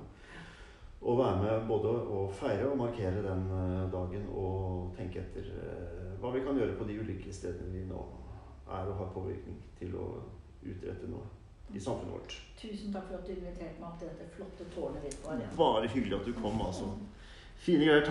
Og 1.03 1.19
være 1.19 1.43
med 1.43 1.67
både 1.69 1.89
å 2.15 2.23
feire 2.33 2.67
og 2.71 2.77
markere 2.79 3.23
den 3.27 3.45
dagen 3.93 4.27
og 4.31 4.93
tenke 4.97 5.19
etter 5.21 5.49
øh, 5.51 6.02
hva 6.23 6.31
vi 6.31 6.43
kan 6.47 6.59
gjøre 6.59 6.79
på 6.79 6.87
de 6.87 6.99
ulike 7.03 7.33
stedene 7.35 7.73
vi 7.75 7.85
nå 7.89 8.01
er 8.71 8.89
og 8.89 8.99
har 9.01 9.09
påvirkning 9.15 9.57
til 9.79 9.97
å 9.99 10.09
utrette 10.63 11.09
noe 11.11 11.27
i 11.75 11.81
samfunnet 11.81 12.15
vårt. 12.15 12.37
Tusen 12.61 12.93
takk 12.95 13.09
for 13.09 13.19
at 13.19 13.27
du 13.27 13.33
inviterte 13.35 13.81
meg 13.81 13.89
opp 13.89 13.99
til 13.99 14.11
dette 14.13 14.29
flotte 14.37 14.67
tårnet 14.75 15.07
ditt. 15.09 15.19
Bare 15.59 15.89
hyggelig 15.91 16.19
at 16.21 16.29
du 16.29 16.33
kom, 16.37 16.61
altså. 16.63 16.93
Fine 17.63 17.87
greier. 17.87 18.01